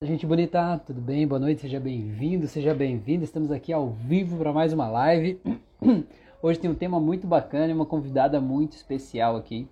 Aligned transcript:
Gente 0.00 0.24
bonita, 0.24 0.80
tudo 0.86 1.00
bem? 1.00 1.26
Boa 1.26 1.40
noite, 1.40 1.62
seja 1.62 1.80
bem-vindo, 1.80 2.46
seja 2.46 2.72
bem-vinda. 2.72 3.24
Estamos 3.24 3.50
aqui 3.50 3.72
ao 3.72 3.90
vivo 3.90 4.38
para 4.38 4.52
mais 4.52 4.72
uma 4.72 4.86
live. 4.88 5.40
Hoje 6.40 6.60
tem 6.60 6.70
um 6.70 6.74
tema 6.74 7.00
muito 7.00 7.26
bacana 7.26 7.66
e 7.66 7.74
uma 7.74 7.84
convidada 7.84 8.40
muito 8.40 8.76
especial 8.76 9.34
aqui, 9.34 9.66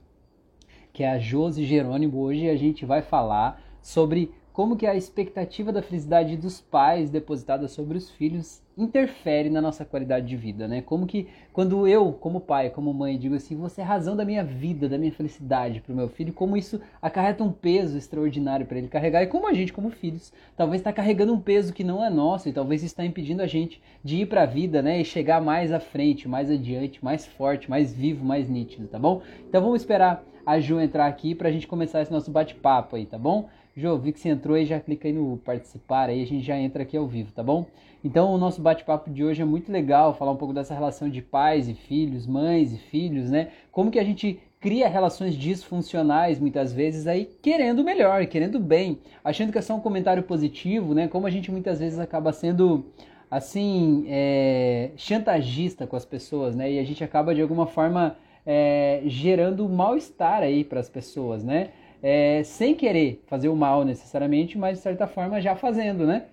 que 0.93 1.05
é 1.05 1.11
a 1.11 1.19
Josi 1.21 1.65
Jerônimo. 1.65 2.19
Hoje 2.19 2.51
a 2.51 2.57
gente 2.57 2.85
vai 2.85 3.03
falar 3.03 3.63
sobre 3.81 4.33
como 4.57 4.75
que 4.75 4.87
a 4.87 4.95
expectativa 4.95 5.71
da 5.71 5.83
felicidade 5.83 6.35
dos 6.35 6.63
pais 6.63 7.11
depositada 7.11 7.69
sobre 7.69 7.99
os 7.99 8.09
filhos 8.09 8.63
interfere 8.75 9.51
na 9.51 9.61
nossa 9.61 9.85
qualidade 9.85 10.27
de 10.27 10.35
vida, 10.35 10.67
né? 10.67 10.81
Como 10.81 11.07
que 11.07 11.29
quando 11.53 11.87
eu, 11.87 12.11
como 12.15 12.41
pai, 12.41 12.71
como 12.71 12.95
mãe, 12.95 13.19
digo 13.19 13.35
assim, 13.35 13.55
você 13.55 13.83
é 13.83 13.85
a 13.85 13.87
razão 13.87 14.17
da 14.17 14.25
minha 14.25 14.43
vida, 14.43 14.89
da 14.89 14.97
minha 14.97 15.13
felicidade 15.13 15.83
para 15.83 15.93
o 15.93 15.97
meu 15.97 16.09
filho, 16.09 16.33
como 16.33 16.57
isso 16.57 16.81
acarreta 17.03 17.45
um 17.45 17.53
peso 17.53 17.99
extraordinário 17.99 18.65
para 18.65 18.79
ele 18.79 18.89
carregar 18.89 19.23
e 19.23 19.27
como 19.27 19.47
a 19.47 19.53
gente, 19.53 19.75
como 19.75 19.91
filhos, 19.91 20.33
talvez 20.57 20.81
está 20.81 20.91
carregando 20.91 21.35
um 21.35 21.41
peso 21.41 21.75
que 21.75 21.85
não 21.85 22.03
é 22.03 22.09
nosso 22.09 22.49
e 22.49 22.53
talvez 22.53 22.83
está 22.83 23.05
impedindo 23.05 23.43
a 23.43 23.47
gente 23.47 23.83
de 24.03 24.23
ir 24.23 24.27
para 24.27 24.45
a 24.45 24.47
vida, 24.47 24.81
né? 24.81 25.03
E 25.03 25.05
chegar 25.05 25.39
mais 25.39 25.71
à 25.71 25.81
frente, 25.81 26.27
mais 26.27 26.51
adiante, 26.51 27.05
mais 27.05 27.27
forte, 27.27 27.69
mais 27.69 27.93
vivo, 27.93 28.25
mais 28.25 28.49
nítido, 28.49 28.89
tá 28.89 28.99
bom? 28.99 29.21
Então 29.47 29.61
vamos 29.61 29.83
esperar 29.83 30.25
a 30.47 30.59
Ju 30.59 30.81
entrar 30.81 31.09
aqui 31.09 31.35
para 31.35 31.51
a 31.51 31.53
gente 31.53 31.67
começar 31.67 32.01
esse 32.01 32.11
nosso 32.11 32.31
bate-papo 32.31 32.97
aí, 32.97 33.05
tá 33.05 33.19
bom? 33.19 33.51
Jô, 33.79 33.99
vi 33.99 34.11
que 34.11 34.19
você 34.19 34.31
entrou 34.31 34.57
aí, 34.57 34.65
já 34.65 34.81
clica 34.81 35.07
aí 35.07 35.13
no 35.13 35.37
participar, 35.37 36.09
aí 36.09 36.23
a 36.23 36.27
gente 36.27 36.43
já 36.43 36.57
entra 36.57 36.83
aqui 36.83 36.97
ao 36.97 37.07
vivo, 37.07 37.31
tá 37.31 37.43
bom? 37.43 37.67
Então 38.03 38.33
o 38.33 38.39
nosso 38.39 38.63
bate-papo 38.63 39.11
de 39.11 39.23
hoje 39.23 39.43
é 39.43 39.45
muito 39.45 39.71
legal, 39.71 40.15
falar 40.15 40.33
um 40.33 40.37
pouco 40.37 40.55
dessa 40.55 40.73
relação 40.73 41.11
de 41.11 41.21
pais 41.21 41.69
e 41.69 41.75
filhos, 41.75 42.27
mães 42.27 42.73
e 42.73 42.79
filhos, 42.79 43.31
né? 43.31 43.49
Como 43.71 43.91
que 43.91 43.99
a 43.99 44.05
gente 44.05 44.41
cria 44.59 44.89
relações 44.89 45.35
disfuncionais 45.35 46.41
muitas 46.41 46.73
vezes 46.73 47.07
aí 47.07 47.27
querendo 47.43 47.85
melhor, 47.85 48.25
querendo 48.25 48.59
bem, 48.59 48.99
achando 49.23 49.53
que 49.53 49.59
é 49.59 49.63
só 49.63 49.75
um 49.75 49.81
comentário 49.81 50.23
positivo, 50.23 50.95
né? 50.95 51.07
Como 51.07 51.27
a 51.27 51.31
gente 51.31 51.51
muitas 51.53 51.79
vezes 51.79 51.99
acaba 51.99 52.33
sendo 52.33 52.87
assim 53.31 54.07
é, 54.09 54.93
chantagista 54.97 55.87
com 55.87 55.97
as 55.97 56.05
pessoas, 56.07 56.57
né? 56.57 56.73
E 56.73 56.79
a 56.79 56.85
gente 56.85 57.05
acaba 57.05 57.35
de 57.35 57.43
alguma 57.43 57.67
forma 57.67 58.17
é, 58.47 59.03
gerando 59.05 59.69
mal-estar 59.69 60.41
aí 60.41 60.65
para 60.65 60.81
as 60.81 60.89
pessoas, 60.89 61.45
né? 61.45 61.73
É, 62.07 62.45
sem 62.45 62.73
querer 62.73 63.21
fazer 63.27 63.49
o 63.49 63.57
mal 63.57 63.85
necessariamente, 63.85 64.57
mas 64.57 64.79
de 64.79 64.85
certa 64.85 65.09
forma 65.09 65.41
já 65.41 65.57
fazendo, 65.57 66.07
né? 66.07 66.27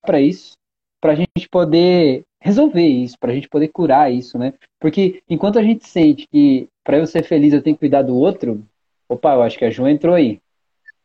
Para 0.00 0.20
isso, 0.20 0.52
para 1.00 1.10
a 1.10 1.16
gente 1.16 1.48
poder 1.50 2.22
resolver 2.40 2.86
isso, 2.86 3.18
para 3.18 3.32
a 3.32 3.34
gente 3.34 3.48
poder 3.48 3.66
curar 3.66 4.12
isso, 4.12 4.38
né? 4.38 4.54
Porque 4.80 5.20
enquanto 5.28 5.58
a 5.58 5.62
gente 5.62 5.88
sente 5.88 6.28
que 6.28 6.68
para 6.84 6.98
eu 6.98 7.06
ser 7.08 7.24
feliz 7.24 7.52
eu 7.52 7.60
tenho 7.60 7.74
que 7.74 7.80
cuidar 7.80 8.02
do 8.02 8.14
outro, 8.14 8.62
opa, 9.08 9.34
eu 9.34 9.42
acho 9.42 9.58
que 9.58 9.64
a 9.64 9.70
João 9.70 9.88
entrou 9.88 10.14
aí. 10.14 10.40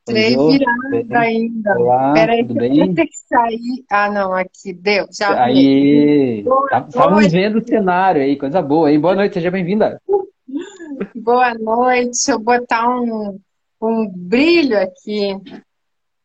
Entrei 0.08 0.38
virada 0.38 1.20
ainda. 1.20 1.80
Olá, 1.80 2.14
Peraí, 2.14 2.46
tudo 2.46 2.54
bem? 2.54 2.78
Eu 2.78 2.94
ter 2.94 3.08
que 3.08 3.18
sair. 3.28 3.84
Ah, 3.90 4.12
não, 4.12 4.32
aqui, 4.32 4.74
deu, 4.74 5.08
já 5.12 5.44
Aí, 5.44 6.46
estamos 6.88 7.24
tá, 7.24 7.30
vendo 7.30 7.58
o 7.58 7.68
cenário 7.68 8.22
aí, 8.22 8.38
coisa 8.38 8.62
boa, 8.62 8.92
hein? 8.92 9.00
Boa 9.00 9.16
noite, 9.16 9.34
seja 9.34 9.50
bem-vinda. 9.50 10.00
Boa 11.16 11.54
noite, 11.56 12.12
deixa 12.12 12.32
eu 12.32 12.40
botar 12.40 12.88
um 12.88 13.38
um 13.82 14.08
brilho 14.10 14.78
aqui. 14.80 15.36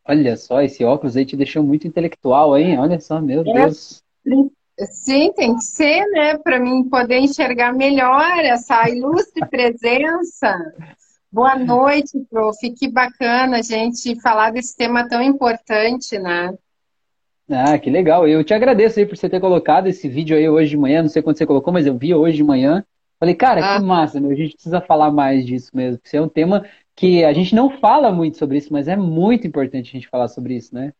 Olha 0.04 0.36
só, 0.36 0.60
esse 0.62 0.84
óculos 0.84 1.16
aí 1.16 1.24
te 1.24 1.36
deixou 1.36 1.62
muito 1.62 1.86
intelectual, 1.86 2.56
hein? 2.56 2.78
Olha 2.78 2.98
só, 2.98 3.20
meu 3.20 3.42
é, 3.42 3.52
Deus. 3.52 4.02
Sim, 4.90 5.32
tem 5.32 5.54
que 5.54 5.64
ser, 5.64 6.04
né? 6.10 6.38
Para 6.38 6.58
mim 6.58 6.88
poder 6.88 7.18
enxergar 7.18 7.72
melhor 7.72 8.38
essa 8.38 8.88
ilustre 8.88 9.46
presença. 9.48 10.56
Boa 11.30 11.56
noite, 11.56 12.18
prof. 12.28 12.58
Que 12.70 12.90
bacana 12.90 13.58
a 13.58 13.62
gente 13.62 14.20
falar 14.20 14.50
desse 14.50 14.76
tema 14.76 15.08
tão 15.08 15.22
importante, 15.22 16.18
né? 16.18 16.52
Ah, 17.48 17.78
que 17.78 17.90
legal. 17.90 18.26
Eu 18.26 18.42
te 18.42 18.54
agradeço 18.54 18.98
aí 18.98 19.06
por 19.06 19.16
você 19.16 19.28
ter 19.28 19.40
colocado 19.40 19.86
esse 19.86 20.08
vídeo 20.08 20.36
aí 20.36 20.48
hoje 20.48 20.70
de 20.70 20.76
manhã. 20.76 21.02
Não 21.02 21.08
sei 21.08 21.22
quando 21.22 21.38
você 21.38 21.46
colocou, 21.46 21.72
mas 21.72 21.86
eu 21.86 21.96
vi 21.96 22.14
hoje 22.14 22.36
de 22.36 22.44
manhã. 22.44 22.84
Falei, 23.20 23.34
cara, 23.34 23.74
ah. 23.74 23.78
que 23.78 23.84
massa, 23.84 24.20
meu. 24.20 24.30
A 24.30 24.34
gente 24.34 24.54
precisa 24.54 24.80
falar 24.80 25.10
mais 25.10 25.46
disso 25.46 25.70
mesmo. 25.74 25.98
Porque 25.98 26.16
é 26.16 26.20
um 26.20 26.28
tema 26.28 26.66
que 27.02 27.24
a 27.24 27.32
gente 27.32 27.52
não 27.52 27.68
fala 27.68 28.12
muito 28.12 28.38
sobre 28.38 28.58
isso, 28.58 28.72
mas 28.72 28.86
é 28.86 28.94
muito 28.94 29.44
importante 29.44 29.88
a 29.88 29.92
gente 29.94 30.08
falar 30.08 30.28
sobre 30.28 30.54
isso, 30.54 30.72
né? 30.72 30.92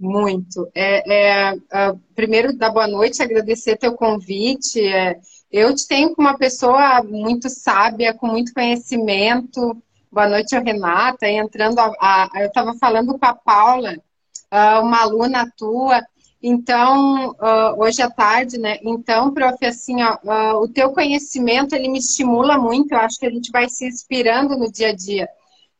Muito. 0.00 0.68
É, 0.74 1.52
é 1.52 1.54
uh, 1.54 1.96
primeiro, 2.12 2.52
dar 2.52 2.70
boa 2.70 2.88
noite, 2.88 3.22
agradecer 3.22 3.76
teu 3.76 3.94
convite. 3.94 4.84
É, 4.84 5.16
eu 5.52 5.72
te 5.72 5.86
tenho 5.86 6.12
como 6.12 6.26
uma 6.26 6.36
pessoa 6.36 7.04
muito 7.04 7.48
sábia, 7.48 8.12
com 8.12 8.26
muito 8.26 8.52
conhecimento. 8.52 9.80
Boa 10.10 10.28
noite, 10.28 10.58
Renata. 10.58 11.28
Entrando, 11.28 11.78
a, 11.78 11.92
a, 12.00 12.30
eu 12.40 12.48
estava 12.48 12.74
falando 12.74 13.16
com 13.16 13.24
a 13.24 13.32
Paula, 13.32 13.92
uh, 13.92 14.82
uma 14.82 15.02
aluna 15.02 15.48
tua. 15.56 16.02
Então, 16.42 17.30
uh, 17.30 17.80
hoje 17.80 18.02
à 18.02 18.10
tarde, 18.10 18.58
né? 18.58 18.78
Então, 18.82 19.32
prof, 19.32 19.64
assim, 19.64 20.02
ó, 20.02 20.18
uh, 20.24 20.64
o 20.64 20.68
teu 20.68 20.90
conhecimento, 20.90 21.76
ele 21.76 21.86
me 21.86 22.00
estimula 22.00 22.58
muito. 22.58 22.90
Eu 22.90 22.98
acho 22.98 23.20
que 23.20 23.26
a 23.26 23.30
gente 23.30 23.52
vai 23.52 23.68
se 23.68 23.86
inspirando 23.86 24.58
no 24.58 24.68
dia 24.68 24.88
a 24.88 24.92
dia. 24.92 25.28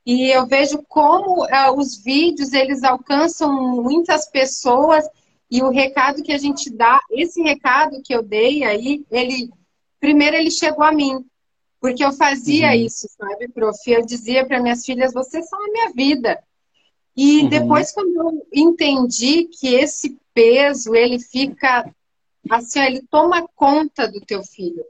E 0.06 0.30
eu 0.30 0.46
vejo 0.46 0.82
como 0.88 1.44
uh, 1.44 1.76
os 1.76 1.96
vídeos, 1.96 2.52
eles 2.52 2.84
alcançam 2.84 3.82
muitas 3.82 4.26
pessoas 4.26 5.04
e 5.50 5.62
o 5.62 5.70
recado 5.70 6.22
que 6.22 6.32
a 6.32 6.38
gente 6.38 6.70
dá, 6.70 7.00
esse 7.10 7.40
recado 7.40 8.02
que 8.02 8.14
eu 8.14 8.22
dei 8.22 8.64
aí, 8.64 9.04
ele, 9.10 9.50
primeiro 10.00 10.36
ele 10.36 10.50
chegou 10.50 10.84
a 10.84 10.92
mim. 10.92 11.24
Porque 11.80 12.04
eu 12.04 12.12
fazia 12.12 12.68
uhum. 12.68 12.74
isso, 12.74 13.06
sabe, 13.16 13.48
prof? 13.48 13.78
Eu 13.86 14.04
dizia 14.04 14.46
para 14.46 14.60
minhas 14.60 14.84
filhas, 14.84 15.12
vocês 15.12 15.48
são 15.48 15.62
a 15.62 15.70
minha 15.70 15.92
vida. 15.92 16.42
E 17.16 17.42
uhum. 17.42 17.48
depois, 17.48 17.92
quando 17.92 18.14
eu 18.14 18.46
entendi 18.52 19.44
que 19.44 19.74
esse 19.74 20.18
peso, 20.32 20.94
ele 20.94 21.18
fica 21.18 21.88
assim, 22.50 22.80
ele 22.80 23.02
toma 23.10 23.46
conta 23.54 24.08
do 24.08 24.20
teu 24.20 24.42
filho. 24.42 24.84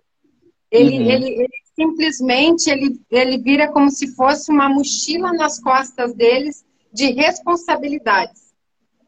Ele, 0.71 0.99
uhum. 0.99 1.11
ele, 1.11 1.29
ele, 1.31 1.64
simplesmente 1.75 2.71
ele, 2.71 3.01
ele 3.11 3.39
vira 3.39 3.71
como 3.71 3.91
se 3.91 4.15
fosse 4.15 4.51
uma 4.51 4.69
mochila 4.69 5.33
nas 5.33 5.61
costas 5.61 6.15
deles 6.15 6.65
de 6.93 7.13
responsabilidades. 7.13 8.55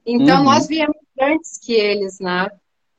Então, 0.04 0.38
uhum. 0.38 0.44
nós 0.44 0.66
viemos 0.66 0.96
antes 1.20 1.58
que 1.58 1.72
eles, 1.72 2.18
né? 2.20 2.48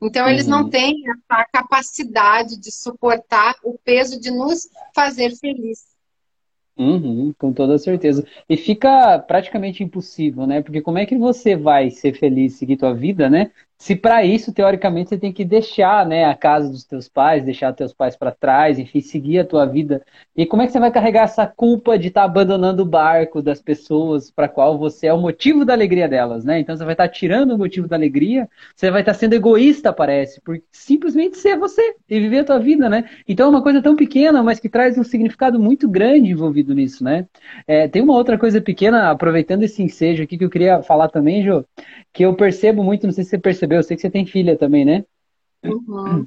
Então, 0.00 0.28
eles 0.28 0.46
não 0.46 0.62
uhum. 0.62 0.70
têm 0.70 1.02
a 1.28 1.44
capacidade 1.44 2.58
de 2.58 2.70
suportar 2.70 3.56
o 3.64 3.76
peso 3.78 4.20
de 4.20 4.30
nos 4.30 4.68
fazer 4.94 5.34
felizes. 5.36 5.88
Uhum, 6.76 7.34
com 7.36 7.52
toda 7.52 7.76
certeza. 7.76 8.24
E 8.48 8.56
fica 8.56 9.18
praticamente 9.18 9.82
impossível, 9.82 10.46
né? 10.46 10.62
Porque 10.62 10.80
como 10.80 10.98
é 10.98 11.04
que 11.04 11.16
você 11.16 11.56
vai 11.56 11.90
ser 11.90 12.16
feliz, 12.16 12.54
seguir 12.54 12.76
tua 12.76 12.94
vida, 12.94 13.28
né? 13.28 13.50
Se 13.80 13.94
para 13.94 14.24
isso, 14.24 14.52
teoricamente, 14.52 15.10
você 15.10 15.16
tem 15.16 15.32
que 15.32 15.44
deixar, 15.44 16.04
né, 16.04 16.24
a 16.24 16.34
casa 16.34 16.68
dos 16.68 16.82
teus 16.82 17.08
pais, 17.08 17.44
deixar 17.44 17.72
teus 17.72 17.92
pais 17.92 18.16
para 18.16 18.32
trás, 18.32 18.76
enfim, 18.76 19.00
seguir 19.00 19.38
a 19.38 19.44
tua 19.44 19.64
vida. 19.66 20.04
E 20.36 20.44
como 20.44 20.62
é 20.62 20.66
que 20.66 20.72
você 20.72 20.80
vai 20.80 20.90
carregar 20.90 21.22
essa 21.22 21.46
culpa 21.46 21.96
de 21.96 22.08
estar 22.08 22.22
tá 22.22 22.26
abandonando 22.26 22.82
o 22.82 22.86
barco 22.86 23.40
das 23.40 23.62
pessoas 23.62 24.32
para 24.32 24.48
qual 24.48 24.76
você 24.76 25.06
é 25.06 25.12
o 25.12 25.20
motivo 25.20 25.64
da 25.64 25.74
alegria 25.74 26.08
delas, 26.08 26.44
né? 26.44 26.58
Então 26.58 26.76
você 26.76 26.84
vai 26.84 26.94
estar 26.94 27.06
tá 27.06 27.12
tirando 27.12 27.52
o 27.52 27.58
motivo 27.58 27.86
da 27.86 27.94
alegria, 27.94 28.48
você 28.74 28.90
vai 28.90 29.02
estar 29.02 29.12
tá 29.12 29.18
sendo 29.18 29.34
egoísta, 29.34 29.92
parece, 29.92 30.40
por 30.40 30.60
simplesmente 30.72 31.36
ser 31.38 31.56
você 31.56 31.94
e 32.08 32.18
viver 32.18 32.40
a 32.40 32.44
tua 32.44 32.58
vida, 32.58 32.88
né? 32.88 33.08
Então 33.28 33.46
é 33.46 33.50
uma 33.50 33.62
coisa 33.62 33.80
tão 33.80 33.94
pequena, 33.94 34.42
mas 34.42 34.58
que 34.58 34.68
traz 34.68 34.98
um 34.98 35.04
significado 35.04 35.58
muito 35.60 35.88
grande 35.88 36.32
envolvido 36.32 36.74
nisso, 36.74 37.04
né? 37.04 37.26
É, 37.66 37.86
tem 37.86 38.02
uma 38.02 38.14
outra 38.14 38.36
coisa 38.36 38.60
pequena, 38.60 39.10
aproveitando 39.10 39.62
esse 39.62 39.82
ensejo 39.82 40.24
aqui 40.24 40.36
que 40.36 40.44
eu 40.44 40.50
queria 40.50 40.82
falar 40.82 41.08
também, 41.08 41.44
Jô, 41.44 41.64
que 42.12 42.24
eu 42.24 42.34
percebo 42.34 42.82
muito, 42.82 43.06
não 43.06 43.12
sei 43.12 43.22
se 43.22 43.30
você 43.30 43.38
percebeu, 43.38 43.67
eu 43.76 43.82
sei 43.82 43.96
que 43.96 44.00
você 44.00 44.10
tem 44.10 44.26
filha 44.26 44.56
também, 44.56 44.84
né? 44.84 45.04
Uhum. 45.64 46.26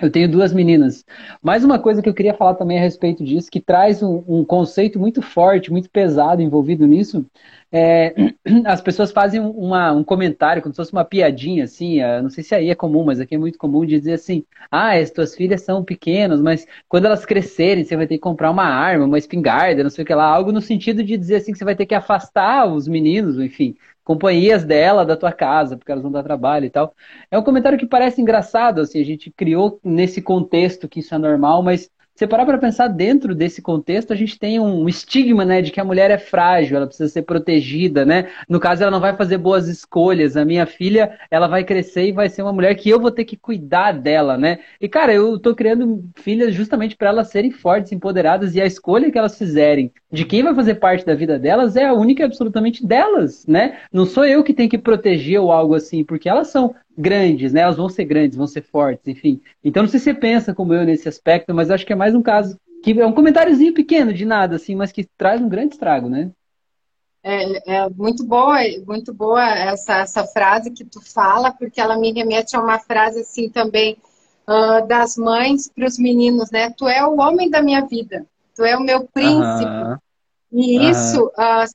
Eu 0.00 0.10
tenho 0.10 0.28
duas 0.28 0.52
meninas. 0.52 1.04
Mais 1.40 1.64
uma 1.64 1.78
coisa 1.78 2.02
que 2.02 2.08
eu 2.08 2.14
queria 2.14 2.34
falar 2.34 2.54
também 2.54 2.78
a 2.78 2.80
respeito 2.80 3.24
disso, 3.24 3.50
que 3.50 3.60
traz 3.60 4.02
um, 4.02 4.24
um 4.26 4.44
conceito 4.44 4.98
muito 4.98 5.22
forte, 5.22 5.70
muito 5.70 5.88
pesado 5.88 6.42
envolvido 6.42 6.84
nisso. 6.84 7.24
É, 7.70 8.12
as 8.66 8.80
pessoas 8.80 9.12
fazem 9.12 9.40
uma, 9.40 9.92
um 9.92 10.02
comentário, 10.02 10.60
como 10.60 10.74
se 10.74 10.78
fosse 10.78 10.92
uma 10.92 11.04
piadinha, 11.04 11.64
assim. 11.64 12.00
É, 12.00 12.20
não 12.20 12.28
sei 12.28 12.42
se 12.42 12.54
aí 12.54 12.70
é 12.70 12.74
comum, 12.74 13.04
mas 13.04 13.20
aqui 13.20 13.36
é 13.36 13.38
muito 13.38 13.56
comum 13.56 13.86
de 13.86 13.98
dizer 13.98 14.14
assim: 14.14 14.44
ah, 14.70 14.94
as 14.96 15.12
tuas 15.12 15.34
filhas 15.34 15.62
são 15.62 15.84
pequenas, 15.84 16.40
mas 16.42 16.66
quando 16.88 17.06
elas 17.06 17.24
crescerem, 17.24 17.84
você 17.84 17.96
vai 17.96 18.06
ter 18.06 18.14
que 18.14 18.20
comprar 18.20 18.50
uma 18.50 18.64
arma, 18.64 19.04
uma 19.06 19.18
espingarda, 19.18 19.82
não 19.84 19.90
sei 19.90 20.02
o 20.02 20.06
que 20.06 20.14
lá. 20.14 20.24
Algo 20.24 20.50
no 20.50 20.60
sentido 20.60 21.04
de 21.04 21.16
dizer 21.16 21.36
assim 21.36 21.52
que 21.52 21.58
você 21.58 21.64
vai 21.64 21.76
ter 21.76 21.86
que 21.86 21.94
afastar 21.94 22.66
os 22.66 22.88
meninos, 22.88 23.38
enfim, 23.38 23.76
companhias 24.04 24.64
dela 24.64 25.04
da 25.04 25.16
tua 25.16 25.32
casa, 25.32 25.76
porque 25.76 25.90
elas 25.90 26.02
vão 26.02 26.12
dar 26.12 26.22
trabalho 26.22 26.66
e 26.66 26.70
tal. 26.70 26.94
É 27.30 27.38
um 27.38 27.42
comentário 27.42 27.78
que 27.78 27.86
parece 27.86 28.20
engraçado, 28.20 28.80
assim, 28.80 29.00
a 29.00 29.04
gente 29.04 29.30
criou 29.30 29.80
nesse 29.82 30.20
contexto 30.22 30.88
que 30.88 31.00
isso 31.00 31.14
é 31.14 31.18
normal, 31.18 31.62
mas 31.62 31.90
você 32.14 32.28
parar 32.28 32.46
para 32.46 32.58
pensar 32.58 32.86
dentro 32.86 33.34
desse 33.34 33.60
contexto, 33.60 34.12
a 34.12 34.16
gente 34.16 34.38
tem 34.38 34.60
um 34.60 34.88
estigma, 34.88 35.44
né, 35.44 35.60
de 35.60 35.72
que 35.72 35.80
a 35.80 35.84
mulher 35.84 36.12
é 36.12 36.18
frágil, 36.18 36.76
ela 36.76 36.86
precisa 36.86 37.08
ser 37.08 37.22
protegida, 37.22 38.04
né? 38.04 38.30
No 38.48 38.60
caso, 38.60 38.82
ela 38.82 38.92
não 38.92 39.00
vai 39.00 39.16
fazer 39.16 39.36
boas 39.36 39.66
escolhas. 39.66 40.36
A 40.36 40.44
minha 40.44 40.64
filha, 40.64 41.18
ela 41.28 41.48
vai 41.48 41.64
crescer 41.64 42.06
e 42.06 42.12
vai 42.12 42.28
ser 42.28 42.42
uma 42.42 42.52
mulher 42.52 42.72
que 42.76 42.88
eu 42.88 43.00
vou 43.00 43.10
ter 43.10 43.24
que 43.24 43.36
cuidar 43.36 43.90
dela, 43.92 44.38
né? 44.38 44.60
E 44.80 44.88
cara, 44.88 45.12
eu 45.12 45.40
tô 45.40 45.56
criando 45.56 46.04
filhas 46.14 46.54
justamente 46.54 46.96
para 46.96 47.08
elas 47.08 47.30
serem 47.30 47.50
fortes, 47.50 47.90
empoderadas 47.90 48.54
e 48.54 48.60
a 48.60 48.66
escolha 48.66 49.10
que 49.10 49.18
elas 49.18 49.36
fizerem 49.36 49.92
de 50.14 50.24
quem 50.24 50.42
vai 50.42 50.54
fazer 50.54 50.76
parte 50.76 51.04
da 51.04 51.14
vida 51.14 51.38
delas 51.38 51.74
é 51.74 51.84
a 51.84 51.92
única 51.92 52.22
e 52.22 52.24
absolutamente 52.24 52.86
delas, 52.86 53.44
né? 53.46 53.80
Não 53.92 54.06
sou 54.06 54.24
eu 54.24 54.44
que 54.44 54.54
tenho 54.54 54.70
que 54.70 54.78
proteger 54.78 55.40
ou 55.40 55.50
algo 55.50 55.74
assim, 55.74 56.04
porque 56.04 56.28
elas 56.28 56.48
são 56.48 56.74
grandes, 56.96 57.52
né? 57.52 57.62
Elas 57.62 57.76
vão 57.76 57.88
ser 57.88 58.04
grandes, 58.04 58.36
vão 58.36 58.46
ser 58.46 58.62
fortes, 58.62 59.08
enfim. 59.08 59.40
Então 59.62 59.82
não 59.82 59.90
sei 59.90 59.98
se 59.98 60.04
você 60.04 60.14
pensa 60.14 60.54
como 60.54 60.72
eu 60.72 60.84
nesse 60.84 61.08
aspecto, 61.08 61.52
mas 61.52 61.70
acho 61.70 61.84
que 61.84 61.92
é 61.92 61.96
mais 61.96 62.14
um 62.14 62.22
caso 62.22 62.56
que 62.82 63.00
é 63.00 63.06
um 63.06 63.12
comentáriozinho 63.12 63.74
pequeno 63.74 64.12
de 64.12 64.24
nada, 64.24 64.56
assim, 64.56 64.76
mas 64.76 64.92
que 64.92 65.04
traz 65.16 65.40
um 65.40 65.48
grande 65.48 65.74
estrago, 65.74 66.08
né? 66.08 66.30
É, 67.22 67.76
é, 67.76 67.88
muito 67.88 68.22
boa, 68.24 68.58
muito 68.86 69.12
boa 69.12 69.42
essa, 69.42 70.00
essa 70.00 70.24
frase 70.26 70.70
que 70.70 70.84
tu 70.84 71.00
fala, 71.00 71.50
porque 71.50 71.80
ela 71.80 71.98
me 71.98 72.12
remete 72.12 72.54
a 72.54 72.60
uma 72.60 72.78
frase 72.78 73.20
assim 73.20 73.48
também 73.48 73.96
uh, 74.46 74.86
das 74.86 75.16
mães 75.16 75.68
para 75.74 75.86
os 75.86 75.98
meninos, 75.98 76.50
né? 76.50 76.70
Tu 76.76 76.86
é 76.86 77.04
o 77.04 77.18
homem 77.18 77.50
da 77.50 77.62
minha 77.62 77.80
vida, 77.80 78.26
tu 78.54 78.62
é 78.62 78.76
o 78.76 78.82
meu 78.82 79.08
príncipe. 79.08 79.64
Uhum. 79.64 79.96
E 80.54 80.88
isso, 80.88 81.26
uh, 81.26 81.66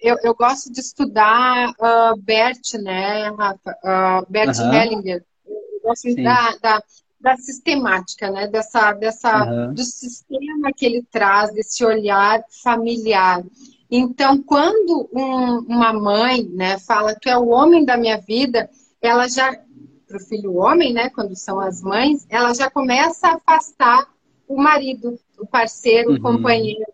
eu, 0.00 0.16
eu, 0.22 0.34
gosto 0.34 0.72
de 0.72 0.80
estudar 0.80 1.68
uh, 1.72 2.18
Bert, 2.18 2.72
né, 2.82 3.28
Rafa? 3.28 4.26
Bert 4.30 4.58
uhum. 4.58 4.72
Hellinger. 4.72 5.22
Eu 5.46 5.80
gosto 5.82 6.14
da, 6.16 6.56
da, 6.56 6.82
da, 7.20 7.36
sistemática, 7.36 8.30
né? 8.30 8.48
Dessa, 8.48 8.94
dessa, 8.94 9.44
uhum. 9.44 9.74
Do 9.74 9.82
sistema 9.82 10.72
que 10.74 10.86
ele 10.86 11.04
traz, 11.10 11.52
desse 11.52 11.84
olhar 11.84 12.42
familiar. 12.62 13.44
Então, 13.90 14.42
quando 14.42 15.06
um, 15.12 15.58
uma 15.68 15.92
mãe 15.92 16.44
né, 16.44 16.78
fala 16.78 17.14
tu 17.14 17.28
é 17.28 17.36
o 17.36 17.48
homem 17.48 17.84
da 17.84 17.98
minha 17.98 18.16
vida, 18.16 18.70
ela 19.02 19.28
já, 19.28 19.54
para 20.08 20.16
o 20.16 20.20
filho 20.20 20.54
homem, 20.54 20.94
né, 20.94 21.10
quando 21.10 21.36
são 21.36 21.60
as 21.60 21.82
mães, 21.82 22.26
ela 22.30 22.54
já 22.54 22.70
começa 22.70 23.28
a 23.28 23.34
afastar 23.34 24.08
o 24.48 24.56
marido, 24.56 25.18
o 25.38 25.46
parceiro, 25.46 26.12
uhum. 26.12 26.16
o 26.16 26.20
companheiro. 26.22 26.86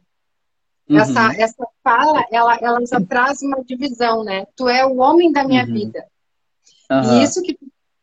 Uhum. 0.91 0.99
Essa, 0.99 1.33
essa 1.35 1.67
fala, 1.85 2.27
ela, 2.31 2.59
ela 2.61 2.85
já 2.85 3.01
traz 3.01 3.41
uma 3.43 3.63
divisão, 3.65 4.25
né? 4.25 4.47
Tu 4.57 4.69
é 4.69 4.85
o 4.85 4.97
homem 4.97 5.31
da 5.31 5.45
minha 5.45 5.65
uhum. 5.65 5.73
vida. 5.73 6.05
E 6.91 7.23
isso 7.23 7.41
que, 7.43 7.57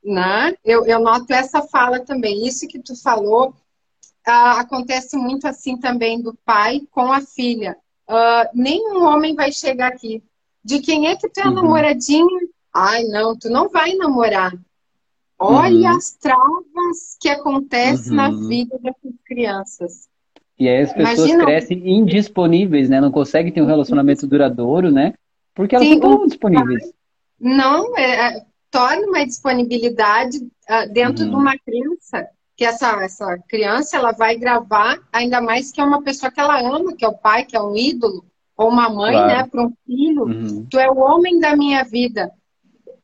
né? 0.04 0.56
Eu, 0.64 0.86
eu 0.86 1.00
noto 1.00 1.32
essa 1.34 1.62
fala 1.62 2.00
também. 2.00 2.48
Isso 2.48 2.68
que 2.68 2.80
tu 2.80 2.96
falou, 3.02 3.50
uh, 3.50 4.58
acontece 4.58 5.18
muito 5.18 5.46
assim 5.46 5.78
também 5.78 6.22
do 6.22 6.34
pai 6.46 6.82
com 6.92 7.12
a 7.12 7.22
filha 7.22 7.78
uh, 8.08 8.50
nenhum 8.54 9.04
homem 9.04 9.36
vai 9.36 9.52
chegar 9.52 9.90
aqui. 9.90 10.24
De 10.64 10.80
quem 10.80 11.08
é 11.08 11.16
que 11.16 11.30
tu 11.30 11.40
é 11.40 11.48
uhum. 11.48 11.54
namoradinho? 11.54 12.50
Ai, 12.74 13.04
não, 13.04 13.38
tu 13.38 13.50
não 13.50 13.70
vai 13.70 13.94
namorar. 13.94 14.54
Olha 15.40 15.92
uhum. 15.92 15.98
as 15.98 16.12
travas 16.12 17.18
que 17.20 17.30
acontecem 17.30 18.12
uhum. 18.12 18.16
na 18.16 18.30
vida 18.48 18.78
dessas 18.80 19.14
crianças. 19.26 20.10
E 20.60 20.68
aí 20.68 20.82
as 20.82 20.94
pessoas 20.94 21.20
Imagina... 21.20 21.46
crescem 21.46 21.90
indisponíveis, 21.90 22.90
né? 22.90 23.00
Não 23.00 23.12
conseguem 23.12 23.52
ter 23.52 23.62
um 23.62 23.68
relacionamento 23.68 24.26
duradouro, 24.26 24.92
né? 24.92 25.14
Porque 25.54 25.76
elas 25.76 25.88
Sim, 25.88 26.00
não 26.00 26.12
estão 26.12 26.28
disponíveis. 26.28 26.94
Não, 27.40 27.98
é, 27.98 28.38
é, 28.38 28.46
torna 28.72 29.06
uma 29.08 29.26
disponibilidade 29.26 30.38
uh, 30.38 30.92
dentro 30.92 31.26
de 31.26 31.32
uhum. 31.32 31.40
uma 31.40 31.58
criança 31.58 32.28
que 32.56 32.66
essa, 32.66 33.04
essa 33.04 33.38
criança 33.48 33.98
ela 33.98 34.12
vai 34.12 34.36
gravar, 34.36 35.00
ainda 35.14 35.40
mais 35.40 35.72
que 35.72 35.80
é 35.80 35.84
uma 35.84 36.02
pessoa 36.02 36.32
que 36.32 36.40
ela 36.40 36.60
ama, 36.60 36.96
que 36.96 37.06
é 37.06 37.08
o 37.08 37.16
pai, 37.16 37.46
que 37.46 37.56
é 37.56 37.62
um 37.62 37.76
ídolo, 37.76 38.26
ou 38.58 38.70
uma 38.70 38.90
mãe, 38.90 39.14
claro. 39.14 39.28
né, 39.28 39.48
para 39.48 39.64
um 39.64 39.74
filho. 39.86 40.24
Uhum. 40.24 40.66
Tu 40.68 40.80
é 40.80 40.90
o 40.90 40.98
homem 40.98 41.40
da 41.40 41.56
minha 41.56 41.84
vida. 41.84 42.32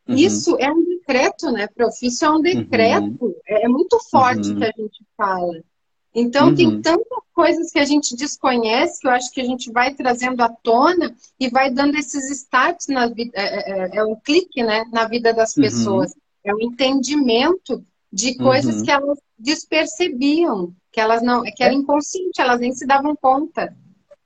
Uhum. 0.09 0.15
Isso 0.15 0.57
é 0.59 0.71
um 0.71 0.83
decreto, 0.83 1.51
né, 1.51 1.67
profício 1.67 2.25
é 2.25 2.31
um 2.31 2.41
decreto. 2.41 3.25
Uhum. 3.25 3.35
É, 3.47 3.67
muito 3.67 3.99
forte 4.09 4.49
uhum. 4.49 4.57
que 4.57 4.63
a 4.63 4.73
gente 4.75 5.05
fala. 5.15 5.61
Então, 6.15 6.53
tem 6.55 6.67
uhum. 6.67 6.81
Coisas 7.33 7.71
que 7.71 7.79
a 7.79 7.85
gente 7.85 8.15
desconhece 8.15 9.01
que 9.01 9.07
eu 9.07 9.11
acho 9.11 9.31
que 9.31 9.41
a 9.41 9.45
gente 9.45 9.71
vai 9.71 9.93
trazendo 9.93 10.41
à 10.41 10.49
tona 10.49 11.13
e 11.39 11.49
vai 11.49 11.71
dando 11.71 11.95
esses 11.97 12.29
starts 12.29 12.87
na 12.87 13.07
vida. 13.07 13.31
É, 13.33 13.71
é, 13.71 13.97
é 13.97 14.03
um 14.05 14.15
clique, 14.15 14.63
né, 14.63 14.85
na 14.91 15.07
vida 15.07 15.33
das 15.33 15.55
uhum. 15.55 15.63
pessoas. 15.63 16.13
É 16.43 16.53
um 16.53 16.61
entendimento 16.61 17.83
de 18.11 18.35
coisas 18.37 18.77
uhum. 18.77 18.83
que 18.83 18.91
elas 18.91 19.19
despercebiam, 19.37 20.73
que 20.91 20.99
elas 20.99 21.23
não, 21.23 21.41
que 21.43 21.63
era 21.63 21.73
é. 21.73 21.77
inconsciente, 21.77 22.39
elas 22.39 22.59
nem 22.59 22.71
se 22.71 22.85
davam 22.85 23.15
conta. 23.15 23.75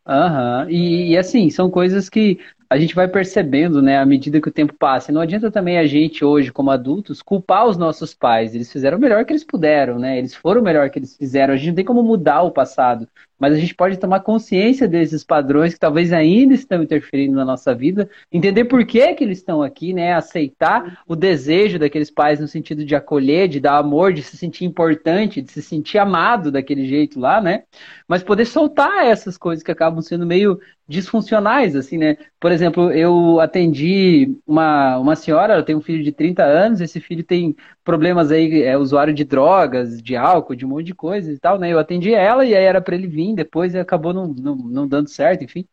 Aham, 0.05 0.63
uhum. 0.63 0.69
e, 0.69 1.11
e, 1.11 1.17
assim, 1.17 1.49
são 1.49 1.69
coisas 1.69 2.09
que 2.09 2.39
a 2.69 2.77
gente 2.77 2.93
vai 2.95 3.07
percebendo, 3.07 3.81
né, 3.81 3.97
à 3.97 4.05
medida 4.05 4.41
que 4.41 4.49
o 4.49 4.51
tempo 4.51 4.73
passa. 4.73 5.11
Não 5.11 5.21
adianta 5.21 5.49
também 5.51 5.77
a 5.77 5.85
gente, 5.87 6.25
hoje, 6.25 6.51
como 6.51 6.71
adultos, 6.71 7.21
culpar 7.21 7.67
os 7.67 7.77
nossos 7.77 8.13
pais. 8.13 8.53
Eles 8.53 8.71
fizeram 8.71 8.97
o 8.97 9.01
melhor 9.01 9.23
que 9.25 9.31
eles 9.31 9.43
puderam, 9.43 9.97
né? 9.99 10.17
Eles 10.17 10.35
foram 10.35 10.61
o 10.61 10.63
melhor 10.63 10.89
que 10.89 10.99
eles 10.99 11.15
fizeram. 11.15 11.53
A 11.53 11.57
gente 11.57 11.69
não 11.69 11.75
tem 11.75 11.85
como 11.85 12.03
mudar 12.03 12.41
o 12.43 12.51
passado 12.51 13.07
mas 13.39 13.53
a 13.53 13.57
gente 13.57 13.75
pode 13.75 13.97
tomar 13.97 14.21
consciência 14.21 14.87
desses 14.87 15.23
padrões 15.23 15.73
que 15.73 15.79
talvez 15.79 16.11
ainda 16.11 16.53
estão 16.53 16.81
interferindo 16.81 17.35
na 17.35 17.45
nossa 17.45 17.73
vida, 17.73 18.09
entender 18.31 18.65
por 18.65 18.85
que, 18.85 19.13
que 19.13 19.23
eles 19.23 19.37
estão 19.37 19.61
aqui, 19.61 19.93
né? 19.93 20.13
Aceitar 20.13 21.01
o 21.07 21.15
desejo 21.15 21.77
daqueles 21.77 22.09
pais 22.09 22.39
no 22.39 22.47
sentido 22.47 22.83
de 22.83 22.95
acolher, 22.95 23.47
de 23.47 23.59
dar 23.59 23.77
amor, 23.77 24.13
de 24.13 24.23
se 24.23 24.35
sentir 24.37 24.65
importante, 24.65 25.41
de 25.41 25.51
se 25.51 25.61
sentir 25.61 25.97
amado 25.97 26.51
daquele 26.51 26.85
jeito 26.87 27.19
lá, 27.19 27.39
né? 27.39 27.63
Mas 28.07 28.23
poder 28.23 28.45
soltar 28.45 29.05
essas 29.05 29.37
coisas 29.37 29.63
que 29.63 29.71
acabam 29.71 30.01
sendo 30.01 30.25
meio 30.25 30.59
disfuncionais, 30.87 31.75
assim, 31.75 31.97
né? 31.97 32.17
Por 32.39 32.51
exemplo, 32.51 32.91
eu 32.91 33.39
atendi 33.39 34.35
uma, 34.45 34.97
uma 34.97 35.15
senhora, 35.15 35.53
ela 35.53 35.63
tem 35.63 35.75
um 35.75 35.81
filho 35.81 36.03
de 36.03 36.11
30 36.11 36.43
anos, 36.43 36.81
esse 36.81 36.99
filho 37.01 37.23
tem 37.23 37.55
problemas 37.87 38.31
aí, 38.33 38.63
é 38.63 38.77
usuário 38.77 39.13
de 39.13 39.23
drogas, 39.23 40.01
de 40.01 40.13
álcool, 40.17 40.55
de 40.57 40.65
um 40.65 40.69
monte 40.69 40.87
de 40.87 40.93
coisa 40.93 41.31
e 41.31 41.39
tal, 41.39 41.57
né? 41.57 41.71
Eu 41.71 41.79
atendi 41.79 42.13
ela 42.13 42.45
e 42.45 42.53
aí 42.53 42.65
era 42.65 42.81
para 42.81 42.95
ele 42.95 43.07
vir 43.07 43.33
depois 43.33 43.73
acabou 43.75 44.13
não, 44.13 44.27
não, 44.27 44.55
não 44.57 44.85
dando 44.85 45.07
certo, 45.09 45.45
enfim. 45.45 45.65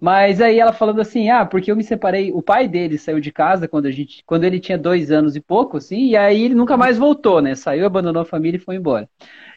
Mas 0.00 0.40
aí 0.40 0.58
ela 0.58 0.72
falando 0.72 1.00
assim, 1.00 1.30
ah, 1.30 1.46
porque 1.46 1.70
eu 1.70 1.76
me 1.76 1.84
separei, 1.84 2.32
o 2.32 2.42
pai 2.42 2.66
dele 2.66 2.98
saiu 2.98 3.20
de 3.20 3.30
casa 3.30 3.68
quando 3.68 3.86
a 3.86 3.92
gente, 3.92 4.24
quando 4.26 4.42
ele 4.42 4.58
tinha 4.58 4.76
dois 4.76 5.12
anos 5.12 5.36
e 5.36 5.40
pouco, 5.40 5.76
assim, 5.76 6.08
e 6.08 6.16
aí 6.16 6.42
ele 6.42 6.54
nunca 6.56 6.76
mais 6.76 6.98
voltou, 6.98 7.40
né? 7.40 7.54
Saiu, 7.54 7.86
abandonou 7.86 8.22
a 8.22 8.24
família 8.24 8.58
e 8.58 8.60
foi 8.60 8.74
embora. 8.74 9.08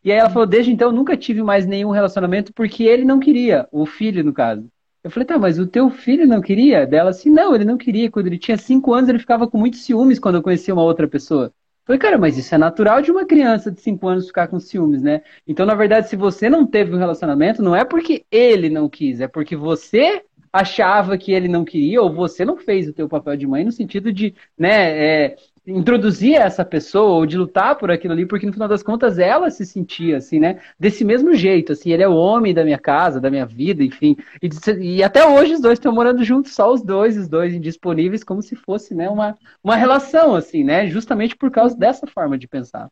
E 0.03 0.11
aí 0.11 0.19
ela 0.19 0.29
falou, 0.29 0.45
desde 0.45 0.71
então 0.71 0.91
nunca 0.91 1.17
tive 1.17 1.41
mais 1.41 1.65
nenhum 1.65 1.89
relacionamento 1.89 2.53
porque 2.53 2.83
ele 2.83 3.03
não 3.03 3.19
queria, 3.19 3.67
o 3.71 3.83
filho 3.87 4.23
no 4.23 4.31
caso. 4.31 4.69
Eu 5.03 5.09
falei, 5.09 5.25
tá, 5.25 5.39
mas 5.39 5.57
o 5.59 5.65
teu 5.67 5.89
filho 5.89 6.27
não 6.27 6.41
queria? 6.41 6.85
Dela 6.85 7.09
assim, 7.09 7.31
não, 7.31 7.55
ele 7.55 7.65
não 7.65 7.77
queria. 7.77 8.11
Quando 8.11 8.27
ele 8.27 8.39
tinha 8.39 8.57
cinco 8.57 8.93
anos, 8.93 9.09
ele 9.09 9.19
ficava 9.19 9.47
com 9.47 9.57
muitos 9.57 9.81
ciúmes 9.83 10.19
quando 10.19 10.35
eu 10.35 10.43
conhecia 10.43 10.73
uma 10.73 10.83
outra 10.83 11.07
pessoa. 11.07 11.51
Falei, 11.85 11.99
cara, 11.99 12.17
mas 12.17 12.37
isso 12.37 12.53
é 12.53 12.57
natural 12.57 13.01
de 13.01 13.11
uma 13.11 13.25
criança 13.25 13.71
de 13.71 13.79
cinco 13.79 14.07
anos 14.07 14.27
ficar 14.27 14.47
com 14.47 14.59
ciúmes, 14.59 15.01
né? 15.03 15.21
Então, 15.47 15.65
na 15.65 15.75
verdade, 15.75 16.09
se 16.09 16.15
você 16.15 16.49
não 16.49 16.65
teve 16.65 16.93
um 16.95 16.97
relacionamento, 16.97 17.61
não 17.61 17.75
é 17.75 17.85
porque 17.85 18.25
ele 18.31 18.69
não 18.69 18.89
quis, 18.89 19.21
é 19.21 19.27
porque 19.27 19.55
você 19.55 20.23
achava 20.51 21.17
que 21.17 21.31
ele 21.31 21.47
não 21.47 21.63
queria, 21.63 22.01
ou 22.01 22.11
você 22.11 22.43
não 22.43 22.57
fez 22.57 22.87
o 22.87 22.93
teu 22.93 23.07
papel 23.07 23.35
de 23.37 23.45
mãe 23.45 23.63
no 23.63 23.71
sentido 23.71 24.11
de, 24.11 24.33
né, 24.57 25.25
é, 25.25 25.37
introduzir 25.67 26.35
essa 26.35 26.63
pessoa 26.63 27.15
ou 27.15 27.25
de 27.25 27.37
lutar 27.37 27.77
por 27.77 27.89
aquilo 27.89 28.13
ali, 28.13 28.25
porque 28.25 28.45
no 28.45 28.53
final 28.53 28.67
das 28.67 28.83
contas 28.83 29.17
ela 29.17 29.49
se 29.49 29.65
sentia 29.65 30.17
assim, 30.17 30.39
né? 30.39 30.59
Desse 30.79 31.03
mesmo 31.03 31.33
jeito, 31.33 31.71
assim, 31.71 31.91
ele 31.91 32.03
é 32.03 32.07
o 32.07 32.15
homem 32.15 32.53
da 32.53 32.63
minha 32.63 32.77
casa, 32.77 33.19
da 33.19 33.31
minha 33.31 33.45
vida, 33.45 33.83
enfim. 33.83 34.15
E, 34.41 34.97
e 34.97 35.03
até 35.03 35.25
hoje 35.25 35.53
os 35.53 35.61
dois 35.61 35.79
estão 35.79 35.93
morando 35.93 36.23
juntos, 36.23 36.53
só 36.53 36.71
os 36.71 36.81
dois, 36.81 37.17
os 37.17 37.27
dois 37.27 37.53
indisponíveis, 37.53 38.23
como 38.23 38.41
se 38.41 38.55
fosse, 38.55 38.93
né, 38.93 39.09
uma, 39.09 39.37
uma 39.63 39.75
relação, 39.75 40.35
assim, 40.35 40.63
né? 40.63 40.87
Justamente 40.87 41.35
por 41.35 41.49
causa 41.51 41.75
dessa 41.75 42.05
forma 42.07 42.37
de 42.37 42.47
pensar. 42.47 42.89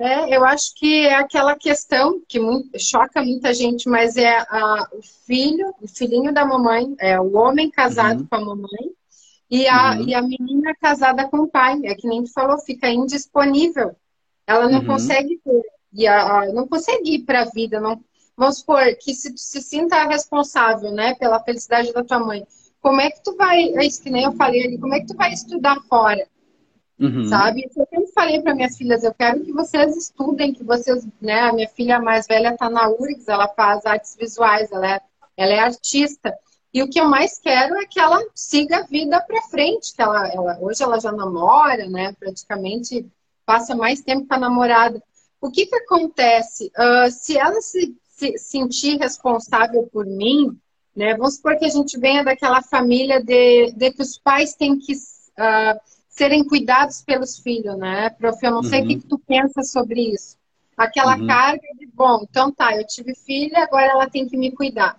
É, 0.00 0.34
eu 0.34 0.46
acho 0.46 0.74
que 0.76 1.06
é 1.06 1.14
aquela 1.16 1.54
questão 1.54 2.22
que 2.26 2.40
muito, 2.40 2.70
choca 2.78 3.22
muita 3.22 3.52
gente, 3.52 3.86
mas 3.86 4.16
é 4.16 4.38
a, 4.48 4.88
o 4.94 5.02
filho, 5.26 5.74
o 5.78 5.86
filhinho 5.86 6.32
da 6.32 6.42
mamãe, 6.42 6.94
é 6.98 7.20
o 7.20 7.36
homem 7.36 7.70
casado 7.70 8.20
uhum. 8.20 8.26
com 8.26 8.34
a 8.34 8.40
mamãe, 8.40 8.90
e 9.50 9.66
a, 9.66 9.92
uhum. 9.92 10.08
e 10.08 10.14
a 10.14 10.22
menina 10.22 10.74
casada 10.80 11.28
com 11.28 11.38
o 11.38 11.48
pai, 11.48 11.80
é 11.84 11.94
que 11.94 12.06
nem 12.06 12.22
tu 12.22 12.32
falou, 12.32 12.58
fica 12.58 12.88
indisponível. 12.88 13.96
Ela 14.46 14.68
não 14.68 14.80
uhum. 14.80 14.86
consegue 14.86 15.40
ter, 15.44 15.62
e 15.92 16.06
a, 16.06 16.40
a, 16.40 16.52
não 16.52 16.68
consegue 16.68 17.14
ir 17.14 17.24
para 17.24 17.42
a 17.42 17.46
vida. 17.46 17.80
Não, 17.80 18.00
vamos 18.36 18.58
supor 18.58 18.82
que 18.96 19.12
se 19.12 19.34
tu 19.34 19.40
se 19.40 19.60
sinta 19.60 20.06
responsável, 20.06 20.92
né, 20.92 21.14
pela 21.16 21.42
felicidade 21.42 21.92
da 21.92 22.04
tua 22.04 22.20
mãe, 22.20 22.46
como 22.80 23.00
é 23.00 23.10
que 23.10 23.22
tu 23.22 23.36
vai, 23.36 23.74
é 23.74 23.84
isso 23.84 24.02
que 24.02 24.10
nem 24.10 24.24
eu 24.24 24.32
falei 24.32 24.64
ali, 24.64 24.78
como 24.78 24.94
é 24.94 25.00
que 25.00 25.06
tu 25.06 25.16
vai 25.16 25.32
estudar 25.32 25.80
fora? 25.88 26.26
Uhum. 26.98 27.24
Sabe? 27.24 27.64
Eu 27.64 27.86
sempre 27.86 28.12
falei 28.12 28.40
para 28.40 28.54
minhas 28.54 28.76
filhas, 28.76 29.02
eu 29.02 29.12
quero 29.12 29.40
que 29.40 29.52
vocês 29.52 29.96
estudem, 29.96 30.52
que 30.52 30.62
vocês, 30.62 31.06
né, 31.20 31.40
a 31.40 31.52
minha 31.52 31.68
filha 31.68 31.98
mais 31.98 32.26
velha 32.26 32.50
está 32.50 32.70
na 32.70 32.88
URGS, 32.88 33.26
ela 33.26 33.48
faz 33.48 33.84
artes 33.84 34.16
visuais, 34.16 34.70
ela 34.70 34.94
é, 34.94 35.00
ela 35.36 35.52
é 35.52 35.58
artista. 35.58 36.32
E 36.72 36.82
o 36.82 36.88
que 36.88 37.00
eu 37.00 37.06
mais 37.06 37.38
quero 37.38 37.76
é 37.76 37.86
que 37.86 37.98
ela 37.98 38.20
siga 38.34 38.78
a 38.78 38.86
vida 38.86 39.20
para 39.20 39.42
frente, 39.42 39.94
que 39.94 40.00
ela, 40.00 40.28
ela, 40.28 40.58
hoje 40.60 40.82
ela 40.82 41.00
já 41.00 41.10
namora, 41.10 41.88
né? 41.88 42.12
Praticamente 42.18 43.04
passa 43.44 43.74
mais 43.74 44.00
tempo 44.00 44.26
com 44.28 44.34
a 44.34 44.38
namorada. 44.38 45.02
O 45.40 45.50
que 45.50 45.66
que 45.66 45.74
acontece? 45.74 46.70
Uh, 46.78 47.10
se 47.10 47.36
ela 47.36 47.60
se, 47.60 47.96
se, 48.06 48.38
sentir 48.38 48.98
responsável 48.98 49.88
por 49.92 50.06
mim, 50.06 50.56
né? 50.94 51.16
Vamos 51.16 51.36
supor 51.36 51.58
que 51.58 51.64
a 51.64 51.70
gente 51.70 51.98
venha 51.98 52.22
daquela 52.22 52.62
família 52.62 53.22
de, 53.22 53.72
de 53.72 53.90
que 53.90 54.02
os 54.02 54.16
pais 54.18 54.54
têm 54.54 54.78
que 54.78 54.92
uh, 54.92 55.80
serem 56.08 56.44
cuidados 56.44 57.02
pelos 57.02 57.38
filhos, 57.38 57.76
né? 57.78 58.10
Prof, 58.10 58.38
eu 58.44 58.50
não 58.50 58.58
uhum. 58.58 58.64
sei 58.64 58.82
o 58.82 58.86
que, 58.86 58.94
uhum. 58.94 59.00
que 59.00 59.06
tu 59.06 59.18
pensa 59.18 59.62
sobre 59.62 60.12
isso. 60.12 60.36
Aquela 60.76 61.16
uhum. 61.16 61.26
carga 61.26 61.66
de, 61.78 61.86
bom, 61.86 62.20
então 62.22 62.52
tá, 62.52 62.76
eu 62.76 62.86
tive 62.86 63.14
filha, 63.14 63.64
agora 63.64 63.86
ela 63.86 64.08
tem 64.08 64.26
que 64.28 64.36
me 64.36 64.52
cuidar. 64.52 64.98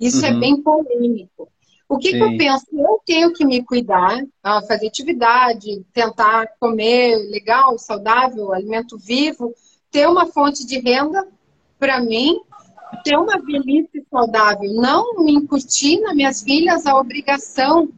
Isso 0.00 0.24
é 0.24 0.30
uhum. 0.30 0.36
é 0.36 0.40
bem 0.40 0.62
polêmico. 0.62 1.48
O 1.88 1.98
que, 1.98 2.12
que, 2.12 2.22
eu 2.22 2.36
penso? 2.36 2.66
Eu 2.72 3.00
tenho 3.04 3.32
que 3.32 3.44
me 3.44 3.64
cuidar, 3.64 4.24
fazer 4.68 4.86
atividade, 4.86 5.84
tentar 5.92 6.46
comer 6.60 7.16
legal, 7.30 7.76
saudável, 7.78 8.52
alimento 8.52 8.96
vivo, 8.96 9.52
ter 9.90 10.08
uma 10.08 10.26
fonte 10.26 10.64
de 10.64 10.78
renda 10.78 11.26
para 11.80 12.00
mim, 12.00 12.40
ter 13.02 13.16
uma 13.16 13.38
velhice 13.38 14.06
saudável, 14.08 14.72
não 14.72 15.24
me 15.24 15.32
incutir 15.32 16.00
nas 16.00 16.14
minhas 16.14 16.42
filhas 16.42 16.86
a 16.86 16.96
obrigação 16.96 17.88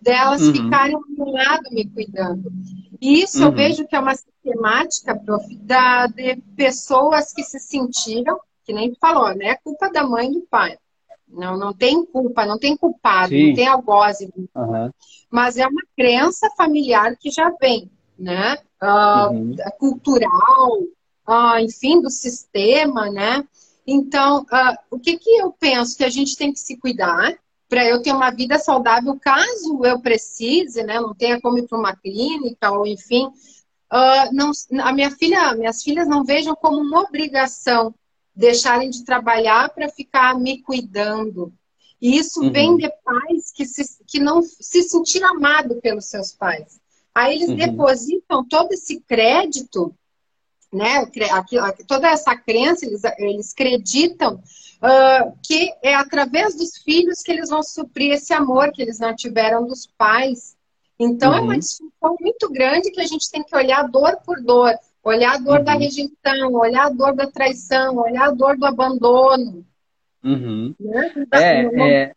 delas 0.00 0.42
uhum. 0.42 0.52
ficarem 0.52 0.94
ao 0.94 1.02
meu 1.08 1.32
lado 1.32 1.70
me 1.72 1.84
cuidando. 1.86 2.52
E 3.00 3.22
isso 3.22 3.40
uhum. 3.40 3.46
eu 3.46 3.52
vejo 3.52 3.86
que 3.86 3.96
é 3.96 3.98
uma 3.98 4.14
sistemática, 4.14 5.16
prof, 5.16 5.56
da, 5.56 6.06
de 6.06 6.36
pessoas 6.56 7.32
que 7.32 7.42
se 7.42 7.58
sentiram, 7.58 8.38
que 8.64 8.72
nem 8.72 8.94
falou, 9.00 9.34
né? 9.34 9.46
É 9.46 9.56
culpa 9.56 9.90
da 9.90 10.06
mãe 10.06 10.30
e 10.30 10.34
do 10.34 10.40
pai. 10.42 10.78
Não, 11.32 11.56
não 11.56 11.72
tem 11.72 12.04
culpa, 12.04 12.44
não 12.44 12.58
tem 12.58 12.76
culpado, 12.76 13.28
Sim. 13.28 13.48
não 13.48 13.54
tem 13.54 13.66
algoz. 13.66 14.18
Uhum. 14.20 14.90
Mas 15.30 15.56
é 15.56 15.66
uma 15.66 15.82
crença 15.96 16.50
familiar 16.56 17.16
que 17.16 17.30
já 17.30 17.50
vem, 17.60 17.90
né? 18.18 18.56
Uh, 18.82 19.32
uhum. 19.32 19.56
Cultural, 19.78 20.78
uh, 21.28 21.58
enfim, 21.60 22.00
do 22.00 22.10
sistema, 22.10 23.10
né? 23.10 23.44
Então, 23.86 24.42
uh, 24.42 24.76
o 24.90 24.98
que, 24.98 25.16
que 25.16 25.30
eu 25.36 25.52
penso? 25.52 25.96
Que 25.96 26.04
a 26.04 26.10
gente 26.10 26.36
tem 26.36 26.52
que 26.52 26.58
se 26.58 26.76
cuidar 26.76 27.34
para 27.68 27.84
eu 27.84 28.02
ter 28.02 28.12
uma 28.12 28.30
vida 28.30 28.58
saudável 28.58 29.16
caso 29.20 29.84
eu 29.84 30.00
precise, 30.00 30.82
né? 30.82 30.98
Não 30.98 31.14
tenha 31.14 31.40
como 31.40 31.58
ir 31.58 31.68
para 31.68 31.78
uma 31.78 31.94
clínica 31.94 32.72
ou 32.72 32.86
enfim. 32.86 33.30
Não, 34.32 34.52
a 34.82 34.92
minha 34.92 35.10
filha, 35.10 35.54
minhas 35.54 35.82
filhas 35.82 36.08
não 36.08 36.24
vejam 36.24 36.54
como 36.54 36.80
uma 36.80 37.00
obrigação 37.02 37.94
deixarem 38.34 38.90
de 38.90 39.04
trabalhar 39.04 39.68
para 39.70 39.88
ficar 39.88 40.38
me 40.38 40.62
cuidando. 40.62 41.52
E 42.00 42.16
isso 42.16 42.40
uhum. 42.40 42.52
vem 42.52 42.76
de 42.76 42.88
pais 43.04 43.52
que, 43.54 43.66
se, 43.66 43.82
que 44.06 44.18
não 44.18 44.42
se 44.42 44.82
sentiram 44.82 45.36
amados 45.36 45.78
pelos 45.80 46.06
seus 46.06 46.32
pais. 46.32 46.80
Aí 47.14 47.36
eles 47.36 47.50
uhum. 47.50 47.56
depositam 47.56 48.46
todo 48.48 48.72
esse 48.72 49.00
crédito, 49.00 49.94
né? 50.72 51.04
toda 51.86 52.08
essa 52.08 52.34
crença, 52.36 52.86
eles, 52.86 53.02
eles 53.18 53.52
acreditam 53.52 54.36
uh, 54.36 55.38
que 55.44 55.72
é 55.82 55.94
através 55.94 56.54
dos 56.54 56.78
filhos 56.78 57.22
que 57.22 57.32
eles 57.32 57.50
vão 57.50 57.62
suprir 57.62 58.12
esse 58.12 58.32
amor 58.32 58.72
que 58.72 58.80
eles 58.80 58.98
não 58.98 59.14
tiveram 59.14 59.66
dos 59.66 59.86
pais. 59.86 60.56
Então 60.98 61.30
uhum. 61.30 61.36
é 61.36 61.40
uma 61.40 61.52
uhum. 61.52 61.58
disfunção 61.58 62.16
muito 62.20 62.48
grande 62.50 62.90
que 62.90 63.00
a 63.00 63.06
gente 63.06 63.30
tem 63.30 63.42
que 63.42 63.56
olhar 63.56 63.88
dor 63.88 64.18
por 64.24 64.40
dor. 64.42 64.74
Olhar 65.02 65.34
a 65.34 65.38
dor 65.38 65.58
uhum. 65.58 65.64
da 65.64 65.72
rejeição, 65.72 66.52
olhar 66.52 66.86
a 66.86 66.90
dor 66.90 67.14
da 67.14 67.26
traição, 67.26 67.96
olhar 67.96 68.28
a 68.28 68.30
dor 68.30 68.56
do 68.58 68.66
abandono. 68.66 69.64
Uhum. 70.22 70.74
Né? 70.78 71.12
Então, 71.16 71.40
é, 71.40 71.62
não... 71.72 71.84
é, 71.86 72.12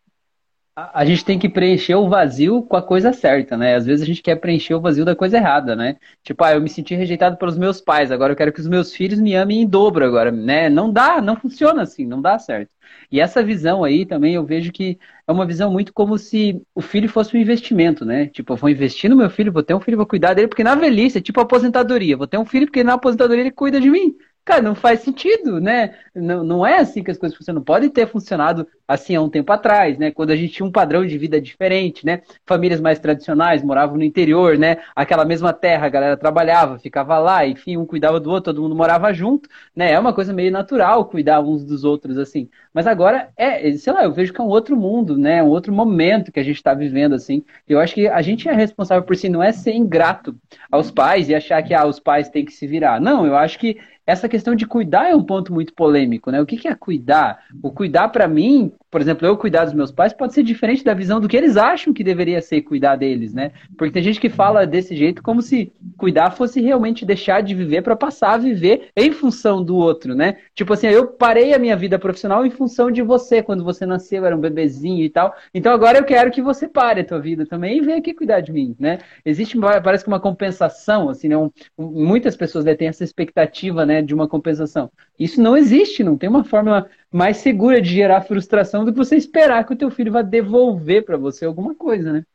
a 0.76 1.06
gente 1.06 1.24
tem 1.24 1.38
que 1.38 1.48
preencher 1.48 1.94
o 1.96 2.10
vazio 2.10 2.64
com 2.64 2.76
a 2.76 2.82
coisa 2.82 3.14
certa, 3.14 3.56
né? 3.56 3.76
Às 3.76 3.86
vezes 3.86 4.02
a 4.02 4.06
gente 4.06 4.24
quer 4.24 4.36
preencher 4.38 4.74
o 4.74 4.82
vazio 4.82 5.06
da 5.06 5.16
coisa 5.16 5.38
errada, 5.38 5.76
né? 5.76 5.98
Tipo, 6.24 6.44
ah, 6.44 6.54
eu 6.54 6.62
me 6.62 6.70
senti 6.70 6.96
rejeitado 6.96 7.38
pelos 7.38 7.58
meus 7.58 7.80
pais, 7.80 8.12
agora 8.12 8.34
eu 8.34 8.38
quero 8.38 8.52
que 8.52 8.60
os 8.60 8.68
meus 8.68 8.92
filhos 8.94 9.20
me 9.20 9.36
amem 9.36 9.62
em 9.62 9.68
dobro 9.68 10.04
agora, 10.04 10.32
né? 10.32 10.70
Não 10.70 10.92
dá, 10.92 11.22
não 11.22 11.36
funciona 11.36 11.84
assim, 11.84 12.06
não 12.08 12.20
dá 12.22 12.40
certo. 12.40 12.72
E 13.12 13.20
essa 13.20 13.44
visão 13.44 13.84
aí 13.84 14.06
também 14.06 14.34
eu 14.34 14.44
vejo 14.46 14.72
que 14.72 14.98
é 15.28 15.32
uma 15.32 15.46
visão 15.46 15.72
muito 15.72 15.94
como 15.94 16.18
se 16.18 16.60
o 16.74 16.82
filho 16.82 17.08
fosse 17.08 17.38
um 17.38 17.40
investimento, 17.40 18.04
né? 18.04 18.28
Tipo, 18.28 18.54
eu 18.54 18.58
vou 18.58 18.70
investir 18.70 19.10
no 19.10 19.16
meu 19.16 19.30
filho, 19.30 19.52
vou 19.52 19.64
ter 19.64 19.76
um 19.76 19.80
filho, 19.80 19.98
vou 19.98 20.08
cuidar 20.08 20.34
dele, 20.34 20.48
porque 20.48 20.64
na 20.64 20.74
velhice 20.76 21.22
tipo 21.22 21.40
aposentadoria. 21.40 22.18
Vou 22.18 22.28
ter 22.28 22.38
um 22.40 22.46
filho 22.46 22.66
porque 22.66 22.84
na 22.84 22.94
aposentadoria 22.94 23.44
ele 23.44 23.52
cuida 23.52 23.80
de 23.80 23.90
mim. 23.92 24.16
Cara, 24.46 24.62
não 24.62 24.76
faz 24.76 25.00
sentido, 25.00 25.62
né? 25.62 25.96
Não, 26.14 26.44
não 26.44 26.66
é 26.66 26.78
assim 26.80 27.02
que 27.02 27.10
as 27.10 27.18
coisas 27.18 27.38
funcionam. 27.38 27.64
Pode 27.64 27.90
ter 27.90 28.06
funcionado 28.08 28.68
assim 28.86 29.16
há 29.16 29.22
um 29.22 29.30
tempo 29.30 29.52
atrás, 29.54 29.98
né? 29.98 30.12
Quando 30.12 30.32
a 30.32 30.36
gente 30.36 30.52
tinha 30.54 30.66
um 30.66 30.72
padrão 30.72 31.06
de 31.06 31.18
vida 31.18 31.40
diferente, 31.40 32.06
né? 32.06 32.22
Famílias 32.46 32.82
mais 32.82 33.00
tradicionais 33.00 33.64
moravam 33.64 33.96
no 33.96 34.04
interior, 34.04 34.58
né? 34.58 34.78
Aquela 34.94 35.24
mesma 35.24 35.54
terra, 35.54 35.86
a 35.86 35.90
galera 35.90 36.18
trabalhava, 36.18 36.78
ficava 36.78 37.18
lá, 37.20 37.48
enfim, 37.48 37.78
um 37.78 37.86
cuidava 37.86 38.20
do 38.20 38.30
outro, 38.30 38.54
todo 38.54 38.62
mundo 38.62 38.76
morava 38.76 39.14
junto, 39.14 39.48
né? 39.74 39.94
É 39.94 40.00
uma 40.00 40.14
coisa 40.14 40.34
meio 40.34 40.52
natural 40.52 41.06
cuidar 41.06 41.40
uns 41.40 41.64
dos 41.64 41.86
outros 41.86 42.18
assim. 42.18 42.50
Mas 42.74 42.86
agora 42.86 43.30
é, 43.38 43.72
sei 43.78 43.94
lá, 43.94 44.04
eu 44.04 44.12
vejo 44.12 44.34
que 44.34 44.42
é 44.42 44.44
um 44.44 44.48
outro 44.48 44.76
mundo, 44.76 45.18
né? 45.18 45.42
Um 45.42 45.48
outro 45.48 45.72
momento 45.74 46.34
que 46.34 46.40
a 46.40 46.44
gente 46.44 46.58
está 46.58 46.74
vivendo 46.74 47.16
assim. 47.16 47.46
Eu 47.68 47.80
acho 47.80 47.94
que 47.96 48.10
a 48.10 48.22
gente 48.22 48.50
é 48.50 48.54
responsável 48.54 49.04
por 49.06 49.16
si, 49.16 49.30
não 49.30 49.42
é 49.42 49.54
ser 49.54 49.74
ingrato 49.74 50.36
aos 50.70 50.92
pais 50.92 51.30
e 51.30 51.36
achar 51.36 51.64
que 51.64 51.74
ah, 51.74 51.86
os 51.86 52.00
pais 52.00 52.28
têm 52.28 52.44
que 52.44 52.52
se 52.52 52.68
virar. 52.68 53.00
Não, 53.00 53.26
eu 53.26 53.38
acho 53.38 53.58
que 53.58 53.78
essa 54.06 54.28
questão 54.28 54.56
de 54.56 54.66
cuidar 54.66 55.10
é 55.10 55.16
um 55.16 55.24
ponto 55.24 55.54
muito 55.54 55.74
polêmico, 55.74 56.30
né? 56.32 56.42
O 56.42 56.46
que, 56.46 56.68
é 56.68 56.76
cuidar? 56.76 57.40
O 57.62 57.72
cuidar, 57.72 58.10
para 58.10 58.28
mim, 58.28 58.72
por 58.92 59.02
exemplo, 59.02 59.26
eu 59.26 59.38
cuidar 59.38 59.66
dos 59.66 59.74
meus 59.74 59.92
pais 59.92 60.14
pode 60.14 60.34
ser 60.34 60.44
diferente 60.44 60.84
da 60.84 60.94
visão 60.94 61.20
do 61.20 61.28
que 61.28 61.38
eles 61.38 61.58
acham 61.58 61.94
que 61.94 62.04
deveria 62.04 62.42
ser 62.42 62.62
cuidar 62.62 62.96
deles, 62.96 63.34
né? 63.34 63.52
Porque 63.78 63.94
tem 63.94 64.04
gente 64.04 64.20
que 64.20 64.30
fala 64.30 64.68
desse 64.68 64.96
jeito 64.96 65.24
como 65.24 65.42
se 65.42 65.72
cuidar 65.98 66.32
fosse 66.32 66.62
realmente 66.62 67.06
deixar 67.06 67.42
de 67.42 67.56
viver 67.56 67.82
para 67.82 67.96
passar 67.96 68.34
a 68.34 68.38
viver 68.38 68.90
em 68.96 69.12
função 69.12 69.64
do 69.64 69.76
outro, 69.76 70.14
né? 70.14 70.38
Tipo 70.54 70.74
assim, 70.74 70.88
eu 70.88 71.08
parei 71.08 71.54
a 71.54 71.60
minha 71.60 71.76
vida 71.76 71.98
profissional 71.98 72.46
em 72.46 72.52
função 72.52 72.92
de 72.92 73.02
você, 73.02 73.42
quando 73.42 73.64
você 73.64 73.86
nasceu, 73.86 74.26
era 74.26 74.36
um 74.36 74.40
bebezinho 74.40 75.04
e 75.04 75.10
tal. 75.10 75.34
Então 75.54 75.74
agora 75.74 75.98
eu 75.98 76.04
quero 76.04 76.30
que 76.32 76.42
você 76.42 76.68
pare 76.68 77.02
a 77.02 77.06
tua 77.06 77.20
vida 77.20 77.46
também 77.46 77.78
e 77.78 77.82
venha 77.82 77.98
aqui 77.98 78.14
cuidar 78.14 78.42
de 78.42 78.52
mim, 78.52 78.76
né? 78.80 79.00
Existe, 79.26 79.58
parece 79.84 80.04
que 80.04 80.10
uma 80.10 80.20
compensação, 80.20 81.10
assim, 81.10 81.28
né? 81.28 81.38
Um, 81.38 81.50
muitas 81.78 82.36
pessoas 82.36 82.66
né, 82.66 82.76
têm 82.76 82.88
essa 82.88 83.04
expectativa, 83.04 83.86
né, 83.86 83.93
de 84.02 84.14
uma 84.14 84.28
compensação. 84.28 84.92
Isso 85.20 85.42
não 85.42 85.56
existe, 85.56 86.04
não 86.04 86.18
tem 86.18 86.30
uma 86.30 86.44
forma 86.44 86.90
mais 87.12 87.38
segura 87.38 87.82
de 87.82 87.90
gerar 87.90 88.22
frustração 88.22 88.84
do 88.84 88.92
que 88.92 88.98
você 88.98 89.16
esperar 89.16 89.66
que 89.66 89.74
o 89.74 89.78
teu 89.78 89.92
filho 89.92 90.12
vá 90.12 90.22
devolver 90.22 91.06
para 91.06 91.18
você 91.18 91.46
alguma 91.46 91.76
coisa, 91.76 92.14
né? 92.14 92.26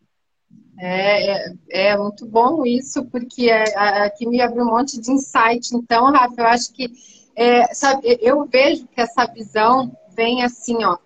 É, 0.81 1.31
é, 1.31 1.55
é, 1.71 1.97
muito 1.97 2.25
bom 2.25 2.65
isso, 2.65 3.05
porque 3.07 3.51
é, 3.51 3.65
aqui 4.05 4.27
me 4.29 4.41
abre 4.41 4.63
um 4.63 4.67
monte 4.67 5.01
de 5.01 5.11
insight. 5.11 5.75
Então, 5.75 6.13
Rafa, 6.13 6.41
eu 6.41 6.47
acho 6.47 6.73
que 6.73 6.89
é, 7.35 7.75
sabe, 7.75 8.19
eu 8.21 8.45
vejo 8.47 8.87
que 8.87 9.01
essa 9.01 9.27
visão 9.27 9.93
vem 10.15 10.45
assim, 10.45 10.77
ó. 10.85 10.97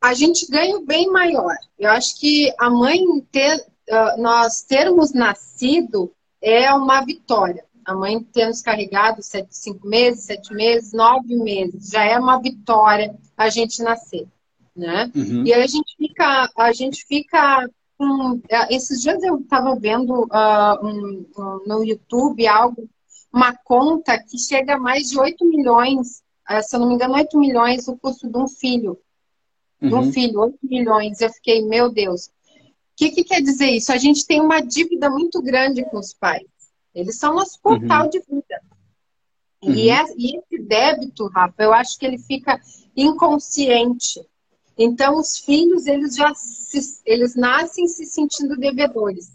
A 0.00 0.14
gente 0.14 0.46
ganha 0.48 0.80
bem 0.80 1.10
maior. 1.10 1.56
Eu 1.78 1.90
acho 1.90 2.18
que 2.20 2.52
a 2.60 2.70
mãe 2.70 3.00
ter, 3.32 3.56
uh, 3.56 4.20
nós 4.20 4.62
termos 4.62 5.12
nascido 5.12 6.12
é 6.40 6.72
uma 6.72 7.04
vitória 7.04 7.64
a 7.86 7.94
mãe 7.94 8.20
ter 8.20 8.46
nos 8.46 8.60
carregado 8.60 9.22
sete, 9.22 9.56
cinco 9.56 9.86
meses, 9.86 10.24
sete 10.24 10.52
meses, 10.52 10.92
nove 10.92 11.36
meses, 11.36 11.88
já 11.88 12.04
é 12.04 12.18
uma 12.18 12.40
vitória 12.40 13.16
a 13.36 13.48
gente 13.48 13.80
nascer, 13.80 14.26
né? 14.74 15.10
Uhum. 15.14 15.46
E 15.46 15.54
aí 15.54 15.62
a 15.62 15.66
gente 15.68 15.94
fica, 15.96 16.50
a 16.56 16.72
gente 16.72 17.06
fica 17.06 17.70
com, 17.96 18.40
é, 18.50 18.74
esses 18.74 19.00
dias 19.00 19.22
eu 19.22 19.38
estava 19.38 19.76
vendo 19.76 20.24
uh, 20.24 20.84
um, 20.86 21.26
um, 21.38 21.62
no 21.64 21.84
YouTube 21.84 22.46
algo, 22.48 22.88
uma 23.32 23.54
conta 23.54 24.18
que 24.18 24.36
chega 24.36 24.74
a 24.74 24.80
mais 24.80 25.08
de 25.08 25.18
8 25.18 25.44
milhões, 25.44 26.22
uh, 26.50 26.62
se 26.62 26.74
eu 26.74 26.80
não 26.80 26.88
me 26.88 26.94
engano, 26.94 27.14
8 27.14 27.38
milhões 27.38 27.86
o 27.86 27.96
custo 27.96 28.28
de 28.28 28.36
um 28.36 28.48
filho. 28.48 28.98
Uhum. 29.80 29.88
De 29.88 29.94
um 29.94 29.98
uhum. 29.98 30.12
filho, 30.12 30.40
8 30.40 30.58
milhões. 30.62 31.20
Eu 31.20 31.30
fiquei, 31.30 31.64
meu 31.64 31.88
Deus. 31.90 32.26
O 32.26 32.30
que, 32.96 33.10
que 33.10 33.24
quer 33.24 33.42
dizer 33.42 33.70
isso? 33.70 33.92
A 33.92 33.98
gente 33.98 34.26
tem 34.26 34.40
uma 34.40 34.60
dívida 34.60 35.08
muito 35.08 35.40
grande 35.40 35.84
com 35.84 35.98
os 35.98 36.12
pais. 36.14 36.46
Eles 36.96 37.18
são 37.18 37.34
nosso 37.34 37.60
portal 37.60 38.04
uhum. 38.04 38.10
de 38.10 38.20
vida. 38.20 38.62
Uhum. 39.62 39.74
E, 39.74 39.90
é, 39.90 40.02
e 40.16 40.38
esse 40.38 40.58
débito, 40.58 41.26
Rafa, 41.28 41.62
eu 41.62 41.74
acho 41.74 41.98
que 41.98 42.06
ele 42.06 42.16
fica 42.16 42.58
inconsciente. 42.96 44.26
Então, 44.78 45.18
os 45.18 45.38
filhos, 45.38 45.86
eles 45.86 46.16
já 46.16 46.34
se, 46.34 47.02
eles 47.04 47.36
nascem 47.36 47.86
se 47.86 48.06
sentindo 48.06 48.56
devedores. 48.56 49.30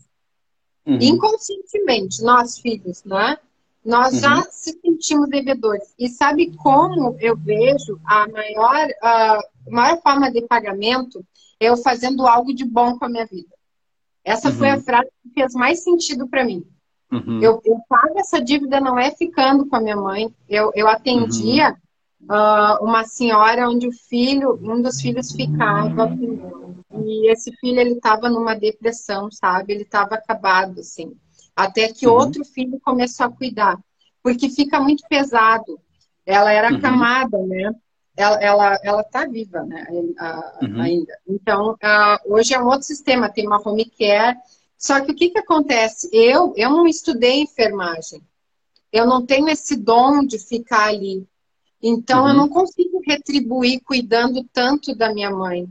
Uhum. 0.87 0.97
Inconscientemente, 0.99 2.23
nós 2.23 2.57
filhos, 2.57 3.03
né? 3.03 3.37
Nós 3.85 4.19
já 4.19 4.37
uhum. 4.37 4.43
se 4.49 4.79
sentimos 4.81 5.29
devedores. 5.29 5.93
E 5.99 6.09
sabe 6.09 6.55
como 6.57 7.15
eu 7.19 7.37
vejo 7.37 7.99
a 8.03 8.27
maior, 8.27 8.87
a 9.03 9.39
maior 9.69 10.01
forma 10.01 10.31
de 10.31 10.41
pagamento? 10.47 11.23
É 11.59 11.69
eu 11.69 11.77
fazendo 11.77 12.25
algo 12.25 12.55
de 12.55 12.65
bom 12.65 12.97
com 12.97 13.05
a 13.05 13.09
minha 13.09 13.25
vida. 13.27 13.53
Essa 14.23 14.51
foi 14.51 14.71
a 14.71 14.75
uhum. 14.77 14.81
frase 14.81 15.09
que 15.21 15.29
fez 15.29 15.53
mais 15.53 15.83
sentido 15.83 16.27
para 16.27 16.43
mim. 16.43 16.65
Uhum. 17.11 17.41
Eu, 17.41 17.61
eu 17.65 17.77
pago 17.89 18.17
essa 18.17 18.41
dívida 18.41 18.79
não 18.79 18.97
é 18.97 19.11
ficando 19.11 19.65
com 19.65 19.75
a 19.75 19.81
minha 19.81 19.97
mãe. 19.97 20.33
Eu, 20.47 20.71
eu 20.73 20.87
atendia 20.87 21.75
uhum. 22.21 22.27
uh, 22.27 22.83
uma 22.85 23.03
senhora 23.03 23.69
onde 23.69 23.87
o 23.87 23.91
filho, 23.91 24.57
um 24.61 24.81
dos 24.81 25.01
filhos 25.01 25.31
ficava 25.31 26.09
e 26.93 27.31
esse 27.31 27.51
filho 27.57 27.79
ele 27.79 27.93
estava 27.93 28.29
numa 28.29 28.53
depressão, 28.53 29.29
sabe? 29.31 29.73
Ele 29.73 29.83
estava 29.83 30.15
acabado 30.15 30.79
assim. 30.79 31.13
Até 31.55 31.89
que 31.89 32.07
uhum. 32.07 32.13
outro 32.13 32.45
filho 32.45 32.79
começou 32.81 33.25
a 33.25 33.31
cuidar, 33.31 33.77
porque 34.23 34.49
fica 34.49 34.79
muito 34.79 35.03
pesado. 35.09 35.79
Ela 36.25 36.51
era 36.51 36.69
uhum. 36.69 36.77
acamada, 36.77 37.37
né? 37.45 37.73
Ela, 38.15 38.41
ela, 38.41 38.79
ela 38.83 39.03
tá 39.03 39.25
viva, 39.25 39.63
né? 39.63 39.85
Uhum. 40.61 40.81
Ainda. 40.81 41.13
Então, 41.27 41.71
uh, 41.71 42.33
hoje 42.33 42.53
é 42.53 42.59
um 42.59 42.67
outro 42.67 42.83
sistema. 42.83 43.29
Tem 43.29 43.47
uma 43.47 43.61
home 43.65 43.85
care 43.85 44.37
só 44.81 44.99
que 44.99 45.11
o 45.11 45.15
que, 45.15 45.29
que 45.29 45.37
acontece? 45.37 46.09
Eu, 46.11 46.55
eu 46.57 46.71
não 46.71 46.87
estudei 46.87 47.39
enfermagem. 47.41 48.19
Eu 48.91 49.05
não 49.05 49.23
tenho 49.23 49.47
esse 49.47 49.75
dom 49.75 50.25
de 50.25 50.39
ficar 50.39 50.87
ali. 50.87 51.23
Então, 51.81 52.23
uhum. 52.23 52.29
eu 52.29 52.33
não 52.33 52.49
consigo 52.49 52.99
retribuir 53.05 53.79
cuidando 53.81 54.43
tanto 54.51 54.95
da 54.95 55.13
minha 55.13 55.29
mãe. 55.29 55.69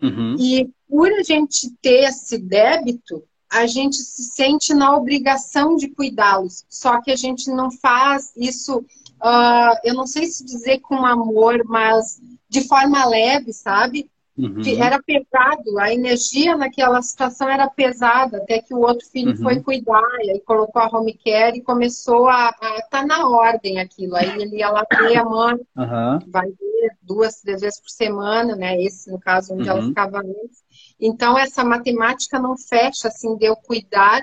Uhum. 0.00 0.36
E 0.38 0.70
por 0.86 1.10
a 1.10 1.22
gente 1.22 1.70
ter 1.80 2.04
esse 2.04 2.36
débito, 2.36 3.24
a 3.50 3.66
gente 3.66 3.96
se 3.96 4.24
sente 4.24 4.74
na 4.74 4.94
obrigação 4.94 5.74
de 5.74 5.88
cuidá-los. 5.88 6.66
Só 6.68 7.00
que 7.00 7.10
a 7.10 7.16
gente 7.16 7.50
não 7.50 7.70
faz 7.70 8.30
isso, 8.36 8.78
uh, 8.78 9.78
eu 9.82 9.94
não 9.94 10.06
sei 10.06 10.26
se 10.26 10.44
dizer 10.44 10.80
com 10.80 11.06
amor, 11.06 11.62
mas 11.64 12.20
de 12.46 12.60
forma 12.68 13.06
leve, 13.06 13.54
sabe? 13.54 14.10
Uhum. 14.36 14.62
Era 14.82 15.00
pesado, 15.00 15.78
a 15.78 15.94
energia 15.94 16.56
naquela 16.56 17.00
situação 17.00 17.48
era 17.48 17.70
pesada, 17.70 18.38
até 18.38 18.60
que 18.60 18.74
o 18.74 18.80
outro 18.80 19.06
filho 19.08 19.30
uhum. 19.30 19.36
foi 19.36 19.60
cuidar, 19.60 20.02
e 20.22 20.32
aí 20.32 20.40
colocou 20.40 20.82
a 20.82 20.88
home 20.88 21.16
care 21.16 21.56
e 21.56 21.62
começou 21.62 22.28
a 22.28 22.50
estar 22.50 22.88
tá 22.90 23.06
na 23.06 23.28
ordem 23.28 23.78
aquilo. 23.78 24.16
Aí 24.16 24.30
ele 24.42 24.56
ia 24.56 24.70
lá 24.70 24.84
ver 24.90 25.18
a 25.18 25.24
mãe, 25.24 25.54
uhum. 25.76 26.18
vai 26.26 26.48
ver 26.48 26.96
duas, 27.00 27.40
três 27.40 27.60
vezes 27.60 27.80
por 27.80 27.90
semana, 27.90 28.56
né? 28.56 28.76
Esse, 28.82 29.08
no 29.08 29.20
caso, 29.20 29.54
onde 29.54 29.68
ela 29.68 29.80
uhum. 29.80 29.88
ficava 29.88 30.18
antes. 30.18 30.64
Então, 31.00 31.38
essa 31.38 31.62
matemática 31.62 32.36
não 32.38 32.56
fecha, 32.56 33.08
assim, 33.08 33.36
de 33.36 33.46
eu 33.46 33.54
cuidar 33.54 34.20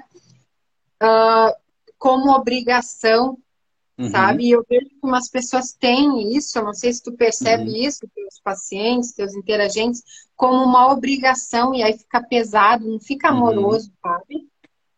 uh, 1.02 1.56
como 1.98 2.36
obrigação 2.36 3.38
Uhum. 4.02 4.10
sabe? 4.10 4.46
E 4.46 4.52
eu 4.52 4.66
vejo 4.68 4.88
que 4.88 4.98
umas 5.04 5.30
pessoas 5.30 5.74
têm 5.74 6.36
isso, 6.36 6.58
eu 6.58 6.66
não 6.66 6.74
sei 6.74 6.92
se 6.92 7.04
tu 7.04 7.12
percebe 7.12 7.70
uhum. 7.70 7.76
isso, 7.76 8.00
teus 8.14 8.40
pacientes, 8.44 9.14
teus 9.14 9.36
interagentes, 9.36 10.04
como 10.36 10.64
uma 10.64 10.92
obrigação, 10.92 11.74
e 11.74 11.84
aí 11.84 11.94
fica 11.94 12.22
pesado, 12.24 12.88
não 12.88 13.00
fica 13.00 13.30
uhum. 13.30 13.38
amoroso, 13.38 13.90
uhum. 13.90 14.12
sabe? 14.12 14.48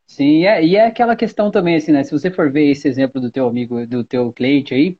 Sim, 0.07 0.45
é, 0.45 0.63
e 0.63 0.75
é 0.75 0.85
aquela 0.85 1.15
questão 1.15 1.49
também, 1.49 1.75
assim, 1.75 1.91
né? 1.91 2.03
Se 2.03 2.11
você 2.11 2.29
for 2.29 2.51
ver 2.51 2.69
esse 2.69 2.87
exemplo 2.87 3.19
do 3.19 3.31
teu 3.31 3.47
amigo, 3.47 3.85
do 3.87 4.03
teu 4.03 4.31
cliente 4.31 4.73
aí, 4.73 4.97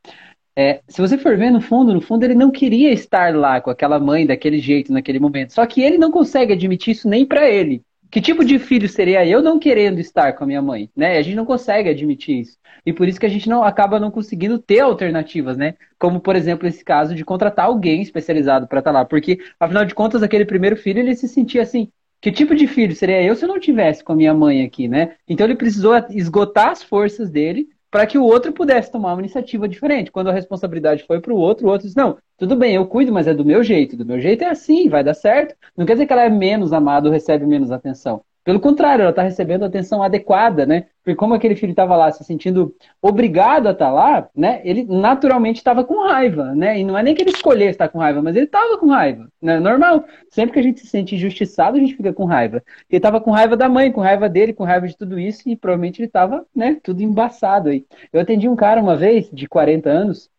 é, 0.56 0.82
se 0.88 1.02
você 1.02 1.18
for 1.18 1.38
ver 1.38 1.50
no 1.50 1.62
fundo, 1.62 1.94
no 1.94 2.02
fundo 2.02 2.24
ele 2.24 2.36
não 2.36 2.52
queria 2.52 2.92
estar 2.92 3.36
lá 3.36 3.60
com 3.60 3.70
aquela 3.70 4.00
mãe 4.00 4.26
daquele 4.26 4.60
jeito 4.60 4.92
naquele 4.92 5.20
momento. 5.20 5.54
Só 5.54 5.66
que 5.66 5.82
ele 5.82 5.98
não 5.98 6.12
consegue 6.12 6.54
admitir 6.54 6.92
isso 6.92 7.08
nem 7.08 7.26
para 7.26 7.50
ele. 7.50 7.82
Que 8.14 8.22
tipo 8.22 8.46
de 8.46 8.60
filho 8.60 8.88
seria 8.88 9.26
eu 9.26 9.42
não 9.42 9.58
querendo 9.58 9.98
estar 10.00 10.34
com 10.34 10.44
a 10.44 10.48
minha 10.48 10.62
mãe, 10.62 10.88
né? 10.96 11.18
A 11.18 11.22
gente 11.24 11.36
não 11.36 11.48
consegue 11.48 11.90
admitir 11.90 12.42
isso. 12.42 12.60
E 12.86 12.94
por 12.94 13.08
isso 13.08 13.20
que 13.20 13.26
a 13.26 13.30
gente 13.30 13.50
não 13.50 13.64
acaba 13.64 14.00
não 14.00 14.12
conseguindo 14.12 14.60
ter 14.60 14.82
alternativas, 14.82 15.58
né? 15.58 15.74
Como, 15.98 16.20
por 16.20 16.36
exemplo, 16.36 16.68
esse 16.68 16.86
caso 16.86 17.16
de 17.16 17.26
contratar 17.26 17.66
alguém 17.66 18.04
especializado 18.04 18.68
para 18.68 18.78
estar 18.78 18.94
tá 18.94 19.00
lá. 19.00 19.04
Porque, 19.04 19.40
afinal 19.60 19.84
de 19.84 19.96
contas, 19.96 20.22
aquele 20.22 20.46
primeiro 20.46 20.78
filho, 20.78 21.00
ele 21.00 21.16
se 21.16 21.28
sentia 21.28 21.64
assim, 21.64 21.92
que 22.22 22.32
tipo 22.32 22.54
de 22.54 22.68
filho 22.68 22.96
seria 22.96 23.20
eu 23.24 23.36
se 23.36 23.46
eu 23.46 23.50
não 23.50 23.60
tivesse 23.60 24.04
com 24.04 24.14
a 24.14 24.16
minha 24.16 24.34
mãe 24.36 24.64
aqui, 24.64 24.88
né? 24.88 25.16
Então 25.28 25.48
ele 25.48 25.56
precisou 25.56 25.96
esgotar 26.12 26.70
as 26.70 26.84
forças 26.84 27.32
dele 27.32 27.68
para 27.94 28.08
que 28.08 28.18
o 28.18 28.24
outro 28.24 28.52
pudesse 28.52 28.92
tomar 28.92 29.14
uma 29.14 29.22
iniciativa 29.22 29.68
diferente. 29.68 30.12
Quando 30.12 30.28
a 30.28 30.34
responsabilidade 30.34 31.04
foi 31.04 31.22
para 31.22 31.32
o 31.32 31.38
outro, 31.38 31.68
o 31.68 31.70
outro 31.70 31.86
disse: 31.86 31.96
Não, 31.96 32.18
tudo 32.40 32.56
bem, 32.56 32.74
eu 32.74 32.88
cuido, 32.88 33.14
mas 33.14 33.28
é 33.28 33.36
do 33.36 33.46
meu 33.46 33.64
jeito. 33.64 33.96
Do 33.96 34.04
meu 34.04 34.20
jeito 34.20 34.44
é 34.44 34.50
assim, 34.50 34.90
vai 34.90 35.04
dar 35.04 35.14
certo. 35.14 35.56
Não 35.78 35.86
quer 35.86 35.94
dizer 35.94 36.08
que 36.08 36.14
ela 36.14 36.24
é 36.24 36.30
menos 36.30 36.74
amada 36.74 37.08
ou 37.08 37.14
recebe 37.14 37.46
menos 37.46 37.70
atenção. 37.70 38.26
Pelo 38.44 38.60
contrário, 38.60 39.04
ela 39.04 39.12
está 39.12 39.22
recebendo 39.22 39.64
atenção 39.64 40.04
adequada, 40.04 40.66
né? 40.66 40.88
Porque 41.04 41.16
como 41.16 41.34
aquele 41.34 41.56
filho 41.56 41.72
estava 41.72 41.96
lá 41.96 42.12
se 42.12 42.24
sentindo 42.24 42.76
obrigado 43.02 43.68
a 43.68 43.72
estar 43.72 43.86
tá 43.88 43.92
lá, 43.92 44.30
né? 44.36 44.62
Ele 44.64 44.84
naturalmente 44.84 45.58
estava 45.58 45.84
com 45.84 46.08
raiva, 46.08 46.54
né? 46.56 46.80
E 46.80 46.84
não 46.84 46.98
é 46.98 47.04
nem 47.04 47.16
que 47.16 47.22
ele 47.22 47.32
escolhesse 47.32 47.72
estar 47.72 47.90
com 47.90 48.00
raiva, 48.00 48.22
mas 48.22 48.36
ele 48.36 48.46
estava 48.46 48.78
com 48.78 48.88
raiva, 48.88 49.28
né? 49.42 49.60
Normal. 49.60 50.06
Sempre 50.30 50.54
que 50.54 50.60
a 50.60 50.64
gente 50.64 50.80
se 50.82 50.88
sente 50.88 51.16
injustiçado, 51.16 51.78
a 51.78 51.80
gente 51.80 51.96
fica 51.96 52.14
com 52.14 52.26
raiva. 52.26 52.64
Ele 52.90 52.98
estava 52.98 53.22
com 53.22 53.32
raiva 53.32 53.56
da 53.56 53.70
mãe, 53.70 53.92
com 53.92 54.02
raiva 54.02 54.28
dele, 54.30 54.54
com 54.54 54.64
raiva 54.64 54.88
de 54.88 54.98
tudo 54.98 55.20
isso 55.20 55.48
e 55.48 55.56
provavelmente 55.56 56.00
ele 56.00 56.08
estava, 56.08 56.46
né? 56.56 56.78
Tudo 56.84 57.02
embaçado 57.02 57.70
aí. 57.70 57.86
Eu 58.12 58.22
atendi 58.22 58.48
um 58.48 58.56
cara 58.56 58.82
uma 58.82 58.96
vez 58.96 59.30
de 59.32 59.48
40 59.48 59.90
anos 59.90 60.33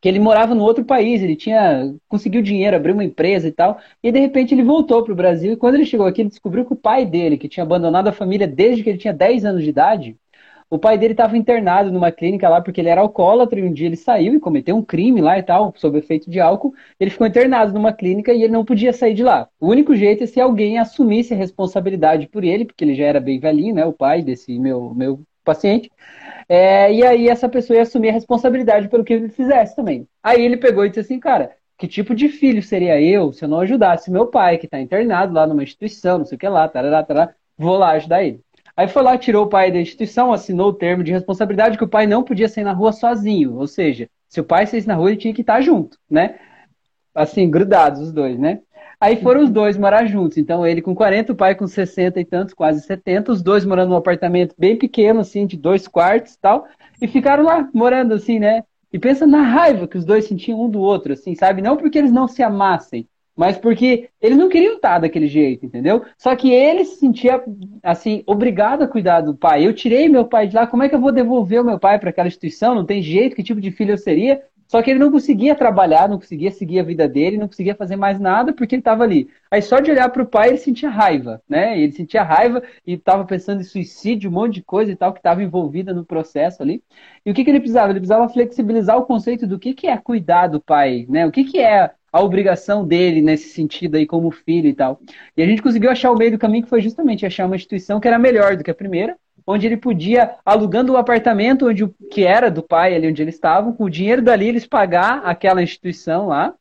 que 0.00 0.08
ele 0.08 0.18
morava 0.18 0.54
no 0.54 0.62
outro 0.62 0.84
país, 0.84 1.22
ele 1.22 1.36
tinha 1.36 1.94
conseguiu 2.08 2.42
dinheiro, 2.42 2.76
abriu 2.76 2.94
uma 2.94 3.04
empresa 3.04 3.48
e 3.48 3.52
tal, 3.52 3.78
e 4.02 4.10
de 4.12 4.18
repente 4.20 4.54
ele 4.54 4.62
voltou 4.62 5.02
para 5.02 5.12
o 5.12 5.16
Brasil, 5.16 5.52
e 5.52 5.56
quando 5.56 5.74
ele 5.76 5.86
chegou 5.86 6.06
aqui, 6.06 6.22
ele 6.22 6.28
descobriu 6.30 6.64
que 6.64 6.72
o 6.72 6.76
pai 6.76 7.04
dele, 7.06 7.38
que 7.38 7.48
tinha 7.48 7.64
abandonado 7.64 8.08
a 8.08 8.12
família 8.12 8.46
desde 8.46 8.82
que 8.82 8.90
ele 8.90 8.98
tinha 8.98 9.12
10 9.12 9.44
anos 9.44 9.62
de 9.62 9.70
idade, 9.70 10.16
o 10.70 10.78
pai 10.78 10.98
dele 10.98 11.14
estava 11.14 11.36
internado 11.36 11.90
numa 11.90 12.12
clínica 12.12 12.48
lá 12.48 12.60
porque 12.60 12.80
ele 12.80 12.90
era 12.90 13.00
alcoólatra 13.00 13.58
e 13.58 13.62
um 13.64 13.72
dia 13.72 13.86
ele 13.86 13.96
saiu 13.96 14.34
e 14.34 14.40
cometeu 14.40 14.76
um 14.76 14.82
crime 14.82 15.20
lá 15.20 15.38
e 15.38 15.42
tal, 15.42 15.72
sob 15.76 15.98
efeito 15.98 16.30
de 16.30 16.40
álcool. 16.40 16.74
Ele 17.00 17.10
ficou 17.10 17.26
internado 17.26 17.72
numa 17.72 17.92
clínica 17.92 18.32
e 18.34 18.42
ele 18.42 18.52
não 18.52 18.64
podia 18.64 18.92
sair 18.92 19.14
de 19.14 19.22
lá. 19.22 19.48
O 19.58 19.68
único 19.68 19.96
jeito 19.96 20.24
é 20.24 20.26
se 20.26 20.40
alguém 20.40 20.78
assumisse 20.78 21.32
a 21.32 21.36
responsabilidade 21.36 22.28
por 22.28 22.44
ele, 22.44 22.66
porque 22.66 22.84
ele 22.84 22.94
já 22.94 23.04
era 23.06 23.20
bem 23.20 23.40
velhinho, 23.40 23.74
né, 23.74 23.84
o 23.86 23.92
pai 23.94 24.22
desse 24.22 24.58
meu, 24.58 24.92
meu 24.94 25.20
paciente. 25.48 25.90
É, 26.48 26.92
e 26.92 27.04
aí 27.04 27.28
essa 27.28 27.48
pessoa 27.48 27.76
ia 27.76 27.82
assumir 27.82 28.10
a 28.10 28.12
responsabilidade 28.12 28.88
pelo 28.88 29.04
que 29.04 29.12
ele 29.12 29.28
fizesse 29.28 29.76
também. 29.76 30.06
Aí 30.22 30.42
ele 30.42 30.56
pegou 30.56 30.84
e 30.84 30.88
disse 30.88 31.00
assim, 31.00 31.20
cara, 31.20 31.52
que 31.76 31.86
tipo 31.86 32.14
de 32.14 32.28
filho 32.28 32.62
seria 32.62 33.00
eu 33.00 33.32
se 33.32 33.44
eu 33.44 33.48
não 33.48 33.60
ajudasse 33.60 34.10
meu 34.10 34.26
pai, 34.26 34.58
que 34.58 34.66
está 34.66 34.80
internado 34.80 35.34
lá 35.34 35.46
numa 35.46 35.62
instituição, 35.62 36.18
não 36.18 36.24
sei 36.24 36.36
o 36.36 36.38
que 36.38 36.48
lá, 36.48 36.68
tarará, 36.68 37.02
tarará, 37.02 37.34
vou 37.56 37.76
lá 37.76 37.90
ajudar 37.90 38.24
ele. 38.24 38.40
Aí 38.76 38.86
foi 38.86 39.02
lá, 39.02 39.18
tirou 39.18 39.44
o 39.44 39.48
pai 39.48 39.72
da 39.72 39.80
instituição, 39.80 40.32
assinou 40.32 40.68
o 40.68 40.72
termo 40.72 41.02
de 41.02 41.12
responsabilidade 41.12 41.76
que 41.76 41.84
o 41.84 41.88
pai 41.88 42.06
não 42.06 42.22
podia 42.22 42.48
sair 42.48 42.62
na 42.64 42.72
rua 42.72 42.92
sozinho. 42.92 43.56
Ou 43.56 43.66
seja, 43.66 44.08
se 44.28 44.40
o 44.40 44.44
pai 44.44 44.66
saísse 44.66 44.86
na 44.86 44.94
rua, 44.94 45.10
ele 45.10 45.16
tinha 45.16 45.34
que 45.34 45.40
estar 45.40 45.60
junto, 45.60 45.98
né? 46.08 46.38
Assim, 47.12 47.50
grudados 47.50 48.00
os 48.00 48.12
dois, 48.12 48.38
né? 48.38 48.60
Aí 49.00 49.16
foram 49.16 49.44
os 49.44 49.50
dois 49.50 49.76
morar 49.76 50.06
juntos. 50.06 50.38
Então, 50.38 50.66
ele 50.66 50.82
com 50.82 50.94
40, 50.94 51.32
o 51.32 51.36
pai 51.36 51.54
com 51.54 51.66
60 51.66 52.20
e 52.20 52.24
tantos, 52.24 52.52
quase 52.52 52.80
70, 52.82 53.32
os 53.32 53.42
dois 53.42 53.64
morando 53.64 53.90
num 53.90 53.96
apartamento 53.96 54.54
bem 54.58 54.76
pequeno, 54.76 55.20
assim, 55.20 55.46
de 55.46 55.56
dois 55.56 55.86
quartos 55.86 56.34
e 56.34 56.40
tal. 56.40 56.66
E 57.00 57.06
ficaram 57.06 57.44
lá, 57.44 57.68
morando 57.72 58.14
assim, 58.14 58.38
né? 58.38 58.64
E 58.92 58.98
pensa 58.98 59.26
na 59.26 59.42
raiva 59.42 59.86
que 59.86 59.96
os 59.96 60.04
dois 60.04 60.24
sentiam 60.24 60.60
um 60.60 60.68
do 60.68 60.80
outro, 60.80 61.12
assim, 61.12 61.34
sabe? 61.34 61.62
Não 61.62 61.76
porque 61.76 61.98
eles 61.98 62.10
não 62.10 62.26
se 62.26 62.42
amassem, 62.42 63.06
mas 63.36 63.56
porque 63.56 64.08
eles 64.20 64.36
não 64.36 64.48
queriam 64.48 64.74
estar 64.74 64.98
daquele 64.98 65.28
jeito, 65.28 65.64
entendeu? 65.64 66.02
Só 66.16 66.34
que 66.34 66.50
ele 66.50 66.84
se 66.84 66.96
sentia, 66.96 67.40
assim, 67.82 68.24
obrigado 68.26 68.82
a 68.82 68.88
cuidar 68.88 69.20
do 69.20 69.36
pai. 69.36 69.64
Eu 69.64 69.72
tirei 69.72 70.08
meu 70.08 70.24
pai 70.24 70.48
de 70.48 70.56
lá, 70.56 70.66
como 70.66 70.82
é 70.82 70.88
que 70.88 70.94
eu 70.94 71.00
vou 71.00 71.12
devolver 71.12 71.60
o 71.60 71.64
meu 71.64 71.78
pai 71.78 72.00
para 72.00 72.10
aquela 72.10 72.26
instituição? 72.26 72.74
Não 72.74 72.84
tem 72.84 73.00
jeito, 73.00 73.36
que 73.36 73.44
tipo 73.44 73.60
de 73.60 73.70
filho 73.70 73.92
eu 73.92 73.98
seria? 73.98 74.42
Só 74.68 74.82
que 74.82 74.90
ele 74.90 74.98
não 74.98 75.10
conseguia 75.10 75.54
trabalhar, 75.54 76.08
não 76.08 76.18
conseguia 76.18 76.50
seguir 76.50 76.78
a 76.78 76.82
vida 76.82 77.08
dele, 77.08 77.38
não 77.38 77.48
conseguia 77.48 77.74
fazer 77.74 77.96
mais 77.96 78.20
nada 78.20 78.52
porque 78.52 78.74
ele 78.74 78.80
estava 78.80 79.02
ali. 79.02 79.28
Aí 79.50 79.62
só 79.62 79.80
de 79.80 79.90
olhar 79.90 80.10
para 80.10 80.22
o 80.22 80.26
pai 80.26 80.50
ele 80.50 80.58
sentia 80.58 80.90
raiva, 80.90 81.42
né? 81.48 81.80
Ele 81.80 81.90
sentia 81.92 82.22
raiva 82.22 82.62
e 82.86 82.92
estava 82.92 83.24
pensando 83.24 83.62
em 83.62 83.64
suicídio, 83.64 84.30
um 84.30 84.34
monte 84.34 84.54
de 84.54 84.62
coisa 84.62 84.92
e 84.92 84.96
tal 84.96 85.12
que 85.12 85.20
estava 85.20 85.42
envolvida 85.42 85.94
no 85.94 86.04
processo 86.04 86.62
ali. 86.62 86.82
E 87.24 87.30
o 87.30 87.34
que, 87.34 87.42
que 87.44 87.50
ele 87.50 87.60
precisava? 87.60 87.90
Ele 87.90 88.00
precisava 88.00 88.28
flexibilizar 88.28 88.98
o 88.98 89.06
conceito 89.06 89.46
do 89.46 89.58
que, 89.58 89.72
que 89.72 89.86
é 89.86 89.96
cuidar 89.96 90.48
do 90.48 90.60
pai, 90.60 91.06
né? 91.08 91.26
O 91.26 91.32
que, 91.32 91.44
que 91.44 91.58
é 91.58 91.90
a 92.12 92.22
obrigação 92.22 92.86
dele 92.86 93.20
nesse 93.22 93.50
sentido 93.50 93.96
aí 93.96 94.06
como 94.06 94.30
filho 94.30 94.68
e 94.68 94.74
tal. 94.74 95.00
E 95.36 95.42
a 95.42 95.46
gente 95.46 95.62
conseguiu 95.62 95.90
achar 95.90 96.10
o 96.10 96.16
meio 96.16 96.32
do 96.32 96.38
caminho 96.38 96.64
que 96.64 96.70
foi 96.70 96.80
justamente 96.80 97.24
achar 97.26 97.46
uma 97.46 97.56
instituição 97.56 98.00
que 98.00 98.08
era 98.08 98.18
melhor 98.18 98.56
do 98.56 98.64
que 98.64 98.70
a 98.70 98.74
primeira, 98.74 99.16
onde 99.50 99.66
ele 99.66 99.78
podia, 99.78 100.34
alugando 100.44 100.92
o 100.92 100.98
apartamento 100.98 101.68
onde 101.68 101.88
que 102.10 102.22
era 102.22 102.50
do 102.50 102.62
pai, 102.62 102.94
ali 102.94 103.08
onde 103.08 103.22
eles 103.22 103.34
estavam, 103.34 103.72
com 103.72 103.84
o 103.84 103.90
dinheiro 103.90 104.20
dali 104.20 104.46
eles 104.46 104.66
pagar 104.66 105.22
aquela 105.24 105.62
instituição 105.62 106.26
lá. 106.26 106.54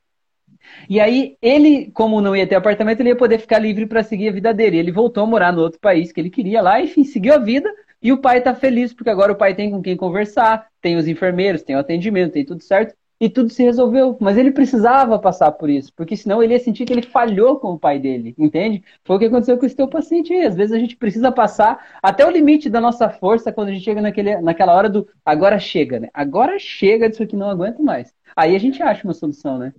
E 0.89 0.97
aí 0.97 1.35
ele, 1.41 1.91
como 1.91 2.21
não 2.21 2.33
ia 2.33 2.47
ter 2.47 2.55
apartamento, 2.55 3.01
ele 3.01 3.09
ia 3.09 3.15
poder 3.15 3.39
ficar 3.39 3.59
livre 3.59 3.85
para 3.85 4.03
seguir 4.03 4.29
a 4.29 4.31
vida 4.31 4.53
dele. 4.53 4.77
Ele 4.77 4.91
voltou 4.91 5.23
a 5.23 5.27
morar 5.27 5.51
no 5.51 5.61
outro 5.61 5.81
país 5.81 6.13
que 6.13 6.21
ele 6.21 6.29
queria 6.29 6.61
lá, 6.61 6.79
enfim, 6.79 7.03
seguiu 7.03 7.33
a 7.33 7.37
vida. 7.37 7.69
E 8.01 8.13
o 8.13 8.19
pai 8.19 8.37
está 8.37 8.55
feliz 8.55 8.93
porque 8.93 9.09
agora 9.09 9.33
o 9.33 9.37
pai 9.37 9.53
tem 9.53 9.69
com 9.69 9.81
quem 9.81 9.97
conversar, 9.97 10.67
tem 10.79 10.95
os 10.95 11.09
enfermeiros, 11.09 11.63
tem 11.63 11.75
o 11.75 11.79
atendimento, 11.79 12.33
tem 12.33 12.45
tudo 12.45 12.63
certo 12.63 12.95
e 13.19 13.29
tudo 13.29 13.49
se 13.49 13.63
resolveu. 13.63 14.17
Mas 14.19 14.37
ele 14.37 14.51
precisava 14.51 15.19
passar 15.19 15.51
por 15.51 15.69
isso, 15.69 15.91
porque 15.95 16.15
senão 16.15 16.41
ele 16.41 16.53
ia 16.53 16.59
sentir 16.59 16.85
que 16.85 16.93
ele 16.93 17.01
falhou 17.01 17.59
com 17.59 17.73
o 17.73 17.79
pai 17.79 17.99
dele, 17.99 18.35
entende? 18.37 18.83
Foi 19.03 19.15
o 19.15 19.19
que 19.19 19.25
aconteceu 19.25 19.57
com 19.57 19.65
esse 19.65 19.75
teu 19.75 19.87
paciente 19.87 20.33
aí. 20.33 20.45
Às 20.45 20.55
vezes 20.55 20.73
a 20.73 20.79
gente 20.79 20.95
precisa 20.95 21.31
passar 21.31 21.97
até 22.01 22.25
o 22.25 22.31
limite 22.31 22.69
da 22.69 22.81
nossa 22.81 23.09
força 23.09 23.51
quando 23.51 23.69
a 23.69 23.73
gente 23.73 23.83
chega 23.83 24.01
naquele, 24.01 24.39
naquela 24.41 24.73
hora 24.73 24.89
do 24.89 25.07
agora 25.25 25.59
chega, 25.59 25.99
né? 25.99 26.09
Agora 26.13 26.59
chega 26.59 27.09
disso 27.09 27.23
aqui, 27.23 27.35
não 27.35 27.49
aguento 27.49 27.83
mais. 27.83 28.13
Aí 28.35 28.55
a 28.55 28.59
gente 28.59 28.81
acha 28.83 29.03
uma 29.03 29.13
solução, 29.13 29.57
né? 29.57 29.73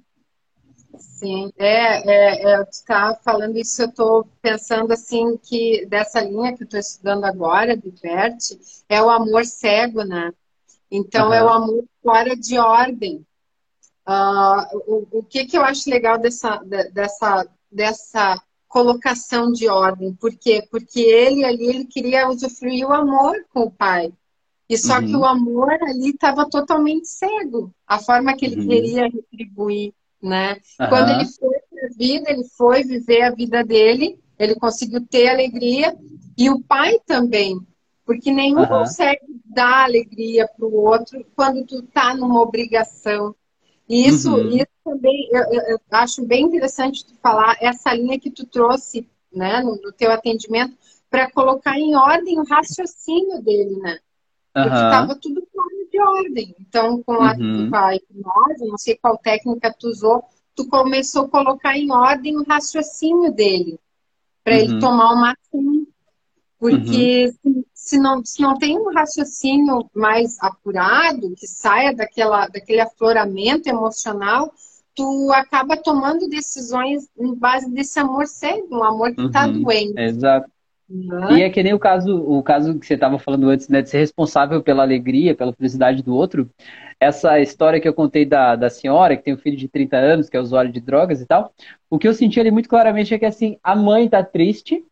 Sim, 0.99 1.53
é, 1.57 2.11
é, 2.11 2.55
é 2.55 2.63
está 2.63 3.15
falando 3.23 3.57
isso, 3.57 3.83
eu 3.83 3.89
estou 3.89 4.29
pensando 4.43 4.93
assim 4.93 5.37
que 5.37 5.87
dessa 5.87 6.21
linha 6.21 6.57
que 6.57 6.63
eu 6.63 6.65
estou 6.65 6.81
estudando 6.81 7.25
agora, 7.25 7.77
do 7.77 7.93
Bert, 8.03 8.39
é 8.89 9.01
o 9.01 9.11
amor 9.11 9.45
cego, 9.45 10.03
né? 10.03 10.33
Então 10.91 11.29
uhum. 11.29 11.35
é 11.35 11.45
o 11.45 11.49
amor 11.49 11.85
fora 12.03 12.35
de 12.35 12.59
ordem. 12.59 13.25
Uh, 14.09 14.79
o, 14.87 15.19
o 15.19 15.23
que, 15.23 15.45
que 15.45 15.59
eu 15.59 15.63
acho 15.63 15.91
legal 15.91 16.17
dessa, 16.19 16.57
dessa, 16.95 17.47
dessa 17.71 18.43
colocação 18.67 19.53
de 19.53 19.69
ordem? 19.69 20.15
Por 20.15 20.35
quê? 20.35 20.67
Porque 20.71 21.01
ele 21.01 21.45
ali 21.45 21.67
ele 21.67 21.85
queria 21.85 22.27
usufruir 22.27 22.87
o 22.87 22.93
amor 22.93 23.35
com 23.53 23.65
o 23.65 23.71
pai. 23.71 24.11
E 24.67 24.79
só 24.79 24.99
uhum. 24.99 25.07
que 25.07 25.17
o 25.17 25.25
amor 25.25 25.73
ali 25.83 26.11
estava 26.11 26.49
totalmente 26.49 27.09
cego. 27.09 27.71
A 27.87 27.99
forma 27.99 28.35
que 28.35 28.47
ele 28.47 28.61
uhum. 28.61 28.69
queria 28.69 29.03
retribuir, 29.05 29.95
né? 30.23 30.57
Uhum. 30.81 30.89
Quando 30.89 31.11
ele 31.11 31.27
foi 31.27 31.57
para 31.71 31.87
a 31.87 31.97
vida, 31.97 32.31
ele 32.31 32.45
foi 32.57 32.85
viver 32.85 33.23
a 33.23 33.31
vida 33.31 33.63
dele, 33.63 34.19
ele 34.39 34.55
conseguiu 34.55 35.07
ter 35.07 35.29
alegria. 35.29 35.95
E 36.37 36.49
o 36.49 36.63
pai 36.63 36.99
também. 37.07 37.59
Porque 38.05 38.31
nenhum 38.31 38.65
consegue 38.65 39.21
dar 39.45 39.85
alegria 39.85 40.49
para 40.49 40.67
o 40.67 40.75
outro 40.75 41.23
quando 41.37 41.67
tu 41.67 41.83
tá 41.83 42.15
numa 42.15 42.41
obrigação. 42.41 43.35
E 43.89 44.07
isso, 44.07 44.35
uhum. 44.35 44.49
isso 44.49 44.67
também, 44.85 45.29
eu, 45.33 45.43
eu, 45.71 45.81
acho 45.91 46.25
bem 46.25 46.45
interessante 46.45 47.07
tu 47.07 47.15
falar 47.23 47.57
essa 47.61 47.95
linha 47.95 48.21
que 48.21 48.31
tu 48.31 48.45
trouxe, 48.47 49.09
né, 49.33 49.63
no, 49.63 49.77
no 49.77 49.93
teu 49.93 50.13
atendimento, 50.13 50.77
para 51.11 51.31
colocar 51.31 51.79
em 51.79 51.95
ordem 51.97 52.39
o 52.39 52.45
raciocínio 52.45 53.43
dele, 53.43 53.77
né? 53.77 53.99
Porque 54.53 54.75
estava 54.75 55.15
tudo 55.15 55.47
fora 55.55 55.69
de 55.91 56.01
ordem. 56.01 56.55
Então, 56.61 57.03
com 57.03 57.13
a, 57.13 57.33
uhum. 57.33 57.71
com 57.71 57.77
a 57.77 57.95
hipnose, 57.95 58.67
não 58.67 58.77
sei 58.77 58.97
qual 58.97 59.17
técnica 59.17 59.75
tu 59.79 59.89
usou, 59.89 60.23
tu 60.55 60.69
começou 60.69 61.25
a 61.25 61.29
colocar 61.29 61.77
em 61.77 61.91
ordem 61.91 62.37
o 62.37 62.45
raciocínio 62.45 63.33
dele, 63.33 63.79
para 64.45 64.55
uhum. 64.55 64.61
ele 64.61 64.81
tomar 64.81 65.13
uma 65.13 65.33
ação. 65.33 65.87
Porque 66.59 67.33
uhum. 67.45 67.58
Se, 67.89 67.99
não, 67.99 68.23
se 68.23 68.43
não 68.43 68.59
tem 68.59 68.79
um 68.79 68.93
raciocínio 68.93 69.89
mais 69.95 70.37
apurado, 70.41 71.35
que 71.35 71.47
saia 71.47 71.95
daquela, 71.95 72.47
daquele 72.47 72.81
afloramento 72.81 73.67
emocional, 73.67 74.53
tu 74.95 75.33
acaba 75.33 75.75
tomando 75.77 76.29
decisões 76.29 77.09
em 77.19 77.35
base 77.35 77.73
desse 77.73 77.99
amor 77.99 78.27
cego, 78.27 78.77
um 78.77 78.85
amor 78.85 79.15
que 79.15 79.25
está 79.25 79.47
uhum. 79.47 79.63
doente. 79.63 79.99
Exato. 79.99 80.51
Uhum. 80.91 81.37
E 81.37 81.43
é 81.43 81.51
que 81.51 81.63
nem 81.63 81.73
o 81.73 81.79
caso, 81.79 82.15
o 82.15 82.43
caso 82.43 82.79
que 82.79 82.87
você 82.87 82.95
estava 82.95 83.19
falando 83.19 83.49
antes, 83.49 83.69
né, 83.69 83.81
de 83.81 83.89
ser 83.89 83.99
responsável 83.99 84.63
pela 84.63 84.83
alegria, 84.83 85.35
pela 85.35 85.53
felicidade 85.53 86.03
do 86.03 86.15
outro. 86.15 86.51
Essa 87.01 87.41
história 87.41 87.81
que 87.81 87.89
eu 87.89 87.95
contei 87.95 88.27
da, 88.27 88.55
da 88.55 88.69
senhora, 88.69 89.17
que 89.17 89.23
tem 89.23 89.35
um 89.35 89.39
filho 89.39 89.57
de 89.57 89.69
30 89.69 89.97
anos, 89.97 90.29
que 90.29 90.37
é 90.37 90.41
usuário 90.41 90.71
de 90.71 90.81
drogas 90.81 91.23
e 91.23 91.27
tal, 91.27 91.55
o 91.89 91.99
que 91.99 92.09
eu 92.09 92.13
senti 92.13 92.39
ali 92.39 92.51
muito 92.51 92.69
claramente 92.69 93.15
é 93.15 93.19
que 93.19 93.25
assim, 93.25 93.57
a 93.63 93.75
mãe 93.75 94.09
tá 94.09 94.23
triste, 94.23 94.85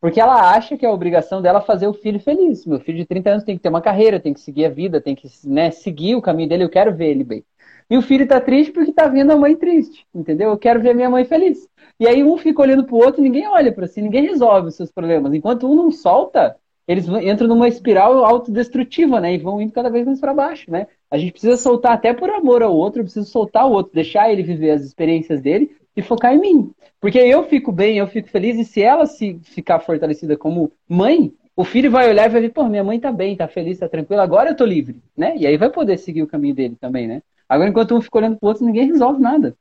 porque 0.00 0.20
ela 0.20 0.54
acha 0.54 0.76
que 0.76 0.86
é 0.86 0.88
a 0.88 0.92
obrigação 0.92 1.42
dela 1.42 1.60
fazer 1.60 1.86
o 1.86 1.92
filho 1.92 2.20
feliz. 2.20 2.64
Meu 2.64 2.78
filho 2.78 2.98
de 2.98 3.04
30 3.04 3.30
anos 3.30 3.44
tem 3.44 3.56
que 3.56 3.62
ter 3.62 3.68
uma 3.68 3.80
carreira, 3.80 4.20
tem 4.20 4.32
que 4.32 4.40
seguir 4.40 4.66
a 4.66 4.70
vida, 4.70 5.00
tem 5.00 5.14
que 5.14 5.28
né, 5.44 5.70
seguir 5.70 6.14
o 6.14 6.22
caminho 6.22 6.48
dele, 6.48 6.64
eu 6.64 6.70
quero 6.70 6.94
ver 6.94 7.10
ele 7.10 7.24
bem. 7.24 7.44
E 7.90 7.96
o 7.96 8.02
filho 8.02 8.26
tá 8.26 8.40
triste 8.40 8.70
porque 8.70 8.92
tá 8.92 9.08
vendo 9.08 9.32
a 9.32 9.36
mãe 9.36 9.56
triste, 9.56 10.06
entendeu? 10.14 10.50
Eu 10.50 10.58
quero 10.58 10.80
ver 10.80 10.90
a 10.90 10.94
minha 10.94 11.08
mãe 11.08 11.24
feliz. 11.24 11.66
E 11.98 12.06
aí 12.06 12.22
um 12.22 12.36
fica 12.36 12.60
olhando 12.60 12.84
pro 12.84 12.96
outro 12.96 13.22
ninguém 13.22 13.48
olha 13.48 13.72
para 13.72 13.86
si, 13.86 14.02
ninguém 14.02 14.26
resolve 14.26 14.68
os 14.68 14.74
seus 14.74 14.92
problemas. 14.92 15.32
Enquanto 15.32 15.66
um 15.66 15.74
não 15.74 15.90
solta, 15.90 16.56
eles 16.86 17.08
entram 17.08 17.48
numa 17.48 17.66
espiral 17.66 18.24
autodestrutiva, 18.24 19.20
né? 19.20 19.34
E 19.34 19.38
vão 19.38 19.60
indo 19.60 19.72
cada 19.72 19.90
vez 19.90 20.06
mais 20.06 20.20
para 20.20 20.34
baixo, 20.34 20.70
né? 20.70 20.86
A 21.10 21.16
gente 21.16 21.32
precisa 21.32 21.56
soltar 21.56 21.92
até 21.92 22.12
por 22.12 22.30
amor 22.30 22.62
ao 22.62 22.74
outro, 22.74 23.00
eu 23.00 23.04
preciso 23.04 23.26
soltar 23.26 23.66
o 23.66 23.72
outro, 23.72 23.94
deixar 23.94 24.30
ele 24.30 24.42
viver 24.42 24.70
as 24.70 24.82
experiências 24.82 25.40
dele 25.40 25.74
e 25.98 26.02
focar 26.02 26.32
em 26.32 26.40
mim. 26.40 26.70
Porque 27.00 27.18
eu 27.18 27.42
fico 27.44 27.72
bem, 27.72 27.98
eu 27.98 28.06
fico 28.06 28.28
feliz, 28.28 28.56
e 28.56 28.64
se 28.64 28.80
ela 28.80 29.04
se 29.04 29.38
ficar 29.42 29.80
fortalecida 29.80 30.36
como 30.36 30.72
mãe, 30.88 31.32
o 31.56 31.64
filho 31.64 31.90
vai 31.90 32.08
olhar 32.08 32.26
e 32.26 32.32
vai 32.32 32.40
ver, 32.40 32.52
pô, 32.52 32.64
minha 32.68 32.84
mãe 32.84 33.00
tá 33.00 33.10
bem, 33.10 33.36
tá 33.36 33.48
feliz, 33.48 33.78
tá 33.78 33.88
tranquila, 33.88 34.22
agora 34.22 34.50
eu 34.50 34.56
tô 34.56 34.64
livre, 34.64 35.02
né? 35.16 35.36
E 35.36 35.44
aí 35.44 35.56
vai 35.56 35.70
poder 35.70 35.98
seguir 35.98 36.22
o 36.22 36.28
caminho 36.28 36.54
dele 36.54 36.76
também, 36.80 37.08
né? 37.08 37.20
Agora, 37.48 37.68
enquanto 37.68 37.96
um 37.96 38.00
fica 38.00 38.18
olhando 38.18 38.36
pro 38.38 38.48
outro, 38.48 38.64
ninguém 38.64 38.86
resolve 38.86 39.20
nada. 39.20 39.56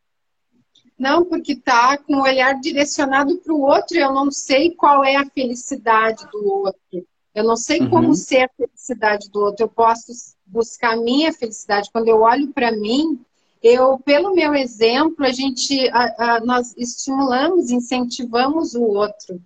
Não, 0.97 1.26
porque 1.26 1.56
tá 1.56 1.97
com 1.97 2.17
o 2.17 2.23
olhar 2.23 2.54
direcionado 2.60 3.38
para 3.38 3.54
o 3.54 3.62
outro, 3.62 3.97
eu 3.97 4.13
não 4.13 4.30
sei 4.30 4.71
qual 4.71 5.04
é 5.04 5.15
a 5.15 5.26
felicidade 5.26 6.23
do 6.32 6.45
outro. 6.45 7.08
Eu 7.34 7.43
não 7.43 7.56
sei 7.56 7.82
uhum. 7.82 7.89
como 7.89 8.15
ser 8.15 8.43
a 8.45 8.50
felicidade 8.58 9.30
do 9.32 9.39
outro. 9.39 9.63
Eu 9.63 9.69
posso 9.69 10.12
buscar 10.45 10.93
a 10.93 10.97
minha 10.97 11.32
felicidade. 11.32 11.89
Quando 11.93 12.08
eu 12.08 12.21
olho 12.21 12.52
para 12.52 12.71
mim, 12.71 13.19
eu, 13.62 13.98
pelo 14.00 14.34
meu 14.34 14.54
exemplo, 14.54 15.26
a 15.26 15.32
gente, 15.32 15.89
a, 15.89 16.36
a, 16.36 16.39
nós 16.41 16.76
estimulamos, 16.78 17.70
incentivamos 17.72 18.76
o 18.76 18.84
outro, 18.84 19.41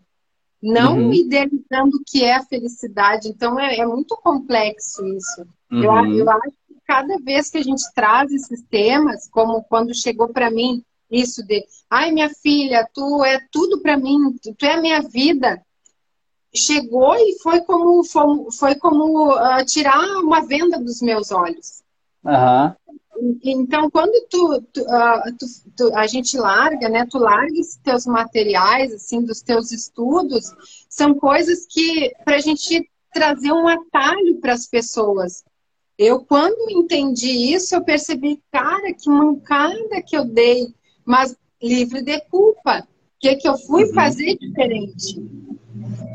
não 0.62 0.98
uhum. 0.98 1.14
idealizando 1.14 1.98
o 1.98 2.04
que 2.06 2.24
é 2.24 2.36
a 2.36 2.44
felicidade. 2.44 3.30
Então 3.30 3.60
é, 3.60 3.78
é 3.78 3.86
muito 3.86 4.16
complexo 4.18 5.06
isso. 5.08 5.42
Uhum. 5.72 5.84
Eu, 5.84 6.20
eu 6.20 6.30
acho 6.30 6.56
que 6.68 6.76
cada 6.86 7.18
vez 7.18 7.50
que 7.50 7.58
a 7.58 7.64
gente 7.64 7.84
traz 7.96 8.32
esses 8.32 8.62
temas, 8.64 9.28
como 9.30 9.64
quando 9.64 9.96
chegou 9.96 10.30
para 10.30 10.52
mim 10.52 10.84
isso 11.10 11.46
de, 11.46 11.66
ai 11.90 12.12
minha 12.12 12.30
filha, 12.30 12.88
tu 12.94 13.24
é 13.24 13.40
tudo 13.52 13.82
para 13.82 13.98
mim, 13.98 14.18
tu, 14.42 14.56
tu, 14.56 14.66
é 14.66 14.74
a 14.74 14.82
minha 14.82 15.02
vida. 15.02 15.62
Chegou 16.54 17.16
e 17.16 17.38
foi 17.40 17.62
como 17.62 18.04
foi, 18.04 18.52
foi 18.52 18.76
como 18.76 19.34
uh, 19.34 19.66
tirar 19.66 20.00
uma 20.20 20.46
venda 20.46 20.80
dos 20.80 21.02
meus 21.02 21.32
olhos. 21.32 21.82
Uhum. 22.24 22.76
Então, 23.44 23.90
quando 23.92 24.28
tu, 24.30 24.62
tu, 24.74 24.82
uh, 24.82 25.38
tu, 25.38 25.46
tu, 25.78 25.96
a 25.96 26.08
gente 26.08 26.36
larga, 26.38 26.90
né? 26.90 27.06
Tu 27.10 27.20
larga 27.20 27.54
os 27.60 27.76
teus 27.76 28.06
materiais, 28.08 28.92
assim, 28.94 29.24
dos 29.24 29.42
teus 29.42 29.72
estudos, 29.72 30.52
são 30.90 31.14
coisas 31.14 31.68
que 31.68 32.12
para 32.26 32.38
a 32.38 32.40
gente 32.40 32.90
trazer 33.14 33.52
um 33.52 33.68
atalho 33.68 34.40
para 34.42 34.54
as 34.54 34.66
pessoas. 34.66 35.44
Eu, 35.98 36.22
quando 36.22 36.72
entendi 36.72 37.54
isso, 37.54 37.76
eu 37.76 37.84
percebi, 37.84 38.42
cara, 38.52 38.92
que 38.94 39.08
mancada 39.08 40.02
que 40.02 40.18
eu 40.18 40.26
dei, 40.26 40.74
mas 41.06 41.36
livre 41.62 42.02
de 42.02 42.20
culpa. 42.22 42.80
O 42.80 42.88
que, 43.20 43.36
que 43.36 43.48
eu 43.48 43.56
fui 43.56 43.84
uhum. 43.84 43.94
fazer 43.94 44.36
diferente? 44.36 45.22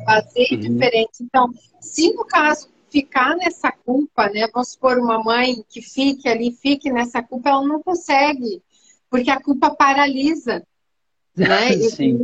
Fazer 0.05 0.49
uhum. 0.51 0.59
diferente. 0.59 1.23
Então, 1.23 1.53
se 1.81 2.13
no 2.13 2.25
caso 2.25 2.69
ficar 2.89 3.37
nessa 3.37 3.71
culpa, 3.71 4.29
né? 4.29 4.49
Vamos 4.53 4.71
supor 4.71 4.99
uma 4.99 5.23
mãe 5.23 5.65
que 5.69 5.83
fique 5.83 6.29
ali, 6.29 6.53
fique 6.53 6.91
nessa 6.91 7.23
culpa, 7.23 7.51
ela 7.51 7.67
não 7.67 7.83
consegue, 7.83 8.63
porque 9.11 9.31
a 9.31 9.41
culpa 9.41 9.75
paralisa. 9.75 10.63
Né? 11.37 11.75
Esse, 11.75 12.19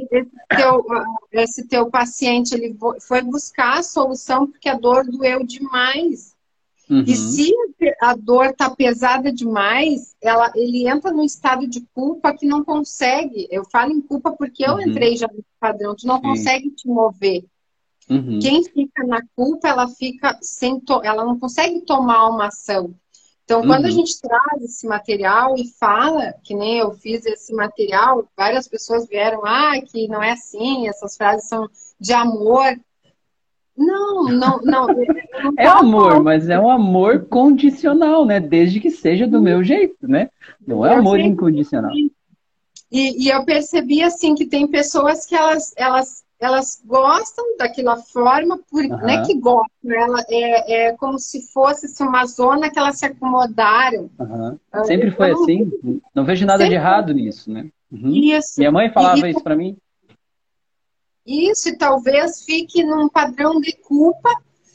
teu, 0.56 0.86
esse 1.30 1.68
teu 1.68 1.90
paciente 1.90 2.54
ele 2.54 2.74
foi 3.06 3.20
buscar 3.20 3.80
a 3.80 3.82
solução 3.82 4.46
porque 4.46 4.70
a 4.70 4.74
dor 4.74 5.04
doeu 5.04 5.44
demais. 5.44 6.34
Uhum. 6.88 7.04
E 7.06 7.14
se 7.14 7.52
a 8.00 8.14
dor 8.14 8.46
está 8.46 8.70
pesada 8.70 9.30
demais, 9.30 10.16
ela, 10.20 10.50
ele 10.54 10.88
entra 10.88 11.12
num 11.12 11.24
estado 11.24 11.66
de 11.66 11.82
culpa 11.94 12.34
que 12.34 12.46
não 12.46 12.64
consegue. 12.64 13.46
Eu 13.50 13.64
falo 13.64 13.92
em 13.92 14.00
culpa 14.00 14.32
porque 14.32 14.64
eu 14.64 14.76
uhum. 14.76 14.80
entrei 14.80 15.14
já 15.16 15.26
no 15.26 15.44
padrão, 15.60 15.94
tu 15.94 16.06
não 16.06 16.16
Sim. 16.16 16.22
consegue 16.22 16.70
te 16.70 16.88
mover. 16.88 17.44
Uhum. 18.12 18.38
Quem 18.40 18.62
fica 18.64 19.06
na 19.06 19.20
culpa, 19.34 19.68
ela 19.68 19.88
fica 19.88 20.38
sem 20.42 20.80
ela 21.02 21.24
não 21.24 21.38
consegue 21.38 21.80
tomar 21.82 22.28
uma 22.28 22.46
ação. 22.46 22.94
Então, 23.44 23.62
quando 23.66 23.82
uhum. 23.82 23.88
a 23.88 23.92
gente 23.92 24.20
traz 24.20 24.62
esse 24.62 24.86
material 24.86 25.54
e 25.56 25.68
fala, 25.78 26.32
que 26.44 26.54
nem 26.54 26.78
eu 26.78 26.92
fiz 26.92 27.26
esse 27.26 27.52
material, 27.52 28.26
várias 28.36 28.68
pessoas 28.68 29.06
vieram, 29.08 29.44
ah, 29.44 29.72
que 29.84 30.08
não 30.08 30.22
é 30.22 30.32
assim, 30.32 30.88
essas 30.88 31.16
frases 31.16 31.48
são 31.48 31.68
de 32.00 32.12
amor. 32.12 32.78
Não, 33.76 34.24
não, 34.24 34.58
não. 34.62 34.86
não 34.86 35.54
é 35.58 35.66
amor, 35.66 36.22
mas 36.22 36.48
é 36.48 36.58
um 36.58 36.70
amor 36.70 37.26
condicional, 37.26 38.24
né? 38.24 38.38
Desde 38.38 38.80
que 38.80 38.90
seja 38.90 39.26
do 39.26 39.40
meu 39.40 39.62
jeito, 39.64 40.06
né? 40.06 40.30
Não 40.66 40.86
é 40.86 40.94
amor 40.94 41.18
incondicional. 41.18 41.92
E, 42.92 43.24
e, 43.24 43.28
eu 43.30 43.42
percebi 43.44 44.02
assim 44.02 44.34
que 44.34 44.44
tem 44.44 44.66
pessoas 44.66 45.24
que 45.24 45.34
elas, 45.34 45.72
elas 45.78 46.21
elas 46.44 46.82
gostam 46.84 47.56
daquela 47.56 47.96
forma, 47.96 48.58
por, 48.68 48.82
uhum. 48.82 48.88
não 48.88 49.08
é 49.08 49.24
que 49.24 49.38
gostam, 49.38 49.92
ela, 49.92 50.24
é, 50.28 50.88
é 50.88 50.96
como 50.96 51.18
se 51.18 51.52
fosse 51.52 51.86
assim, 51.86 52.04
uma 52.04 52.26
zona 52.26 52.68
que 52.68 52.78
elas 52.78 52.98
se 52.98 53.06
acomodaram. 53.06 54.10
Uhum. 54.18 54.84
Sempre 54.84 55.12
foi 55.12 55.30
então, 55.30 55.42
assim, 55.42 56.00
não 56.14 56.24
vejo 56.24 56.44
nada 56.44 56.68
de 56.68 56.74
errado 56.74 57.14
nisso, 57.14 57.50
né? 57.50 57.70
Uhum. 57.90 58.10
Isso. 58.10 58.54
Minha 58.58 58.72
mãe 58.72 58.90
falava 58.90 59.26
e, 59.26 59.30
isso 59.30 59.40
para 59.40 59.54
mim. 59.54 59.76
Isso, 61.24 61.68
e 61.68 61.78
talvez 61.78 62.42
fique 62.42 62.82
num 62.82 63.08
padrão 63.08 63.60
de 63.60 63.72
culpa, 63.72 64.30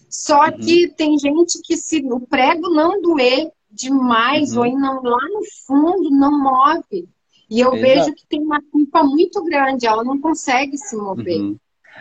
só 0.10 0.46
uhum. 0.46 0.58
que 0.60 0.88
tem 0.96 1.20
gente 1.20 1.60
que 1.62 1.76
se 1.76 2.00
o 2.10 2.22
prego 2.22 2.70
não 2.70 3.02
doer 3.02 3.52
demais, 3.70 4.56
uhum. 4.56 4.66
ou 4.66 4.80
não, 4.80 5.04
lá 5.04 5.28
no 5.34 5.42
fundo 5.66 6.10
não 6.12 6.32
move. 6.32 7.10
E 7.50 7.60
eu 7.60 7.74
Exato. 7.74 7.82
vejo 7.82 8.16
que 8.16 8.28
tem 8.28 8.42
uma 8.42 8.62
culpa 8.72 9.04
muito 9.04 9.44
grande, 9.44 9.88
ela 9.88 10.04
não 10.04 10.20
consegue 10.20 10.78
se 10.78 10.96
mover. 10.96 11.40
Uhum. 11.40 11.58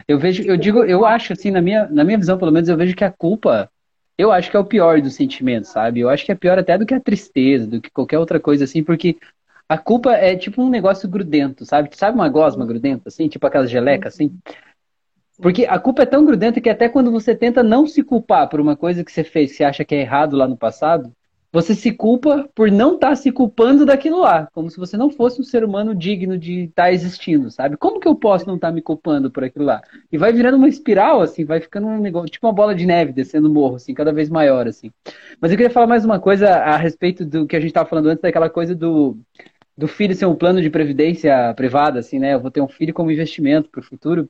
Eu 0.07 0.19
vejo, 0.19 0.43
eu 0.43 0.57
digo, 0.57 0.85
eu 0.85 1.07
acho 1.07 1.33
assim, 1.33 1.51
na 1.51 1.63
minha, 1.63 1.87
na 1.87 2.05
minha 2.05 2.19
visão, 2.19 2.37
pelo 2.37 2.53
menos, 2.53 2.69
eu 2.69 2.77
vejo 2.77 2.95
que 2.95 3.05
a 3.05 3.11
culpa, 3.11 3.71
eu 4.19 4.31
acho 4.33 4.51
que 4.51 4.57
é 4.57 4.61
o 4.61 4.65
pior 4.65 5.01
dos 5.01 5.15
sentimentos, 5.15 5.71
sabe? 5.71 6.01
Eu 6.01 6.09
acho 6.09 6.25
que 6.25 6.33
é 6.33 6.35
pior 6.35 6.59
até 6.59 6.77
do 6.77 6.85
que 6.85 6.95
a 6.95 7.01
tristeza, 7.01 7.67
do 7.67 7.81
que 7.81 7.91
qualquer 7.91 8.19
outra 8.19 8.39
coisa 8.39 8.65
assim, 8.65 8.83
porque 8.83 9.17
a 9.69 9.79
culpa 9.79 10.13
é 10.13 10.37
tipo 10.37 10.63
um 10.63 10.69
negócio 10.69 11.09
grudento, 11.09 11.65
sabe? 11.65 11.91
Sabe 11.93 12.17
uma 12.17 12.29
gosma 12.29 12.67
grudenta, 12.67 13.09
assim, 13.09 13.29
tipo 13.29 13.47
aquelas 13.47 13.71
gelecas, 13.71 14.15
assim? 14.15 14.37
Porque 15.41 15.67
a 15.67 15.79
culpa 15.79 16.03
é 16.03 16.07
tão 16.07 16.25
grudenta 16.25 16.61
que 16.61 16.71
até 16.71 16.89
quando 16.89 17.11
você 17.11 17.35
tenta 17.35 17.63
não 17.63 17.87
se 17.87 18.03
culpar 18.03 18.49
por 18.49 18.61
uma 18.61 18.77
coisa 18.77 19.05
que 19.05 19.13
você 19.13 19.23
fez, 19.23 19.51
que 19.51 19.59
você 19.59 19.65
acha 19.65 19.85
que 19.85 19.95
é 19.95 20.01
errado 20.01 20.37
lá 20.37 20.49
no 20.49 20.57
passado, 20.57 21.13
você 21.57 21.75
se 21.75 21.91
culpa 21.91 22.47
por 22.55 22.71
não 22.71 22.97
estar 22.97 23.09
tá 23.09 23.17
se 23.17 23.33
culpando 23.33 23.87
daquilo 23.87 24.21
lá, 24.21 24.47
como 24.53 24.69
se 24.69 24.77
você 24.77 24.95
não 24.95 25.09
fosse 25.09 25.41
um 25.41 25.45
ser 25.45 25.65
humano 25.65 25.95
digno 25.95 26.37
de 26.37 26.65
estar 26.65 26.83
tá 26.83 26.93
existindo, 26.93 27.51
sabe? 27.51 27.79
Como 27.79 27.99
que 27.99 28.07
eu 28.07 28.15
posso 28.15 28.47
não 28.47 28.57
estar 28.57 28.69
tá 28.69 28.75
me 28.75 28.83
culpando 28.83 29.31
por 29.31 29.43
aquilo 29.43 29.65
lá? 29.65 29.81
E 30.13 30.19
vai 30.19 30.35
virando 30.35 30.59
uma 30.59 30.69
espiral, 30.69 31.23
assim, 31.23 31.47
vai 31.47 31.59
ficando 31.59 31.87
um 31.87 31.99
negócio, 31.99 32.29
tipo 32.29 32.47
uma 32.47 32.53
bola 32.53 32.75
de 32.75 32.85
neve 32.85 33.11
descendo 33.11 33.49
o 33.49 33.51
morro, 33.51 33.77
assim, 33.77 33.95
cada 33.95 34.13
vez 34.13 34.29
maior, 34.29 34.69
assim. 34.69 34.91
Mas 35.41 35.51
eu 35.51 35.57
queria 35.57 35.71
falar 35.71 35.87
mais 35.87 36.05
uma 36.05 36.21
coisa 36.21 36.57
a 36.57 36.77
respeito 36.77 37.25
do 37.25 37.47
que 37.47 37.57
a 37.57 37.61
gente 37.61 37.71
estava 37.71 37.89
falando 37.89 38.11
antes, 38.11 38.21
daquela 38.21 38.51
coisa 38.51 38.75
do, 38.75 39.17
do 39.79 39.89
filho 39.89 40.15
ser 40.15 40.27
um 40.27 40.35
plano 40.35 40.61
de 40.61 40.69
previdência 40.69 41.55
privada, 41.55 42.01
assim, 42.01 42.19
né? 42.19 42.35
Eu 42.35 42.41
vou 42.41 42.51
ter 42.51 42.61
um 42.61 42.69
filho 42.69 42.93
como 42.93 43.11
investimento 43.11 43.71
para 43.71 43.81
o 43.81 43.83
futuro. 43.83 44.29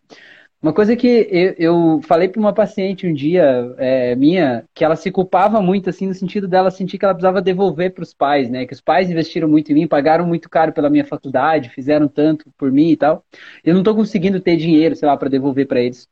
Uma 0.61 0.73
coisa 0.73 0.97
que 0.97 1.07
eu, 1.31 1.55
eu 1.59 2.01
falei 2.03 2.29
para 2.29 2.41
uma 2.41 2.53
paciente 2.53 3.07
um 3.07 3.13
dia, 3.13 3.75
é, 3.77 4.17
minha, 4.17 4.65
que 4.75 4.85
ela 4.85 4.97
se 4.97 5.11
culpava 5.11 5.61
muito, 5.61 5.91
assim, 5.91 6.07
no 6.07 6.15
sentido 6.15 6.49
dela 6.49 6.71
sentir 6.71 6.99
que 6.99 7.05
ela 7.05 7.15
precisava 7.15 7.43
devolver 7.43 7.93
para 7.93 8.03
os 8.03 8.15
pais, 8.15 8.49
né? 8.49 8.67
Que 8.67 8.73
os 8.73 8.81
pais 8.81 9.11
investiram 9.11 9.49
muito 9.49 9.71
em 9.71 9.75
mim, 9.75 9.87
pagaram 9.87 10.27
muito 10.27 10.49
caro 10.49 10.73
pela 10.73 10.91
minha 10.91 11.05
faculdade, 11.05 11.69
fizeram 11.69 12.09
tanto 12.09 12.51
por 12.57 12.73
mim 12.73 12.91
e 12.91 12.97
tal. 12.97 13.25
Eu 13.63 13.75
não 13.75 13.83
estou 13.83 13.95
conseguindo 13.95 14.41
ter 14.41 14.57
dinheiro, 14.57 14.97
sei 14.97 15.07
lá, 15.07 15.17
para 15.17 15.29
devolver 15.29 15.67
para 15.67 15.81
eles. 15.81 16.09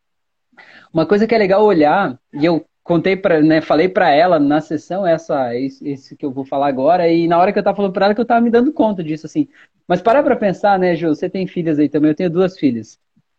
Uma 0.92 1.06
coisa 1.06 1.26
que 1.26 1.34
é 1.34 1.38
legal 1.38 1.64
olhar, 1.64 2.18
e 2.32 2.44
eu 2.44 2.64
contei 2.84 3.16
para, 3.16 3.40
né, 3.40 3.60
falei 3.62 3.88
para 3.88 4.10
ela 4.10 4.38
na 4.38 4.60
sessão 4.60 5.06
essa, 5.06 5.56
esse, 5.56 6.14
que 6.16 6.24
eu 6.24 6.30
vou 6.30 6.44
falar 6.44 6.68
agora, 6.68 7.08
e 7.08 7.26
na 7.26 7.38
hora 7.38 7.52
que 7.52 7.58
eu 7.58 7.62
tava 7.64 7.76
falando 7.76 7.92
para 7.92 8.06
ela 8.06 8.14
que 8.14 8.20
eu 8.20 8.26
tava 8.26 8.42
me 8.42 8.50
dando 8.50 8.72
conta 8.72 9.02
disso, 9.02 9.26
assim. 9.26 9.48
Mas 9.88 10.02
parar 10.02 10.22
para 10.22 10.36
pensar, 10.36 10.78
né, 10.78 10.94
Ju, 10.94 11.08
você 11.08 11.28
tem 11.28 11.46
filhas 11.46 11.78
aí 11.78 11.88
também, 11.88 12.10
eu 12.10 12.14
tenho 12.14 12.30
duas 12.30 12.58
filhas. 12.58 12.98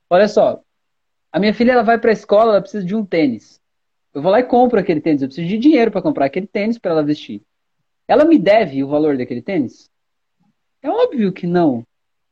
Olha 0.10 0.28
só, 0.28 0.62
a 1.36 1.40
minha 1.40 1.54
filha 1.54 1.74
ela 1.74 1.84
vai 1.84 1.98
para 1.98 2.12
a 2.12 2.14
escola, 2.14 2.54
ela 2.54 2.62
precisa 2.62 2.86
de 2.86 2.96
um 2.96 3.06
tênis. 3.06 3.60
Eu 4.14 4.22
vou 4.22 4.32
lá 4.32 4.40
e 4.40 4.44
compro 4.44 4.80
aquele 4.80 5.02
tênis. 5.02 5.22
Eu 5.22 5.28
preciso 5.28 5.46
de 5.46 5.58
dinheiro 5.58 5.92
para 5.92 6.02
comprar 6.02 6.28
aquele 6.28 6.48
tênis 6.48 6.78
para 6.78 6.92
ela 6.92 7.04
vestir. 7.04 7.42
Ela 8.08 8.24
me 8.24 8.40
deve 8.40 8.82
o 8.82 8.88
valor 8.88 9.18
daquele 9.18 9.42
tênis? 9.42 9.92
É 10.82 10.90
óbvio 10.90 11.34
que 11.34 11.46
não. 11.46 11.86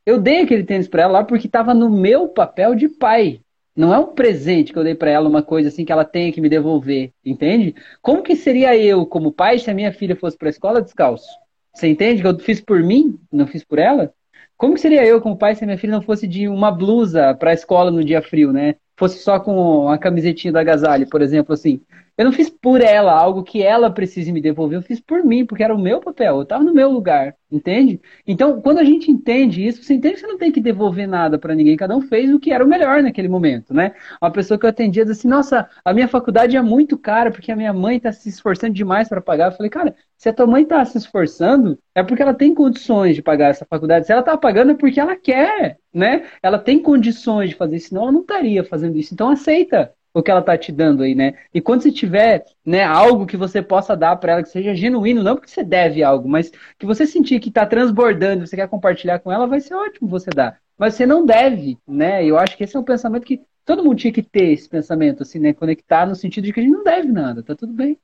Eu 0.06 0.18
dei 0.18 0.40
aquele 0.40 0.64
tênis 0.64 0.88
para 0.88 1.02
ela 1.02 1.12
lá 1.12 1.24
porque 1.24 1.46
estava 1.46 1.74
no 1.74 1.90
meu 1.90 2.28
papel 2.28 2.74
de 2.74 2.88
pai. 2.88 3.42
Não 3.76 3.92
é 3.92 3.98
um 3.98 4.06
presente 4.06 4.72
que 4.72 4.78
eu 4.78 4.84
dei 4.84 4.94
para 4.94 5.10
ela, 5.10 5.28
uma 5.28 5.42
coisa 5.42 5.68
assim 5.68 5.84
que 5.84 5.92
ela 5.92 6.06
tem 6.06 6.32
que 6.32 6.40
me 6.40 6.48
devolver, 6.48 7.12
entende? 7.22 7.74
Como 8.00 8.22
que 8.22 8.34
seria 8.34 8.74
eu, 8.74 9.04
como 9.04 9.30
pai, 9.30 9.58
se 9.58 9.70
a 9.70 9.74
minha 9.74 9.92
filha 9.92 10.16
fosse 10.16 10.38
para 10.38 10.48
a 10.48 10.50
escola 10.50 10.80
descalço? 10.80 11.28
Você 11.74 11.88
entende 11.88 12.22
que 12.22 12.26
eu 12.26 12.38
fiz 12.38 12.58
por 12.58 12.82
mim, 12.82 13.20
não 13.30 13.46
fiz 13.46 13.62
por 13.62 13.78
ela? 13.78 14.14
Como 14.56 14.72
que 14.72 14.80
seria 14.80 15.04
eu, 15.04 15.20
como 15.20 15.36
pai, 15.36 15.54
se 15.54 15.62
a 15.62 15.66
minha 15.66 15.76
filha 15.76 15.92
não 15.92 16.00
fosse 16.00 16.26
de 16.26 16.48
uma 16.48 16.70
blusa 16.70 17.34
para 17.34 17.50
a 17.50 17.54
escola 17.54 17.90
no 17.90 18.02
dia 18.02 18.22
frio, 18.22 18.50
né? 18.50 18.76
Fosse 18.96 19.18
só 19.18 19.40
com 19.40 19.88
a 19.88 19.98
camisetinha 19.98 20.52
da 20.52 20.62
Gazali, 20.62 21.06
por 21.06 21.22
exemplo, 21.22 21.52
assim. 21.54 21.80
Eu 22.16 22.24
não 22.24 22.32
fiz 22.32 22.48
por 22.48 22.80
ela 22.80 23.12
algo 23.12 23.42
que 23.42 23.62
ela 23.62 23.90
precise 23.90 24.30
me 24.32 24.40
devolver, 24.40 24.78
eu 24.78 24.82
fiz 24.82 25.00
por 25.00 25.24
mim, 25.24 25.44
porque 25.44 25.64
era 25.64 25.74
o 25.74 25.78
meu 25.78 26.00
papel, 26.00 26.36
eu 26.36 26.42
estava 26.42 26.62
no 26.62 26.72
meu 26.72 26.90
lugar, 26.90 27.34
entende? 27.50 28.00
Então, 28.26 28.60
quando 28.60 28.78
a 28.78 28.84
gente 28.84 29.10
entende 29.10 29.66
isso, 29.66 29.82
você 29.82 29.94
entende 29.94 30.14
que 30.14 30.20
você 30.20 30.26
não 30.28 30.38
tem 30.38 30.52
que 30.52 30.60
devolver 30.60 31.08
nada 31.08 31.38
para 31.38 31.54
ninguém, 31.54 31.76
cada 31.76 31.96
um 31.96 32.00
fez 32.00 32.32
o 32.32 32.38
que 32.38 32.52
era 32.52 32.64
o 32.64 32.68
melhor 32.68 33.02
naquele 33.02 33.28
momento, 33.28 33.74
né? 33.74 33.94
Uma 34.22 34.30
pessoa 34.30 34.58
que 34.58 34.64
eu 34.64 34.70
atendia 34.70 35.04
diz 35.04 35.18
assim: 35.18 35.28
Nossa, 35.28 35.68
a 35.84 35.92
minha 35.92 36.06
faculdade 36.08 36.56
é 36.56 36.62
muito 36.62 36.96
cara 36.96 37.30
porque 37.30 37.50
a 37.50 37.56
minha 37.56 37.72
mãe 37.72 37.96
está 37.96 38.12
se 38.12 38.28
esforçando 38.28 38.74
demais 38.74 39.08
para 39.08 39.20
pagar. 39.20 39.50
Eu 39.50 39.56
falei, 39.56 39.70
cara, 39.70 39.94
se 40.16 40.28
a 40.28 40.32
tua 40.32 40.46
mãe 40.46 40.62
está 40.62 40.84
se 40.84 40.96
esforçando, 40.98 41.78
é 41.94 42.02
porque 42.02 42.22
ela 42.22 42.34
tem 42.34 42.54
condições 42.54 43.16
de 43.16 43.22
pagar 43.22 43.48
essa 43.50 43.66
faculdade. 43.66 44.06
Se 44.06 44.12
ela 44.12 44.20
está 44.20 44.36
pagando, 44.36 44.72
é 44.72 44.74
porque 44.74 45.00
ela 45.00 45.16
quer, 45.16 45.78
né? 45.92 46.26
Ela 46.42 46.58
tem 46.58 46.80
condições 46.80 47.50
de 47.50 47.56
fazer 47.56 47.78
senão 47.80 48.02
ela 48.02 48.12
não 48.12 48.20
estaria 48.20 48.64
fazendo 48.64 48.96
isso. 48.96 49.12
Então, 49.14 49.28
aceita 49.30 49.92
o 50.14 50.22
que 50.22 50.30
ela 50.30 50.40
está 50.40 50.56
te 50.56 50.70
dando 50.70 51.02
aí, 51.02 51.12
né? 51.14 51.34
E 51.52 51.60
quando 51.60 51.82
você 51.82 51.90
tiver, 51.90 52.44
né, 52.64 52.84
algo 52.84 53.26
que 53.26 53.36
você 53.36 53.60
possa 53.60 53.96
dar 53.96 54.14
para 54.16 54.32
ela 54.32 54.42
que 54.44 54.48
seja 54.48 54.72
genuíno, 54.72 55.24
não 55.24 55.34
porque 55.34 55.50
você 55.50 55.64
deve 55.64 56.04
algo, 56.04 56.28
mas 56.28 56.52
que 56.78 56.86
você 56.86 57.04
sentir 57.04 57.40
que 57.40 57.48
está 57.48 57.66
transbordando, 57.66 58.46
você 58.46 58.54
quer 58.54 58.68
compartilhar 58.68 59.18
com 59.18 59.32
ela, 59.32 59.48
vai 59.48 59.60
ser 59.60 59.74
ótimo 59.74 60.08
você 60.08 60.30
dar. 60.30 60.60
Mas 60.78 60.94
você 60.94 61.04
não 61.04 61.26
deve, 61.26 61.76
né? 61.86 62.24
Eu 62.24 62.38
acho 62.38 62.56
que 62.56 62.62
esse 62.62 62.76
é 62.76 62.78
um 62.78 62.84
pensamento 62.84 63.26
que 63.26 63.42
todo 63.64 63.82
mundo 63.82 63.96
tinha 63.98 64.12
que 64.12 64.22
ter 64.22 64.52
esse 64.52 64.68
pensamento, 64.68 65.24
assim, 65.24 65.40
né? 65.40 65.52
Conectar 65.52 66.06
no 66.06 66.14
sentido 66.14 66.44
de 66.44 66.52
que 66.52 66.60
a 66.60 66.62
gente 66.62 66.72
não 66.72 66.84
deve 66.84 67.08
nada, 67.08 67.42
tá 67.42 67.56
tudo 67.56 67.72
bem. 67.72 67.98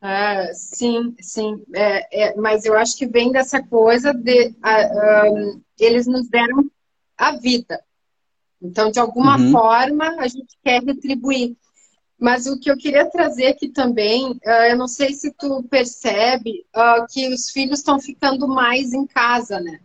Ah, 0.00 0.48
sim, 0.54 1.14
sim. 1.20 1.62
É, 1.74 2.28
é, 2.28 2.36
mas 2.36 2.64
eu 2.64 2.76
acho 2.76 2.96
que 2.96 3.06
vem 3.06 3.32
dessa 3.32 3.62
coisa 3.62 4.14
de 4.14 4.48
uh, 4.48 5.34
um, 5.34 5.60
eles 5.78 6.06
nos 6.06 6.28
deram 6.28 6.70
a 7.18 7.36
vida. 7.36 7.82
Então, 8.66 8.90
de 8.90 8.98
alguma 8.98 9.38
uhum. 9.38 9.52
forma, 9.52 10.16
a 10.18 10.28
gente 10.28 10.56
quer 10.62 10.82
retribuir. 10.82 11.56
Mas 12.18 12.46
o 12.46 12.58
que 12.58 12.70
eu 12.70 12.76
queria 12.76 13.10
trazer 13.10 13.48
aqui 13.48 13.68
também, 13.68 14.32
uh, 14.32 14.50
eu 14.70 14.76
não 14.76 14.88
sei 14.88 15.12
se 15.12 15.32
tu 15.32 15.62
percebe 15.64 16.64
uh, 16.74 17.06
que 17.10 17.28
os 17.28 17.50
filhos 17.50 17.80
estão 17.80 18.00
ficando 18.00 18.48
mais 18.48 18.92
em 18.92 19.06
casa, 19.06 19.60
né? 19.60 19.80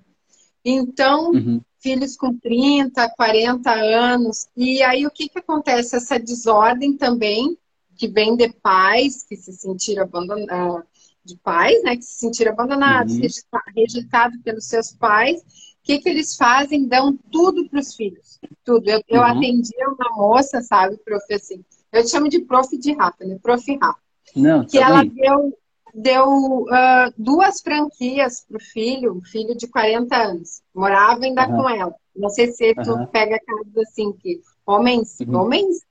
Então, 0.64 1.32
uhum. 1.32 1.62
filhos 1.80 2.16
com 2.16 2.34
30, 2.38 3.10
40 3.16 3.72
anos. 3.72 4.48
E 4.56 4.82
aí, 4.82 5.06
o 5.06 5.12
que, 5.12 5.28
que 5.28 5.40
acontece? 5.40 5.96
Essa 5.96 6.18
desordem 6.18 6.96
também, 6.96 7.58
que 7.98 8.08
vem 8.08 8.36
de 8.36 8.50
pais 8.62 9.24
que 9.24 9.36
se 9.36 9.52
sentiram 9.52 10.04
abandonados, 10.04 10.86
de 11.26 11.36
pais, 11.38 11.84
né? 11.84 11.98
Que 11.98 12.04
se 12.04 12.16
sentiram 12.16 12.54
abandonados, 12.54 13.14
uhum. 13.14 13.28
rejeitados 13.76 14.40
pelos 14.42 14.66
seus 14.66 14.94
pais 14.94 15.44
o 15.82 15.84
que, 15.84 16.00
que 16.00 16.10
eles 16.10 16.36
fazem? 16.36 16.88
Dão 16.88 17.18
tudo 17.32 17.68
para 17.68 17.80
os 17.80 17.96
filhos. 17.96 18.40
Tudo. 18.64 18.88
Eu, 18.88 19.02
eu 19.08 19.22
uhum. 19.22 19.26
atendia 19.26 19.90
uma 19.90 20.16
moça, 20.16 20.62
sabe, 20.62 20.98
prof, 20.98 21.34
assim. 21.34 21.66
Eu 21.92 22.08
chamo 22.08 22.30
de 22.30 22.40
prof 22.40 22.78
de 22.78 22.94
Rafa, 22.94 23.26
né? 23.26 23.40
Prof 23.42 23.78
Rafa. 23.82 24.00
Não, 24.36 24.66
que 24.66 24.78
ela 24.78 25.04
bem. 25.04 25.14
deu, 25.16 25.58
deu 25.94 26.28
uh, 26.28 27.14
duas 27.18 27.62
franquias 27.62 28.46
para 28.48 28.58
o 28.58 28.62
filho, 28.62 29.14
um 29.18 29.22
filho 29.22 29.58
de 29.58 29.68
40 29.68 30.16
anos. 30.16 30.62
Morava 30.74 31.26
ainda 31.26 31.48
uhum. 31.50 31.58
com 31.58 31.70
ela. 31.70 31.96
Não 32.16 32.30
sei 32.30 32.52
se 32.52 32.76
tu 32.76 32.92
uhum. 32.92 33.08
pega 33.08 33.40
casos 33.40 33.78
assim, 33.78 34.14
que 34.14 34.40
homens, 34.66 35.20
uhum. 35.20 35.36
homens 35.36 35.82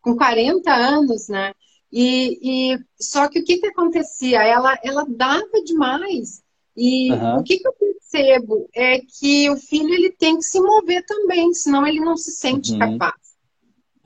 com 0.00 0.16
40 0.16 0.72
anos, 0.72 1.28
né? 1.28 1.52
E, 1.92 2.72
e 2.72 2.78
só 2.98 3.28
que 3.28 3.40
o 3.40 3.44
que, 3.44 3.58
que 3.58 3.66
acontecia? 3.66 4.42
Ela, 4.42 4.78
ela 4.82 5.04
dava 5.06 5.62
demais. 5.64 6.42
E 6.76 7.12
uhum. 7.12 7.38
o 7.38 7.42
que, 7.44 7.58
que 7.58 7.68
eu 7.68 7.72
percebo 8.14 8.68
é 8.72 9.00
que 9.00 9.50
o 9.50 9.56
filho 9.56 9.92
ele 9.92 10.12
tem 10.12 10.36
que 10.36 10.44
se 10.44 10.60
mover 10.60 11.04
também, 11.04 11.52
senão 11.52 11.84
ele 11.84 12.00
não 12.00 12.16
se 12.16 12.30
sente 12.30 12.72
uhum. 12.72 12.78
capaz. 12.78 13.14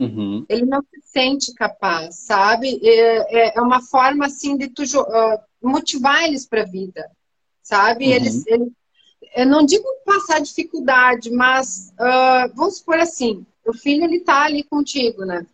Uhum. 0.01 0.47
Ele 0.49 0.65
não 0.65 0.81
se 0.81 1.01
sente 1.03 1.53
capaz, 1.55 2.17
sabe? 2.21 2.81
É, 2.83 3.49
é, 3.49 3.59
é 3.59 3.61
uma 3.61 3.83
forma 3.83 4.27
assim 4.27 4.57
de 4.57 4.69
tu, 4.69 4.83
uh, 4.83 5.39
motivar 5.63 6.25
eles 6.25 6.47
para 6.47 6.63
a 6.63 6.67
vida, 6.67 7.11
sabe? 7.63 8.07
Uhum. 8.07 8.13
Eles, 8.13 8.47
eles, 8.47 8.69
eu 9.37 9.47
não 9.47 9.67
digo 9.67 9.85
passar 10.07 10.41
dificuldade, 10.41 11.31
mas 11.31 11.93
uh, 12.01 12.55
vamos 12.55 12.79
supor 12.79 12.99
assim, 12.99 13.45
o 13.67 13.75
filho 13.75 14.05
ele 14.05 14.21
tá 14.21 14.45
ali 14.45 14.63
contigo, 14.63 15.25
né? 15.25 15.47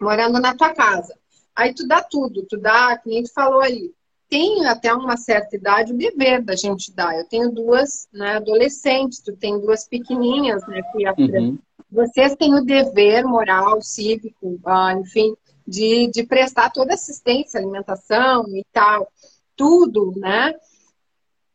Morando 0.00 0.40
na 0.40 0.54
tua 0.54 0.74
casa. 0.74 1.16
Aí 1.54 1.72
tu 1.72 1.86
dá 1.86 2.02
tudo, 2.02 2.44
tu 2.46 2.58
dá, 2.58 2.98
que 2.98 3.08
nem 3.08 3.22
tu 3.22 3.32
falou 3.32 3.60
ali, 3.60 3.94
tem 4.28 4.66
até 4.66 4.92
uma 4.92 5.16
certa 5.16 5.56
idade 5.56 5.92
o 5.92 5.96
dever 5.96 6.42
da 6.42 6.56
gente 6.56 6.92
dar. 6.92 7.16
Eu 7.16 7.24
tenho 7.24 7.50
duas 7.50 8.08
né, 8.12 8.36
adolescentes, 8.36 9.20
tu 9.20 9.36
tem 9.36 9.58
duas 9.60 9.86
pequenininhas, 9.86 10.66
né, 10.66 10.82
que 10.92 11.08
uhum. 11.22 11.58
vocês 11.90 12.34
têm 12.34 12.54
o 12.54 12.64
dever 12.64 13.24
moral, 13.24 13.80
cívico, 13.82 14.58
ah, 14.64 14.94
enfim, 14.94 15.36
de, 15.66 16.10
de 16.12 16.24
prestar 16.24 16.70
toda 16.70 16.94
assistência, 16.94 17.58
alimentação 17.58 18.44
e 18.48 18.64
tal, 18.72 19.10
tudo, 19.54 20.12
né? 20.16 20.54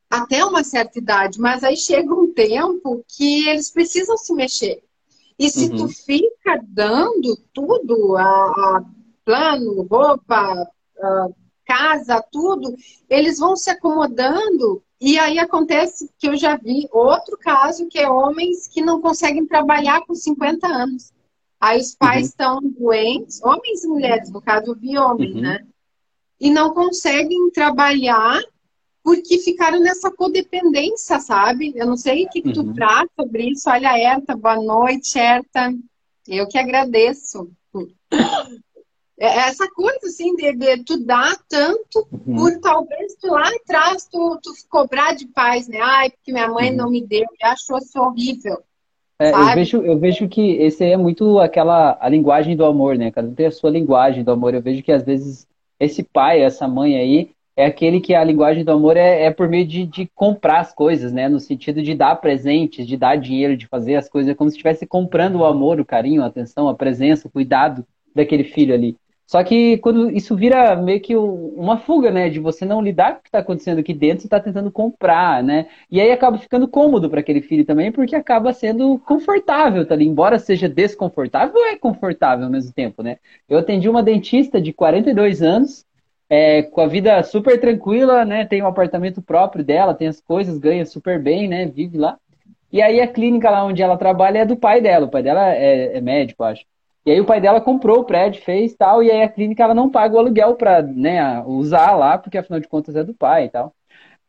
Até 0.10 0.44
uma 0.44 0.64
certa 0.64 1.00
idade, 1.00 1.40
mas 1.40 1.64
aí 1.64 1.78
chega 1.78 2.14
um 2.14 2.34
tempo 2.34 3.04
que 3.08 3.48
eles 3.48 3.72
precisam 3.72 4.18
se 4.18 4.34
mexer. 4.34 4.84
E 5.40 5.50
se 5.50 5.70
uhum. 5.70 5.78
tu 5.78 5.88
fica 5.88 6.62
dando 6.68 7.38
tudo, 7.54 8.18
a, 8.18 8.24
a 8.24 8.86
plano, 9.24 9.84
roupa, 9.84 10.70
a, 11.00 11.28
casa, 11.72 12.22
tudo, 12.30 12.76
eles 13.10 13.40
vão 13.40 13.56
se 13.56 13.70
acomodando 13.70 14.84
e 15.00 15.18
aí 15.18 15.40
acontece 15.40 16.10
que 16.20 16.28
eu 16.28 16.36
já 16.36 16.58
vi 16.58 16.88
outro 16.92 17.38
caso 17.38 17.88
que 17.88 17.98
é 17.98 18.10
homens 18.10 18.68
que 18.68 18.82
não 18.82 19.02
conseguem 19.02 19.46
trabalhar 19.48 20.02
com 20.06 20.14
50 20.14 20.68
anos. 20.68 21.14
Aí 21.60 21.80
os 21.80 21.96
pais 21.96 22.24
uhum. 22.24 22.28
estão 22.28 22.60
doentes, 22.62 23.42
homens 23.42 23.84
e 23.84 23.88
mulheres, 23.88 24.30
no 24.30 24.42
caso 24.42 24.72
eu 24.72 24.76
vi 24.76 24.98
homem, 24.98 25.34
uhum. 25.34 25.42
né? 25.42 25.66
E 26.40 26.50
não 26.50 26.74
conseguem 26.74 27.50
trabalhar 27.52 28.42
porque 29.04 29.40
ficaram 29.40 29.80
nessa 29.80 30.12
codependência, 30.12 31.20
sabe? 31.20 31.72
Eu 31.76 31.88
não 31.88 31.98
sei 31.98 32.26
o 32.26 32.30
que, 32.30 32.42
que 32.42 32.54
tu 32.54 32.62
uhum. 32.62 32.74
traz 32.74 33.08
sobre 33.20 33.50
isso. 33.50 33.70
Olha, 33.70 33.98
Erta, 33.98 34.36
boa 34.36 34.58
noite, 34.58 35.18
Erta. 35.18 35.74
Eu 36.28 36.48
que 36.48 36.58
agradeço. 36.58 37.50
É, 39.22 39.28
é 39.28 39.38
essa 39.50 39.70
coisa 39.70 40.00
assim 40.06 40.36
de, 40.36 40.52
de 40.54 40.84
tu 40.84 41.06
dar 41.06 41.38
tanto 41.48 42.08
uhum. 42.12 42.38
por 42.38 42.60
talvez 42.60 43.14
tu 43.22 43.28
lá 43.28 43.48
atrás 43.48 44.08
tu, 44.12 44.40
tu 44.42 44.52
cobrar 44.68 45.14
de 45.14 45.28
paz, 45.28 45.68
né? 45.68 45.78
Ai, 45.80 46.10
porque 46.10 46.32
minha 46.32 46.50
mãe 46.50 46.72
uhum. 46.72 46.78
não 46.78 46.90
me 46.90 47.06
deu 47.06 47.28
e 47.40 47.46
achou 47.46 47.78
isso 47.78 48.00
horrível. 48.00 48.58
É, 49.20 49.30
eu, 49.30 49.54
vejo, 49.54 49.78
eu 49.84 50.00
vejo 50.00 50.28
que 50.28 50.54
esse 50.54 50.84
é 50.84 50.98
muito 50.98 51.38
aquela 51.40 51.96
a 52.02 52.10
linguagem 52.10 52.58
do 52.58 52.66
amor, 52.66 52.98
né? 52.98 53.12
Cada 53.12 53.28
um 53.28 53.36
tem 53.36 53.46
a 53.46 53.52
sua 53.52 53.70
linguagem 53.70 54.24
do 54.24 54.32
amor. 54.32 54.56
Eu 54.56 54.62
vejo 54.62 54.82
que 54.82 54.92
às 54.92 55.04
vezes 55.04 55.48
esse 55.80 56.02
pai, 56.02 56.42
essa 56.42 56.68
mãe 56.68 56.98
aí, 56.98 57.30
é 57.56 57.68
aquele 57.68 58.02
que 58.02 58.16
a 58.16 58.24
linguagem 58.24 58.64
do 58.64 58.72
amor 58.72 58.98
é, 58.98 59.26
é 59.26 59.30
por 59.30 59.48
meio 59.48 59.68
de, 59.68 59.86
de, 59.86 60.10
comprar 60.16 60.62
as 60.62 60.74
coisas, 60.74 61.14
né? 61.14 61.30
No 61.30 61.40
sentido 61.40 61.84
de 61.84 61.94
dar 61.94 62.16
presentes, 62.16 62.88
de 62.88 62.98
dar 62.98 63.18
dinheiro, 63.18 63.56
de 63.56 63.68
fazer 63.68 63.98
as 63.98 64.10
coisas, 64.10 64.32
é 64.32 64.36
como 64.36 64.50
se 64.50 64.56
estivesse 64.56 64.88
comprando 64.88 65.36
o 65.36 65.46
amor, 65.46 65.80
o 65.80 65.86
carinho, 65.86 66.24
a 66.24 66.26
atenção, 66.26 66.68
a 66.68 66.74
presença, 66.74 67.28
o 67.28 67.32
cuidado 67.32 67.86
daquele 68.16 68.44
filho 68.44 68.74
ali. 68.74 68.98
Só 69.32 69.42
que 69.46 69.78
quando 69.78 70.12
isso 70.12 70.36
vira 70.36 70.76
meio 70.76 71.00
que 71.00 71.16
uma 71.16 71.78
fuga, 71.78 72.12
né? 72.12 72.28
De 72.28 72.38
você 72.38 72.66
não 72.66 72.82
lidar 72.82 73.14
com 73.14 73.20
o 73.20 73.22
que 73.22 73.30
está 73.30 73.40
acontecendo 73.40 73.80
aqui 73.80 73.94
dentro, 73.94 74.20
você 74.20 74.28
está 74.28 74.42
tentando 74.42 74.70
comprar, 74.70 75.42
né? 75.42 75.68
E 75.90 76.02
aí 76.02 76.12
acaba 76.12 76.38
ficando 76.38 76.68
cômodo 76.68 77.10
para 77.10 77.22
aquele 77.22 77.42
filho 77.42 77.64
também, 77.64 77.94
porque 77.94 78.14
acaba 78.14 78.52
sendo 78.52 79.00
confortável, 79.00 79.86
tá 79.88 79.94
ali. 79.94 80.06
Embora 80.06 80.38
seja 80.38 80.68
desconfortável, 80.68 81.56
é 81.64 81.78
confortável 81.78 82.44
ao 82.44 82.52
mesmo 82.52 82.74
tempo, 82.74 83.02
né? 83.02 83.20
Eu 83.48 83.58
atendi 83.60 83.88
uma 83.88 84.04
dentista 84.04 84.60
de 84.60 84.74
42 84.74 85.42
anos, 85.42 85.86
é, 86.30 86.64
com 86.64 86.82
a 86.82 86.88
vida 86.88 87.24
super 87.24 87.58
tranquila, 87.58 88.26
né? 88.26 88.46
Tem 88.46 88.62
um 88.62 88.68
apartamento 88.68 89.22
próprio 89.22 89.64
dela, 89.64 89.94
tem 89.94 90.10
as 90.10 90.20
coisas, 90.20 90.58
ganha 90.58 90.86
super 90.86 91.24
bem, 91.24 91.48
né? 91.48 91.68
Vive 91.68 91.98
lá. 91.98 92.18
E 92.70 92.82
aí 92.82 93.00
a 93.00 93.08
clínica 93.08 93.50
lá 93.50 93.64
onde 93.64 93.82
ela 93.82 93.96
trabalha 93.98 94.40
é 94.40 94.46
do 94.46 94.58
pai 94.58 94.82
dela. 94.82 95.06
O 95.06 95.10
pai 95.10 95.24
dela 95.24 95.54
é, 95.56 95.98
é 95.98 96.02
médico, 96.02 96.44
acho. 96.44 96.66
E 97.06 97.12
aí 97.12 97.20
o 97.20 97.26
pai 97.26 97.42
dela 97.42 97.60
comprou 97.62 98.00
o 98.00 98.04
prédio, 98.06 98.42
fez 98.44 98.76
tal, 98.76 99.02
e 99.02 99.10
aí 99.12 99.24
a 99.24 99.30
clínica 99.30 99.64
ela 99.64 99.74
não 99.74 99.90
paga 99.90 100.16
o 100.16 100.20
aluguel 100.20 100.56
para 100.56 100.82
né, 100.84 101.42
usar 101.46 101.96
lá, 101.96 102.18
porque 102.18 102.38
afinal 102.38 102.60
de 102.60 102.68
contas 102.68 102.96
é 102.96 103.04
do 103.04 103.14
pai 103.14 103.46
e 103.46 103.50
tal. 103.50 103.74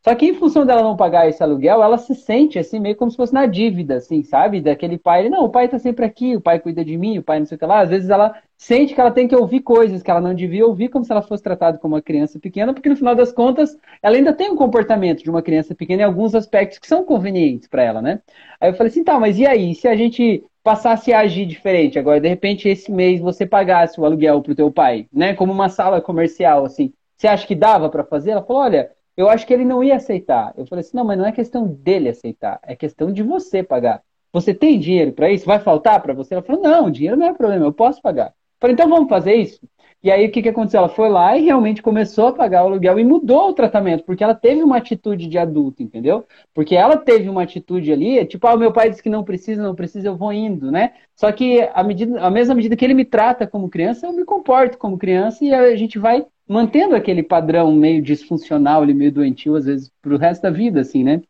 Só 0.05 0.15
que 0.17 0.27
em 0.27 0.35
função 0.35 0.67
dela 0.67 0.83
não 0.83 0.97
pagar 0.97 1.29
esse 1.29 1.41
aluguel, 1.45 1.81
ela 1.81 1.97
se 1.97 2.13
sente 2.15 2.59
assim, 2.59 2.81
meio 2.81 2.97
como 2.97 3.09
se 3.11 3.17
fosse 3.17 3.33
na 3.33 3.47
dívida, 3.47 3.97
assim, 3.97 4.25
sabe? 4.25 4.61
Daquele 4.61 4.99
pai, 4.99 5.21
ele, 5.21 5.31
não, 5.31 5.45
o 5.45 5.49
pai 5.51 5.69
tá 5.69 5.79
sempre 5.79 6.05
aqui, 6.05 6.35
o 6.37 6.41
pai 6.41 6.59
cuida 6.59 6.85
de 6.85 6.97
mim, 6.99 7.19
o 7.19 7.23
pai 7.23 7.39
não 7.39 7.47
sei 7.47 7.55
o 7.55 7.59
que 7.59 7.65
lá. 7.65 7.81
Às 7.81 7.91
vezes 7.91 8.11
ela 8.11 8.35
sente 8.57 8.95
que 8.95 9.01
ela 9.01 9.13
tem 9.13 9.29
que 9.29 9.37
ouvir 9.37 9.61
coisas 9.61 10.03
que 10.03 10.11
ela 10.11 10.21
não 10.21 10.35
devia 10.35 10.67
ouvir, 10.67 10.89
como 10.89 11.05
se 11.05 11.13
ela 11.13 11.23
fosse 11.23 11.43
tratada 11.43 11.79
como 11.79 11.95
uma 11.95 12.03
criança 12.03 12.41
pequena, 12.41 12.75
porque 12.75 12.89
no 12.89 12.97
final 12.97 13.15
das 13.15 13.33
contas, 13.33 13.77
ela 14.03 14.17
ainda 14.17 14.33
tem 14.33 14.51
um 14.51 14.57
comportamento 14.57 15.23
de 15.23 15.31
uma 15.31 15.41
criança 15.43 15.73
pequena 15.75 16.03
em 16.03 16.05
alguns 16.05 16.35
aspectos 16.35 16.79
que 16.81 16.89
são 16.89 17.05
convenientes 17.05 17.69
para 17.69 17.85
ela, 17.85 18.03
né? 18.03 18.21
Aí 18.61 18.71
eu 18.71 18.75
falei 18.75 18.91
assim, 18.91 19.05
tá, 19.05 19.21
mas 19.21 19.39
e 19.39 19.47
aí? 19.47 19.73
Se 19.75 19.87
a 19.87 19.95
gente 19.95 20.45
passasse 20.63 21.13
a 21.13 21.21
agir 21.21 21.47
diferente 21.47 21.99
agora, 21.99 22.21
de 22.21 22.29
repente 22.29 22.69
esse 22.69 22.91
mês 22.91 23.21
você 23.21 23.45
pagasse 23.47 24.01
o 24.01 24.05
aluguel 24.05 24.43
pro 24.43 24.55
teu 24.55 24.71
pai, 24.71 25.09
né? 25.13 25.35
Como 25.35 25.53
uma 25.53 25.69
sala 25.69 26.01
comercial, 26.01 26.65
assim. 26.65 26.93
Você 27.17 27.27
acha 27.29 27.47
que 27.47 27.55
dava 27.55 27.89
para 27.89 28.05
fazer? 28.05 28.33
Ela 28.33 28.43
falou, 28.43 28.63
olha 28.63 28.91
eu 29.17 29.29
acho 29.29 29.47
que 29.47 29.53
ele 29.53 29.65
não 29.65 29.85
ia 29.85 29.97
aceitar. 29.97 30.55
Eu 30.57 30.67
falei 30.67 30.81
assim, 30.81 30.97
não, 30.97 31.05
mas 31.05 31.19
não 31.19 31.27
é 31.27 31.33
questão 31.33 31.67
dele 31.67 32.09
aceitar, 32.09 32.59
é 32.63 32.75
questão 32.75 33.13
de 33.13 33.23
você 33.23 33.63
pagar. 33.63 34.03
Você 34.33 34.55
tem 34.55 34.79
dinheiro 34.79 35.13
para 35.13 35.31
isso? 35.31 35.45
Vai 35.45 35.61
faltar 35.61 36.01
para 36.01 36.15
você? 36.15 36.35
Ela 36.35 36.43
falou, 36.43 36.63
não, 36.63 36.91
dinheiro 36.91 37.17
não 37.17 37.27
é 37.27 37.35
problema, 37.35 37.67
eu 37.67 37.73
posso 37.73 38.01
pagar. 38.01 38.29
Eu 38.29 38.35
falei, 38.61 38.75
então 38.75 38.89
vamos 38.89 39.09
fazer 39.09 39.35
isso? 39.35 39.61
E 40.03 40.11
aí 40.11 40.27
o 40.27 40.33
que, 40.33 40.43
que 40.43 40.49
aconteceu? 40.49 40.79
Ela 40.79 40.89
foi 40.89 41.09
lá 41.09 41.37
e 41.39 41.45
realmente 41.45 41.81
começou 41.81 42.29
a 42.29 42.33
pagar 42.33 42.65
o 42.65 42.67
aluguel 42.67 42.99
e 42.99 43.05
mudou 43.05 43.51
o 43.51 43.53
tratamento, 43.53 44.03
porque 44.05 44.25
ela 44.25 44.35
teve 44.35 44.61
uma 44.63 44.77
atitude 44.77 45.29
de 45.29 45.39
adulto, 45.39 45.81
entendeu? 45.83 46.27
Porque 46.53 46.75
ela 46.75 46.97
teve 46.97 47.29
uma 47.29 47.45
atitude 47.45 47.93
ali, 47.93 48.25
tipo, 48.27 48.45
ah, 48.49 48.57
meu 48.57 48.73
pai 48.73 48.91
disse 48.91 49.03
que 49.03 49.09
não 49.09 49.23
precisa, 49.23 49.63
não 49.63 49.77
precisa, 49.77 50.09
eu 50.09 50.17
vou 50.17 50.33
indo, 50.33 50.73
né? 50.73 50.95
Só 51.15 51.31
que 51.31 51.61
a, 51.73 51.85
medida, 51.85 52.21
a 52.21 52.31
mesma 52.31 52.55
medida 52.55 52.75
que 52.75 52.85
ele 52.85 52.95
me 52.95 53.05
trata 53.05 53.47
como 53.47 53.69
criança, 53.69 54.07
eu 54.07 54.13
me 54.13 54.25
comporto 54.25 54.77
como 54.77 54.99
criança 54.99 55.45
e 55.45 55.55
a 55.55 55.77
gente 55.77 56.01
vai 56.01 56.27
mantendo 56.49 56.97
aquele 56.97 57.23
padrão 57.23 57.73
meio 57.73 58.03
disfuncional, 58.03 58.85
meio 58.85 59.13
doentio, 59.13 59.55
às 59.55 59.67
vezes, 59.67 59.91
para 60.03 60.15
o 60.15 60.19
resto 60.19 60.43
da 60.43 60.51
vida, 60.51 60.81
assim, 60.81 61.05
né? 61.05 61.23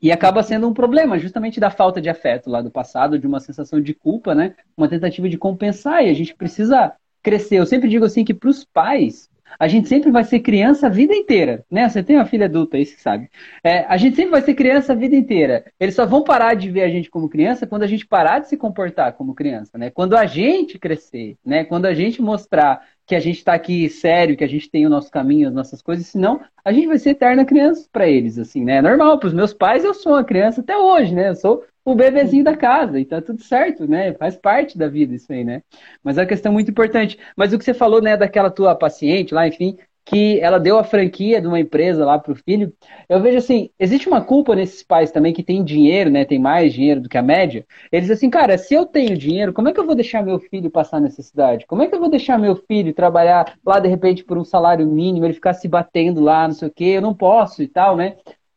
E 0.00 0.12
acaba 0.12 0.42
sendo 0.42 0.68
um 0.68 0.74
problema, 0.74 1.18
justamente 1.18 1.58
da 1.58 1.70
falta 1.70 2.00
de 2.00 2.08
afeto 2.08 2.50
lá 2.50 2.60
do 2.60 2.70
passado, 2.70 3.18
de 3.18 3.26
uma 3.26 3.40
sensação 3.40 3.80
de 3.80 3.94
culpa, 3.94 4.34
né? 4.34 4.54
Uma 4.76 4.88
tentativa 4.88 5.28
de 5.28 5.38
compensar, 5.38 6.04
e 6.04 6.10
a 6.10 6.14
gente 6.14 6.34
precisa 6.34 6.94
crescer. 7.26 7.56
Eu 7.56 7.66
sempre 7.66 7.88
digo 7.88 8.04
assim 8.04 8.24
que 8.24 8.32
para 8.32 8.48
os 8.48 8.64
pais, 8.64 9.28
a 9.58 9.66
gente 9.66 9.88
sempre 9.88 10.12
vai 10.12 10.22
ser 10.22 10.38
criança 10.40 10.86
a 10.86 10.90
vida 10.90 11.12
inteira, 11.12 11.64
né? 11.68 11.88
Você 11.88 12.00
tem 12.00 12.14
uma 12.14 12.24
filha 12.24 12.46
adulta 12.46 12.76
aí, 12.76 12.86
você 12.86 12.96
sabe. 12.98 13.28
É, 13.64 13.80
a 13.88 13.96
gente 13.96 14.14
sempre 14.14 14.30
vai 14.30 14.42
ser 14.42 14.54
criança 14.54 14.92
a 14.92 14.96
vida 14.96 15.16
inteira. 15.16 15.64
Eles 15.80 15.96
só 15.96 16.06
vão 16.06 16.22
parar 16.22 16.54
de 16.54 16.70
ver 16.70 16.82
a 16.82 16.88
gente 16.88 17.10
como 17.10 17.28
criança 17.28 17.66
quando 17.66 17.82
a 17.82 17.86
gente 17.88 18.06
parar 18.06 18.38
de 18.38 18.48
se 18.48 18.56
comportar 18.56 19.14
como 19.14 19.34
criança, 19.34 19.76
né? 19.76 19.90
Quando 19.90 20.16
a 20.16 20.24
gente 20.24 20.78
crescer, 20.78 21.36
né? 21.44 21.64
Quando 21.64 21.86
a 21.86 21.94
gente 21.94 22.22
mostrar 22.22 22.80
que 23.04 23.14
a 23.14 23.20
gente 23.20 23.38
está 23.38 23.54
aqui 23.54 23.88
sério, 23.88 24.36
que 24.36 24.44
a 24.44 24.48
gente 24.48 24.70
tem 24.70 24.86
o 24.86 24.90
nosso 24.90 25.10
caminho, 25.10 25.48
as 25.48 25.54
nossas 25.54 25.82
coisas, 25.82 26.06
senão 26.06 26.40
a 26.64 26.72
gente 26.72 26.86
vai 26.86 26.98
ser 26.98 27.10
eterna 27.10 27.44
criança 27.44 27.88
para 27.90 28.08
eles, 28.08 28.38
assim, 28.38 28.64
né? 28.64 28.76
É 28.76 28.82
normal, 28.82 29.18
para 29.18 29.28
os 29.28 29.34
meus 29.34 29.52
pais 29.52 29.84
eu 29.84 29.94
sou 29.94 30.12
uma 30.12 30.24
criança 30.24 30.60
até 30.60 30.76
hoje, 30.76 31.12
né? 31.12 31.30
Eu 31.30 31.34
sou 31.36 31.64
o 31.86 31.94
bebezinho 31.94 32.42
da 32.42 32.56
casa 32.56 32.98
e 32.98 33.04
tá 33.04 33.22
tudo 33.22 33.40
certo, 33.42 33.86
né? 33.86 34.12
Faz 34.14 34.36
parte 34.36 34.76
da 34.76 34.88
vida 34.88 35.14
isso 35.14 35.32
aí, 35.32 35.44
né? 35.44 35.62
Mas 36.02 36.18
é 36.18 36.22
uma 36.22 36.26
questão 36.26 36.52
muito 36.52 36.68
importante. 36.68 37.16
Mas 37.36 37.52
o 37.52 37.58
que 37.58 37.64
você 37.64 37.72
falou, 37.72 38.02
né, 38.02 38.16
daquela 38.16 38.50
tua 38.50 38.74
paciente 38.74 39.32
lá, 39.32 39.46
enfim, 39.46 39.78
que 40.04 40.40
ela 40.40 40.58
deu 40.58 40.78
a 40.78 40.84
franquia 40.84 41.40
de 41.40 41.46
uma 41.46 41.60
empresa 41.60 42.04
lá 42.04 42.18
para 42.18 42.32
o 42.32 42.36
filho. 42.36 42.72
Eu 43.08 43.20
vejo 43.20 43.38
assim, 43.38 43.70
existe 43.78 44.08
uma 44.08 44.20
culpa 44.20 44.56
nesses 44.56 44.82
pais 44.82 45.12
também 45.12 45.32
que 45.32 45.44
têm 45.44 45.62
dinheiro, 45.64 46.10
né? 46.10 46.24
Tem 46.24 46.40
mais 46.40 46.72
dinheiro 46.72 47.00
do 47.00 47.08
que 47.08 47.18
a 47.18 47.22
média. 47.22 47.64
Eles 47.92 48.10
assim, 48.10 48.30
cara, 48.30 48.58
se 48.58 48.74
eu 48.74 48.84
tenho 48.84 49.16
dinheiro, 49.16 49.52
como 49.52 49.68
é 49.68 49.72
que 49.72 49.78
eu 49.78 49.86
vou 49.86 49.94
deixar 49.94 50.24
meu 50.24 50.40
filho 50.40 50.70
passar 50.70 51.00
necessidade? 51.00 51.66
Como 51.66 51.82
é 51.82 51.88
que 51.88 51.94
eu 51.94 52.00
vou 52.00 52.10
deixar 52.10 52.36
meu 52.36 52.56
filho 52.56 52.92
trabalhar 52.94 53.56
lá 53.64 53.78
de 53.78 53.88
repente 53.88 54.24
por 54.24 54.36
um 54.38 54.44
salário 54.44 54.86
mínimo, 54.86 55.24
ele 55.24 55.34
ficar 55.34 55.54
se 55.54 55.68
batendo 55.68 56.20
lá, 56.20 56.48
não 56.48 56.54
sei 56.54 56.68
o 56.68 56.72
quê? 56.72 56.84
Eu 56.84 57.02
não 57.02 57.14
posso 57.14 57.62
e 57.62 57.68
tal, 57.68 57.96
né? 57.96 58.16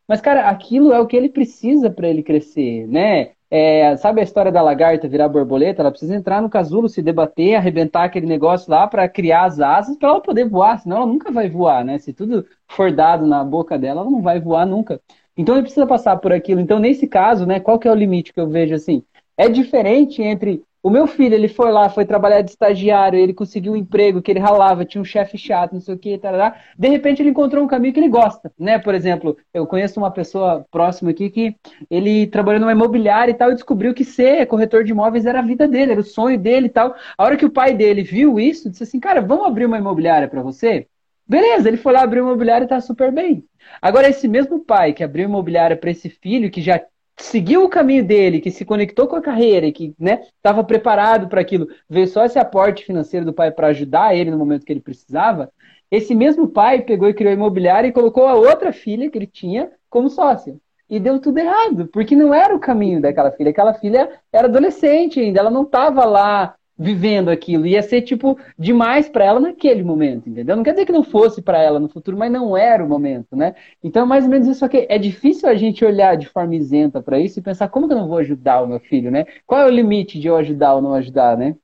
Mas 0.09 0.21
cara, 0.21 0.49
aquilo 0.49 0.91
é 0.91 0.99
o 0.99 1.05
que 1.05 1.15
ele 1.15 1.29
precisa 1.29 1.87
para 1.91 2.07
ele 2.09 2.23
crescer, 2.23 2.87
né? 2.87 3.33
É, 3.51 3.95
sabe 3.97 4.19
a 4.19 4.23
história 4.23 4.51
da 4.51 4.59
lagarta 4.59 5.07
virar 5.07 5.29
borboleta? 5.29 5.83
Ela 5.83 5.91
precisa 5.91 6.15
entrar 6.15 6.41
no 6.41 6.49
casulo, 6.49 6.89
se 6.89 6.99
debater, 6.99 7.53
arrebentar 7.55 8.05
aquele 8.05 8.25
negócio 8.25 8.71
lá 8.71 8.87
para 8.87 9.07
criar 9.07 9.45
as 9.45 9.59
asas 9.59 9.95
para 9.97 10.09
ela 10.09 10.19
poder 10.19 10.49
voar, 10.49 10.79
senão 10.79 10.97
ela 10.97 11.05
nunca 11.05 11.31
vai 11.31 11.47
voar, 11.47 11.85
né? 11.85 11.99
Se 11.99 12.11
tudo 12.11 12.43
for 12.67 12.91
dado 12.91 13.27
na 13.27 13.43
boca 13.43 13.77
dela, 13.77 14.01
ela 14.01 14.09
não 14.09 14.21
vai 14.23 14.39
voar 14.39 14.65
nunca. 14.65 14.99
Então 15.37 15.53
ele 15.53 15.63
precisa 15.63 15.85
passar 15.85 16.17
por 16.17 16.33
aquilo. 16.33 16.59
Então, 16.59 16.79
nesse 16.79 17.07
caso, 17.07 17.45
né, 17.45 17.59
qual 17.59 17.77
que 17.77 17.87
é 17.87 17.91
o 17.91 17.95
limite 17.95 18.33
que 18.33 18.39
eu 18.39 18.49
vejo 18.49 18.73
assim? 18.73 19.03
É 19.37 19.47
diferente 19.47 20.23
entre 20.23 20.63
o 20.81 20.89
meu 20.89 21.07
filho, 21.07 21.33
ele 21.33 21.47
foi 21.47 21.71
lá, 21.71 21.89
foi 21.89 22.05
trabalhar 22.05 22.41
de 22.41 22.51
estagiário, 22.51 23.19
ele 23.19 23.33
conseguiu 23.33 23.73
um 23.73 23.75
emprego 23.75 24.21
que 24.21 24.31
ele 24.31 24.39
ralava, 24.39 24.85
tinha 24.85 25.01
um 25.01 25.05
chefe 25.05 25.37
chato, 25.37 25.73
não 25.73 25.81
sei 25.81 25.95
o 25.95 25.97
que, 25.97 26.17
tarará. 26.17 26.55
de 26.77 26.87
repente 26.87 27.21
ele 27.21 27.29
encontrou 27.29 27.63
um 27.63 27.67
caminho 27.67 27.93
que 27.93 27.99
ele 27.99 28.07
gosta, 28.07 28.51
né? 28.57 28.79
Por 28.79 28.95
exemplo, 28.95 29.37
eu 29.53 29.67
conheço 29.67 29.99
uma 29.99 30.11
pessoa 30.11 30.65
próxima 30.71 31.11
aqui 31.11 31.29
que 31.29 31.55
ele 31.89 32.27
trabalhou 32.27 32.61
numa 32.61 32.71
imobiliária 32.71 33.31
e 33.31 33.35
tal 33.35 33.51
e 33.51 33.55
descobriu 33.55 33.93
que 33.93 34.05
ser 34.05 34.45
corretor 34.47 34.83
de 34.83 34.91
imóveis 34.91 35.25
era 35.25 35.39
a 35.39 35.43
vida 35.43 35.67
dele, 35.67 35.91
era 35.91 36.01
o 36.01 36.03
sonho 36.03 36.37
dele 36.39 36.67
e 36.67 36.69
tal. 36.69 36.95
A 37.17 37.23
hora 37.25 37.35
que 37.37 37.45
o 37.45 37.51
pai 37.51 37.73
dele 37.73 38.01
viu 38.01 38.39
isso, 38.39 38.69
disse 38.69 38.83
assim, 38.83 38.99
cara, 38.99 39.21
vamos 39.21 39.45
abrir 39.45 39.65
uma 39.65 39.77
imobiliária 39.77 40.27
para 40.27 40.41
você? 40.41 40.87
Beleza, 41.27 41.67
ele 41.67 41.77
foi 41.77 41.93
lá 41.93 42.01
abrir 42.01 42.21
uma 42.21 42.29
imobiliária 42.31 42.65
e 42.65 42.67
tá 42.67 42.81
super 42.81 43.11
bem. 43.11 43.45
Agora, 43.81 44.09
esse 44.09 44.27
mesmo 44.27 44.63
pai 44.65 44.93
que 44.93 45.03
abriu 45.03 45.25
imobiliária 45.25 45.77
para 45.77 45.91
esse 45.91 46.09
filho, 46.09 46.49
que 46.49 46.61
já 46.61 46.81
seguiu 47.19 47.63
o 47.63 47.69
caminho 47.69 48.03
dele, 48.03 48.39
que 48.39 48.51
se 48.51 48.65
conectou 48.65 49.07
com 49.07 49.15
a 49.15 49.21
carreira 49.21 49.67
e 49.67 49.71
que 49.71 49.93
estava 49.99 50.61
né, 50.61 50.67
preparado 50.67 51.27
para 51.27 51.41
aquilo, 51.41 51.67
veio 51.89 52.07
só 52.07 52.25
esse 52.25 52.39
aporte 52.39 52.85
financeiro 52.85 53.25
do 53.25 53.33
pai 53.33 53.51
para 53.51 53.67
ajudar 53.67 54.15
ele 54.15 54.31
no 54.31 54.37
momento 54.37 54.65
que 54.65 54.73
ele 54.73 54.79
precisava, 54.79 55.51
esse 55.91 56.13
mesmo 56.13 56.47
pai 56.47 56.81
pegou 56.81 57.09
e 57.09 57.13
criou 57.13 57.31
a 57.31 57.35
imobiliária 57.35 57.87
e 57.87 57.93
colocou 57.93 58.27
a 58.27 58.35
outra 58.35 58.71
filha 58.71 59.09
que 59.09 59.17
ele 59.17 59.27
tinha 59.27 59.71
como 59.89 60.09
sócia. 60.09 60.55
E 60.89 60.99
deu 60.99 61.19
tudo 61.19 61.37
errado, 61.37 61.87
porque 61.87 62.15
não 62.15 62.33
era 62.33 62.55
o 62.55 62.59
caminho 62.59 63.01
daquela 63.01 63.31
filha. 63.31 63.51
Aquela 63.51 63.73
filha 63.73 64.09
era 64.31 64.47
adolescente 64.47 65.19
ainda, 65.19 65.39
ela 65.39 65.51
não 65.51 65.63
estava 65.63 66.03
lá 66.05 66.55
vivendo 66.79 67.27
aquilo. 67.27 67.67
Ia 67.67 67.83
ser, 67.83 68.01
tipo, 68.03 68.39
demais 68.57 69.09
para 69.09 69.25
ela 69.25 69.39
naquele 69.39 69.83
momento, 69.83 70.29
entendeu? 70.29 70.55
Não 70.55 70.63
quer 70.63 70.71
dizer 70.71 70.85
que 70.85 70.93
não 70.93 71.03
fosse 71.03 71.41
para 71.41 71.61
ela 71.61 71.77
no 71.77 71.89
futuro, 71.89 72.17
mas 72.17 72.31
não 72.31 72.55
era 72.55 72.83
o 72.83 72.87
momento, 72.87 73.35
né? 73.35 73.53
Então, 73.83 74.05
mais 74.05 74.23
ou 74.23 74.29
menos 74.29 74.47
isso 74.47 74.63
aqui. 74.63 74.85
É 74.89 74.97
difícil 74.97 75.49
a 75.49 75.55
gente 75.55 75.83
olhar 75.83 76.15
de 76.15 76.27
forma 76.27 76.55
isenta 76.55 77.01
para 77.01 77.19
isso 77.19 77.37
e 77.37 77.43
pensar 77.43 77.67
como 77.67 77.87
que 77.87 77.93
eu 77.93 77.97
não 77.97 78.07
vou 78.07 78.19
ajudar 78.19 78.61
o 78.61 78.67
meu 78.67 78.79
filho, 78.79 79.11
né? 79.11 79.25
Qual 79.45 79.59
é 79.59 79.65
o 79.65 79.69
limite 79.69 80.17
de 80.17 80.27
eu 80.27 80.37
ajudar 80.37 80.75
ou 80.75 80.81
não 80.81 80.93
ajudar, 80.93 81.37
né? 81.37 81.55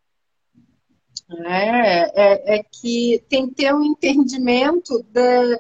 É, 1.48 2.56
é, 2.56 2.60
é 2.60 2.64
que 2.64 3.24
tem 3.30 3.48
que 3.48 3.56
ter 3.56 3.74
um 3.74 3.82
entendimento 3.82 5.04
da 5.12 5.60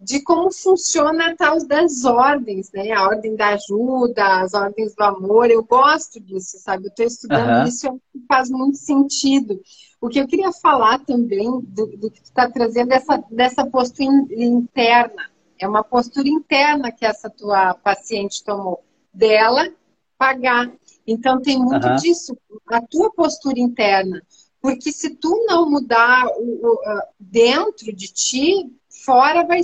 de 0.00 0.22
como 0.22 0.52
funciona 0.52 1.30
a 1.30 1.36
tal 1.36 1.58
das 1.66 2.04
ordens, 2.04 2.70
né? 2.72 2.92
A 2.92 3.04
ordem 3.04 3.34
da 3.34 3.48
ajuda, 3.48 4.42
as 4.42 4.54
ordens 4.54 4.94
do 4.94 5.02
amor. 5.02 5.50
Eu 5.50 5.64
gosto 5.64 6.20
disso, 6.20 6.56
sabe? 6.58 6.84
Eu 6.84 6.90
estou 6.90 7.04
estudando 7.04 7.62
uhum. 7.62 7.64
isso 7.64 8.00
e 8.14 8.20
faz 8.28 8.48
muito 8.48 8.78
sentido. 8.78 9.60
O 10.00 10.08
que 10.08 10.20
eu 10.20 10.28
queria 10.28 10.52
falar 10.52 11.04
também 11.04 11.50
do, 11.62 11.86
do 11.96 12.10
que 12.10 12.20
tu 12.20 12.26
está 12.26 12.48
trazendo 12.48 12.88
dessa, 12.88 13.22
dessa 13.30 13.66
postura 13.66 14.08
interna. 14.36 15.30
É 15.58 15.66
uma 15.66 15.82
postura 15.82 16.28
interna 16.28 16.92
que 16.92 17.04
essa 17.04 17.28
tua 17.28 17.74
paciente 17.74 18.44
tomou. 18.44 18.84
Dela 19.12 19.68
pagar. 20.16 20.70
Então 21.04 21.40
tem 21.40 21.58
muito 21.58 21.86
uhum. 21.88 21.96
disso, 21.96 22.36
a 22.68 22.80
tua 22.80 23.10
postura 23.10 23.58
interna. 23.58 24.22
Porque 24.60 24.92
se 24.92 25.10
tu 25.10 25.44
não 25.48 25.68
mudar 25.70 26.26
o, 26.36 26.66
o, 26.66 26.80
dentro 27.18 27.92
de 27.92 28.12
ti, 28.12 28.72
fora 29.04 29.44
vai 29.44 29.60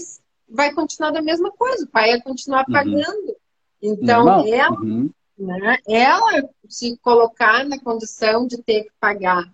vai 0.54 0.72
continuar 0.72 1.10
da 1.10 1.20
mesma 1.20 1.50
coisa, 1.50 1.84
o 1.84 1.88
pai 1.88 2.10
vai 2.10 2.22
continuar 2.22 2.64
uhum. 2.66 2.72
pagando. 2.72 3.28
Uhum. 3.28 3.34
Então, 3.82 4.24
Normal. 4.24 4.46
ela, 4.46 4.81
uhum. 4.81 5.10
né, 5.37 5.79
ela 5.87 6.48
se 6.68 6.96
colocar 6.98 7.64
na 7.66 7.79
condição 7.79 8.46
de 8.46 8.62
ter 8.62 8.85
que 8.85 8.92
pagar. 9.00 9.52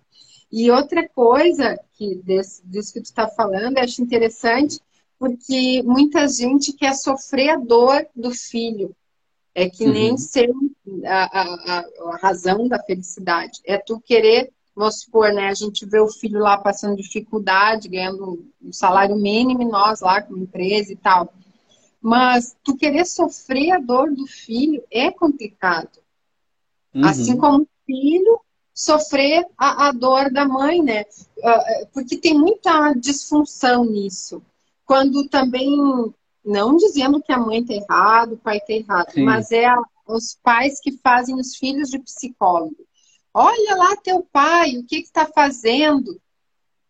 E 0.51 0.69
outra 0.69 1.07
coisa 1.09 1.79
que 1.93 2.15
desse, 2.15 2.61
disso 2.65 2.93
que 2.93 3.01
tu 3.01 3.05
está 3.05 3.27
falando, 3.27 3.77
eu 3.77 3.83
acho 3.83 4.01
interessante, 4.01 4.79
porque 5.17 5.81
muita 5.83 6.27
gente 6.27 6.73
quer 6.73 6.93
sofrer 6.93 7.49
a 7.49 7.57
dor 7.57 8.05
do 8.15 8.31
filho. 8.31 8.95
É 9.53 9.69
que 9.69 9.85
nem 9.85 10.11
uhum. 10.11 10.17
ser 10.17 10.49
a, 11.05 11.41
a, 11.41 11.79
a, 11.79 12.17
razão 12.21 12.67
da 12.69 12.81
felicidade. 12.81 13.59
É 13.65 13.77
tu 13.77 13.99
querer 13.99 14.51
vamos 14.75 15.01
supor, 15.01 15.33
né? 15.33 15.49
A 15.49 15.53
gente 15.53 15.85
vê 15.85 15.99
o 15.99 16.07
filho 16.07 16.39
lá 16.39 16.57
passando 16.57 16.95
dificuldade, 16.95 17.89
ganhando 17.89 18.45
um 18.61 18.71
salário 18.71 19.15
mínimo, 19.15 19.69
nós 19.69 20.01
lá 20.01 20.21
como 20.21 20.43
empresa 20.43 20.91
e 20.91 20.95
tal. 20.95 21.33
Mas 22.01 22.55
tu 22.63 22.75
querer 22.75 23.05
sofrer 23.05 23.71
a 23.71 23.79
dor 23.79 24.11
do 24.11 24.25
filho 24.25 24.83
é 24.91 25.11
complicado. 25.11 25.99
Uhum. 26.93 27.05
Assim 27.05 27.37
como 27.37 27.63
o 27.63 27.67
filho 27.85 28.41
sofrer 28.73 29.45
a, 29.57 29.89
a, 29.89 29.91
dor 29.91 30.31
da 30.31 30.45
mãe, 30.45 30.81
né? 30.81 31.05
Ah, 31.43 31.63
é, 31.67 31.85
porque 31.93 32.17
tem 32.17 32.33
muita 32.33 32.93
disfunção 32.93 33.85
nisso. 33.85 34.41
Quando 34.85 35.27
também, 35.29 35.77
não 36.43 36.75
dizendo 36.75 37.21
que 37.21 37.31
a 37.31 37.39
mãe 37.39 37.63
tá 37.63 37.73
errado, 37.73 38.33
o 38.33 38.37
pai 38.37 38.59
tá 38.59 38.73
errado, 38.73 39.11
Sim. 39.11 39.23
mas 39.23 39.51
é 39.51 39.67
a, 39.67 39.77
os 40.07 40.37
pais 40.41 40.79
que 40.81 40.97
fazem 40.97 41.35
os 41.35 41.55
filhos 41.55 41.89
de 41.89 41.99
psicólogo. 41.99 42.75
Olha 43.33 43.75
lá 43.75 43.95
teu 43.97 44.27
pai, 44.31 44.77
o 44.77 44.85
que 44.85 44.97
está 44.97 45.25
fazendo? 45.25 46.19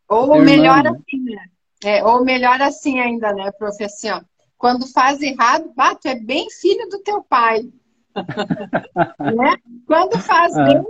Ou 0.08 0.42
melhor 0.42 0.86
assim, 0.88 1.24
né? 1.24 1.46
É, 1.84 2.04
ou 2.04 2.24
melhor 2.24 2.62
assim 2.62 3.00
ainda, 3.00 3.34
né, 3.34 3.52
professor? 3.52 4.24
Quando 4.58 4.88
faz 4.88 5.22
errado, 5.22 5.72
bato, 5.76 6.08
é 6.08 6.16
bem 6.16 6.48
filho 6.50 6.88
do 6.90 7.00
teu 7.00 7.24
pai. 7.24 7.62
né? 9.36 9.56
Quando 9.88 10.20
faz 10.20 10.56
ah. 10.58 10.64
bem, 10.66 10.84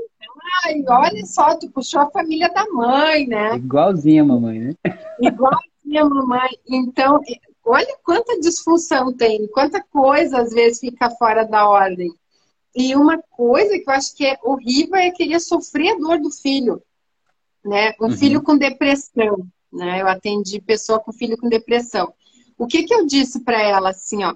ai, 0.66 0.84
olha 0.88 1.26
só, 1.26 1.56
tu 1.56 1.70
puxou 1.70 2.02
a 2.02 2.12
família 2.12 2.50
da 2.50 2.66
mãe, 2.68 3.28
né? 3.28 3.56
Igualzinha 3.56 4.24
a 4.24 4.26
mamãe, 4.26 4.60
né? 4.60 4.74
Igualzinha 5.22 6.02
a 6.02 6.10
mamãe. 6.10 6.50
Então, 6.68 7.22
olha 7.66 7.98
quanta 8.04 8.40
disfunção 8.40 9.14
tem, 9.16 9.48
quanta 9.48 9.84
coisa 9.92 10.42
às 10.42 10.52
vezes 10.52 10.80
fica 10.80 11.10
fora 11.12 11.46
da 11.46 11.70
ordem. 11.70 12.12
E 12.76 12.96
uma 12.96 13.22
coisa 13.30 13.78
que 13.78 13.90
eu 13.90 13.94
acho 13.94 14.16
que 14.16 14.26
é 14.26 14.38
horrível 14.44 14.96
é 14.96 15.12
querer 15.12 15.40
sofrer 15.40 15.92
a 15.92 15.98
dor 15.98 16.20
do 16.20 16.32
filho, 16.32 16.82
né? 17.64 17.94
Um 18.00 18.06
uhum. 18.06 18.18
filho 18.18 18.42
com 18.42 18.58
depressão, 18.58 19.46
né? 19.72 20.02
Eu 20.02 20.08
atendi 20.08 20.62
pessoa 20.62 21.00
com 21.00 21.12
filho 21.12 21.38
com 21.38 21.50
depressão. 21.50 22.14
O 22.58 22.68
que 22.68 22.84
que 22.84 22.94
eu 22.94 23.06
disse 23.06 23.44
para 23.44 23.62
ela 23.62 23.90
assim, 23.90 24.24
ó? 24.24 24.36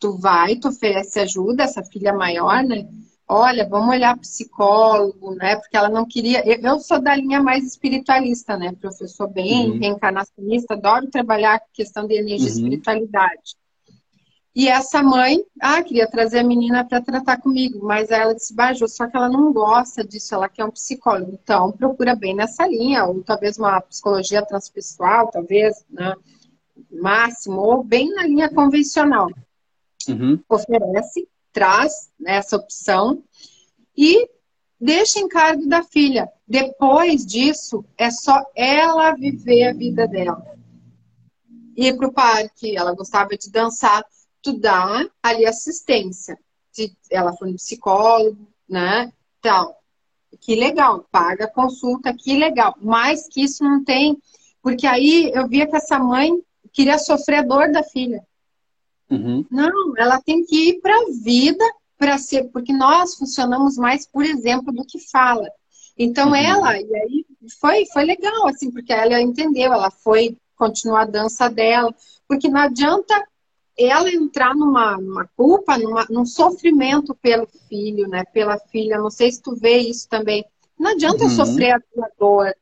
Tu 0.00 0.16
vai, 0.18 0.56
tu 0.56 0.68
oferece 0.68 1.20
ajuda, 1.20 1.64
essa 1.64 1.82
filha 1.84 2.12
maior, 2.12 2.64
né? 2.64 2.88
Olha, 3.30 3.68
vamos 3.68 3.90
olhar 3.90 4.18
psicólogo, 4.18 5.34
né? 5.34 5.56
Porque 5.56 5.76
ela 5.76 5.90
não 5.90 6.06
queria. 6.06 6.42
Eu 6.46 6.80
sou 6.80 7.00
da 7.00 7.14
linha 7.14 7.42
mais 7.42 7.64
espiritualista, 7.64 8.56
né? 8.56 8.72
Professor 8.80 9.28
bem, 9.28 9.70
uhum. 9.70 9.78
reencarnacionista, 9.78 10.74
adoro 10.74 11.10
trabalhar 11.10 11.60
com 11.60 11.66
questão 11.72 12.06
de 12.06 12.14
energia 12.14 12.48
e 12.48 12.50
uhum. 12.50 12.56
espiritualidade. 12.56 13.56
E 14.58 14.66
essa 14.66 15.04
mãe, 15.04 15.38
ah, 15.60 15.80
queria 15.84 16.10
trazer 16.10 16.40
a 16.40 16.44
menina 16.44 16.84
para 16.84 17.00
tratar 17.00 17.40
comigo, 17.40 17.78
mas 17.80 18.10
ela 18.10 18.34
disse, 18.34 18.52
Bajou, 18.52 18.88
só 18.88 19.06
que 19.06 19.16
ela 19.16 19.28
não 19.28 19.52
gosta 19.52 20.04
disso, 20.04 20.34
ela 20.34 20.48
quer 20.48 20.64
um 20.64 20.70
psicólogo. 20.72 21.38
Então, 21.40 21.70
procura 21.70 22.16
bem 22.16 22.34
nessa 22.34 22.66
linha, 22.66 23.04
ou 23.04 23.22
talvez 23.22 23.56
uma 23.56 23.80
psicologia 23.82 24.44
transpessoal, 24.44 25.30
talvez, 25.30 25.84
né? 25.88 26.12
Máximo, 26.90 27.60
ou 27.60 27.84
bem 27.84 28.12
na 28.12 28.26
linha 28.26 28.52
convencional. 28.52 29.28
Uhum. 30.08 30.40
Oferece, 30.48 31.28
traz 31.52 32.10
né, 32.18 32.38
essa 32.38 32.56
opção 32.56 33.22
e 33.96 34.28
deixa 34.80 35.20
em 35.20 35.28
cargo 35.28 35.68
da 35.68 35.84
filha. 35.84 36.28
Depois 36.48 37.24
disso, 37.24 37.84
é 37.96 38.10
só 38.10 38.44
ela 38.56 39.12
viver 39.12 39.68
a 39.68 39.72
vida 39.72 40.08
dela. 40.08 40.44
Ir 41.76 41.96
para 41.96 42.08
o 42.08 42.12
parque, 42.12 42.76
ela 42.76 42.92
gostava 42.92 43.36
de 43.36 43.52
dançar 43.52 44.02
tu 44.42 44.58
dá 44.58 45.06
ali 45.22 45.46
assistência. 45.46 46.38
Se 46.70 46.96
ela 47.10 47.32
for 47.36 47.48
um 47.48 47.54
psicólogo, 47.54 48.48
né? 48.68 49.12
Tal. 49.40 49.78
Que 50.40 50.54
legal, 50.54 51.06
paga 51.10 51.46
a 51.46 51.50
consulta, 51.50 52.14
que 52.14 52.36
legal. 52.36 52.74
Mas 52.80 53.26
que 53.28 53.42
isso 53.42 53.64
não 53.64 53.82
tem, 53.82 54.18
porque 54.62 54.86
aí 54.86 55.30
eu 55.34 55.48
via 55.48 55.66
que 55.66 55.76
essa 55.76 55.98
mãe 55.98 56.32
queria 56.72 56.98
sofrer 56.98 57.38
a 57.38 57.42
dor 57.42 57.72
da 57.72 57.82
filha. 57.82 58.22
Uhum. 59.10 59.44
Não, 59.50 59.96
ela 59.96 60.20
tem 60.20 60.44
que 60.44 60.68
ir 60.68 60.80
para 60.80 60.94
a 60.94 61.06
vida 61.24 61.64
para 61.96 62.18
ser, 62.18 62.44
porque 62.52 62.72
nós 62.72 63.16
funcionamos 63.16 63.76
mais 63.76 64.06
por 64.06 64.24
exemplo 64.24 64.72
do 64.72 64.84
que 64.84 64.98
fala. 64.98 65.48
Então 65.96 66.28
uhum. 66.28 66.36
ela, 66.36 66.78
e 66.78 66.94
aí 66.94 67.26
foi, 67.58 67.86
foi 67.86 68.04
legal, 68.04 68.46
assim, 68.46 68.70
porque 68.70 68.92
ela 68.92 69.20
entendeu, 69.20 69.72
ela 69.72 69.90
foi 69.90 70.36
continuar 70.56 71.02
a 71.02 71.06
dança 71.06 71.48
dela, 71.48 71.92
porque 72.28 72.48
não 72.48 72.60
adianta 72.60 73.26
ela 73.78 74.10
entrar 74.10 74.54
numa, 74.54 74.96
numa 74.96 75.28
culpa, 75.36 75.78
numa, 75.78 76.06
num 76.10 76.26
sofrimento 76.26 77.14
pelo 77.14 77.46
filho, 77.68 78.08
né? 78.08 78.24
Pela 78.32 78.58
filha. 78.58 78.98
Não 78.98 79.10
sei 79.10 79.30
se 79.30 79.42
tu 79.42 79.54
vê 79.54 79.78
isso 79.78 80.08
também. 80.08 80.44
Não 80.78 80.90
adianta 80.90 81.24
uhum. 81.24 81.30
sofrer 81.30 81.72
a 81.72 81.80
tua 81.80 82.08
dor. 82.18 82.54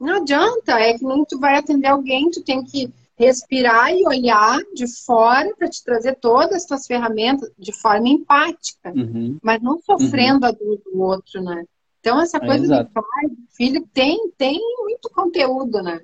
Não 0.00 0.16
adianta. 0.16 0.78
É 0.78 0.96
que 0.96 1.04
nem 1.04 1.24
tu 1.24 1.38
vai 1.38 1.56
atender 1.56 1.88
alguém, 1.88 2.30
tu 2.30 2.42
tem 2.42 2.64
que 2.64 2.92
respirar 3.20 3.92
e 3.92 4.06
olhar 4.06 4.58
de 4.74 4.86
fora 5.04 5.54
para 5.54 5.68
te 5.68 5.84
trazer 5.84 6.16
todas 6.16 6.56
as 6.56 6.64
tuas 6.64 6.86
ferramentas 6.86 7.52
de 7.58 7.70
forma 7.70 8.08
empática, 8.08 8.90
uhum. 8.96 9.36
mas 9.42 9.60
não 9.60 9.78
sofrendo 9.78 10.46
uhum. 10.46 10.48
a 10.48 10.52
dor 10.52 10.80
do 10.82 11.02
outro, 11.02 11.42
né? 11.42 11.64
Então 12.00 12.18
essa 12.18 12.40
coisa 12.40 12.76
é, 12.76 12.82
do 12.82 12.90
pai, 12.90 13.28
do 13.28 13.36
filho 13.54 13.86
tem 13.92 14.32
tem 14.38 14.58
muito 14.78 15.10
conteúdo, 15.10 15.82
né? 15.82 16.00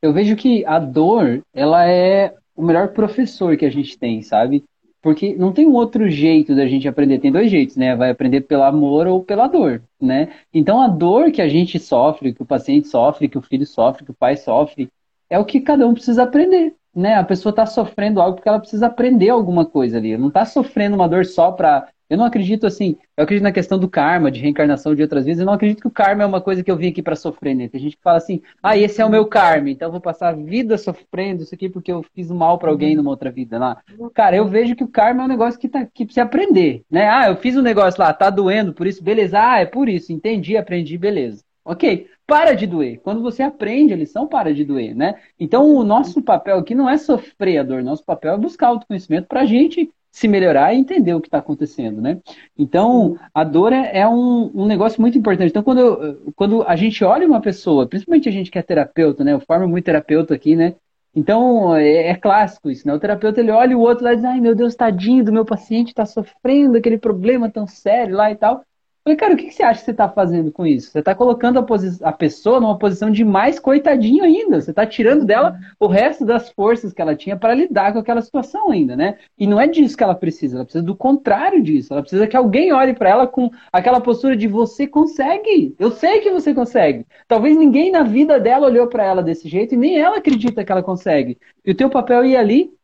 Eu 0.00 0.12
vejo 0.12 0.36
que 0.36 0.64
a 0.64 0.78
dor, 0.78 1.42
ela 1.52 1.84
é 1.84 2.36
o 2.60 2.62
melhor 2.62 2.88
professor 2.88 3.56
que 3.56 3.64
a 3.64 3.70
gente 3.70 3.98
tem, 3.98 4.20
sabe? 4.20 4.62
Porque 5.02 5.34
não 5.34 5.50
tem 5.50 5.66
um 5.66 5.72
outro 5.72 6.10
jeito 6.10 6.54
da 6.54 6.66
gente 6.66 6.86
aprender. 6.86 7.18
Tem 7.18 7.32
dois 7.32 7.50
jeitos, 7.50 7.74
né? 7.76 7.96
Vai 7.96 8.10
aprender 8.10 8.42
pelo 8.42 8.64
amor 8.64 9.06
ou 9.06 9.24
pela 9.24 9.46
dor, 9.48 9.82
né? 10.00 10.28
Então 10.52 10.82
a 10.82 10.86
dor 10.86 11.32
que 11.32 11.40
a 11.40 11.48
gente 11.48 11.78
sofre, 11.78 12.34
que 12.34 12.42
o 12.42 12.46
paciente 12.46 12.86
sofre, 12.86 13.28
que 13.28 13.38
o 13.38 13.42
filho 13.42 13.66
sofre, 13.66 14.04
que 14.04 14.10
o 14.10 14.14
pai 14.14 14.36
sofre, 14.36 14.90
é 15.30 15.38
o 15.38 15.44
que 15.44 15.60
cada 15.60 15.86
um 15.86 15.94
precisa 15.94 16.24
aprender, 16.24 16.74
né? 16.94 17.14
A 17.14 17.24
pessoa 17.24 17.50
está 17.50 17.66
sofrendo 17.66 18.20
algo 18.20 18.36
porque 18.36 18.48
ela 18.48 18.60
precisa 18.60 18.86
aprender 18.86 19.30
alguma 19.30 19.64
coisa 19.64 19.98
ali. 19.98 20.16
Não 20.16 20.28
está 20.28 20.44
sofrendo 20.44 20.96
uma 20.96 21.08
dor 21.08 21.24
só 21.24 21.52
para 21.52 21.88
eu 22.10 22.18
não 22.18 22.24
acredito 22.24 22.66
assim, 22.66 22.96
eu 23.16 23.22
acredito 23.22 23.44
na 23.44 23.52
questão 23.52 23.78
do 23.78 23.88
karma, 23.88 24.32
de 24.32 24.40
reencarnação 24.40 24.96
de 24.96 25.02
outras 25.02 25.24
vezes, 25.24 25.38
eu 25.38 25.46
não 25.46 25.52
acredito 25.52 25.80
que 25.80 25.86
o 25.86 25.92
karma 25.92 26.24
é 26.24 26.26
uma 26.26 26.40
coisa 26.40 26.62
que 26.62 26.68
eu 26.68 26.76
vim 26.76 26.88
aqui 26.88 27.00
para 27.00 27.14
sofrer, 27.14 27.54
né? 27.54 27.68
Tem 27.68 27.80
gente 27.80 27.96
que 27.96 28.02
fala 28.02 28.18
assim, 28.18 28.42
ah, 28.60 28.76
esse 28.76 29.00
é 29.00 29.04
o 29.04 29.08
meu 29.08 29.26
karma, 29.26 29.70
então 29.70 29.86
eu 29.86 29.92
vou 29.92 30.00
passar 30.00 30.30
a 30.30 30.32
vida 30.32 30.76
sofrendo 30.76 31.44
isso 31.44 31.54
aqui 31.54 31.68
porque 31.68 31.92
eu 31.92 32.04
fiz 32.12 32.28
mal 32.28 32.58
para 32.58 32.68
alguém 32.68 32.96
numa 32.96 33.10
outra 33.10 33.30
vida 33.30 33.60
lá. 33.60 33.80
Cara, 34.12 34.34
eu 34.34 34.48
vejo 34.48 34.74
que 34.74 34.82
o 34.82 34.88
karma 34.88 35.22
é 35.22 35.24
um 35.26 35.28
negócio 35.28 35.60
que, 35.60 35.68
tá, 35.68 35.86
que 35.86 36.04
precisa 36.04 36.24
aprender, 36.24 36.82
né? 36.90 37.08
Ah, 37.08 37.28
eu 37.28 37.36
fiz 37.36 37.56
um 37.56 37.62
negócio 37.62 38.00
lá, 38.00 38.12
tá 38.12 38.28
doendo, 38.28 38.74
por 38.74 38.88
isso, 38.88 39.04
beleza, 39.04 39.38
ah, 39.40 39.60
é 39.60 39.64
por 39.66 39.88
isso, 39.88 40.12
entendi, 40.12 40.56
aprendi, 40.56 40.98
beleza. 40.98 41.44
Ok, 41.64 42.08
para 42.30 42.54
de 42.54 42.64
doer. 42.64 43.00
Quando 43.02 43.20
você 43.20 43.42
aprende 43.42 43.92
a 43.92 43.96
lição, 43.96 44.24
para 44.24 44.54
de 44.54 44.64
doer, 44.64 44.94
né? 44.94 45.16
Então, 45.38 45.74
o 45.74 45.82
nosso 45.82 46.22
papel 46.22 46.58
aqui 46.58 46.76
não 46.76 46.88
é 46.88 46.96
sofrer 46.96 47.58
a 47.58 47.64
dor, 47.64 47.82
nosso 47.82 48.04
papel 48.04 48.34
é 48.34 48.38
buscar 48.38 48.68
autoconhecimento 48.68 49.26
para 49.26 49.40
a 49.40 49.44
gente 49.44 49.90
se 50.12 50.28
melhorar 50.28 50.72
e 50.72 50.78
entender 50.78 51.12
o 51.12 51.20
que 51.20 51.26
está 51.26 51.38
acontecendo, 51.38 52.00
né? 52.00 52.20
Então, 52.56 53.18
a 53.34 53.42
dor 53.42 53.72
é, 53.72 53.98
é 53.98 54.08
um, 54.08 54.48
um, 54.54 54.64
negócio 54.64 55.00
muito 55.00 55.18
importante. 55.18 55.50
Então, 55.50 55.64
quando, 55.64 56.32
quando 56.36 56.62
a 56.62 56.76
gente 56.76 57.02
olha 57.02 57.26
uma 57.26 57.40
pessoa, 57.40 57.88
principalmente 57.88 58.28
a 58.28 58.32
gente 58.32 58.48
que 58.48 58.58
é 58.60 58.62
terapeuta, 58.62 59.24
né? 59.24 59.32
Eu 59.32 59.40
formo 59.40 59.66
muito 59.66 59.86
terapeuta 59.86 60.32
aqui, 60.32 60.54
né? 60.54 60.76
Então, 61.12 61.74
é, 61.74 62.10
é, 62.10 62.14
clássico 62.14 62.70
isso, 62.70 62.86
né? 62.86 62.94
O 62.94 63.00
terapeuta, 63.00 63.40
ele 63.40 63.50
olha 63.50 63.76
o 63.76 63.80
outro 63.80 64.04
lá 64.04 64.12
e 64.12 64.16
diz, 64.16 64.24
ai, 64.24 64.40
meu 64.40 64.54
Deus, 64.54 64.76
tadinho 64.76 65.24
do 65.24 65.32
meu 65.32 65.44
paciente, 65.44 65.88
está 65.88 66.06
sofrendo 66.06 66.78
aquele 66.78 66.96
problema 66.96 67.50
tão 67.50 67.66
sério 67.66 68.14
lá 68.14 68.30
e 68.30 68.36
tal. 68.36 68.64
Falei, 69.02 69.16
cara, 69.16 69.32
o 69.32 69.36
que 69.36 69.50
você 69.50 69.62
acha 69.62 69.80
que 69.80 69.86
você 69.86 69.90
está 69.92 70.08
fazendo 70.10 70.52
com 70.52 70.66
isso? 70.66 70.90
Você 70.90 70.98
está 70.98 71.14
colocando 71.14 71.58
a, 71.58 72.08
a, 72.08 72.12
pessoa 72.12 72.60
numa 72.60 72.78
posição 72.78 73.10
de 73.10 73.24
mais 73.24 73.58
coitadinho 73.58 74.22
ainda. 74.22 74.60
Você 74.60 74.70
está 74.70 74.84
tirando 74.84 75.24
dela 75.24 75.58
o 75.78 75.86
resto 75.86 76.22
das 76.24 76.50
forças 76.50 76.92
que 76.92 77.00
ela 77.00 77.16
tinha 77.16 77.34
para 77.34 77.54
lidar 77.54 77.94
com 77.94 77.98
aquela 77.98 78.20
situação 78.20 78.70
ainda, 78.70 78.94
né? 78.94 79.16
E 79.38 79.46
não 79.46 79.58
é 79.58 79.66
disso 79.66 79.96
que 79.96 80.04
ela 80.04 80.14
precisa. 80.14 80.56
Ela 80.56 80.64
precisa 80.64 80.84
do 80.84 80.94
contrário 80.94 81.62
disso. 81.62 81.94
Ela 81.94 82.02
precisa 82.02 82.26
que 82.26 82.36
alguém 82.36 82.74
olhe 82.74 82.92
para 82.92 83.08
ela 83.08 83.26
com 83.26 83.50
aquela 83.72 84.02
postura 84.02 84.36
de 84.36 84.46
você 84.46 84.86
consegue. 84.86 85.74
Eu 85.78 85.90
sei 85.90 86.20
que 86.20 86.30
você 86.30 86.52
consegue. 86.52 87.06
Talvez 87.26 87.56
ninguém 87.56 87.90
na 87.90 88.02
vida 88.02 88.38
dela 88.38 88.66
olhou 88.66 88.86
para 88.86 89.04
ela 89.04 89.22
desse 89.22 89.48
jeito 89.48 89.74
e 89.74 89.78
nem 89.78 89.98
ela 89.98 90.18
acredita 90.18 90.62
que 90.62 90.70
ela 90.70 90.82
consegue. 90.82 91.38
E 91.64 91.70
o 91.70 91.74
teu 91.74 91.88
papel 91.88 92.22
é 92.22 92.28
ir 92.28 92.36
ali 92.36 92.79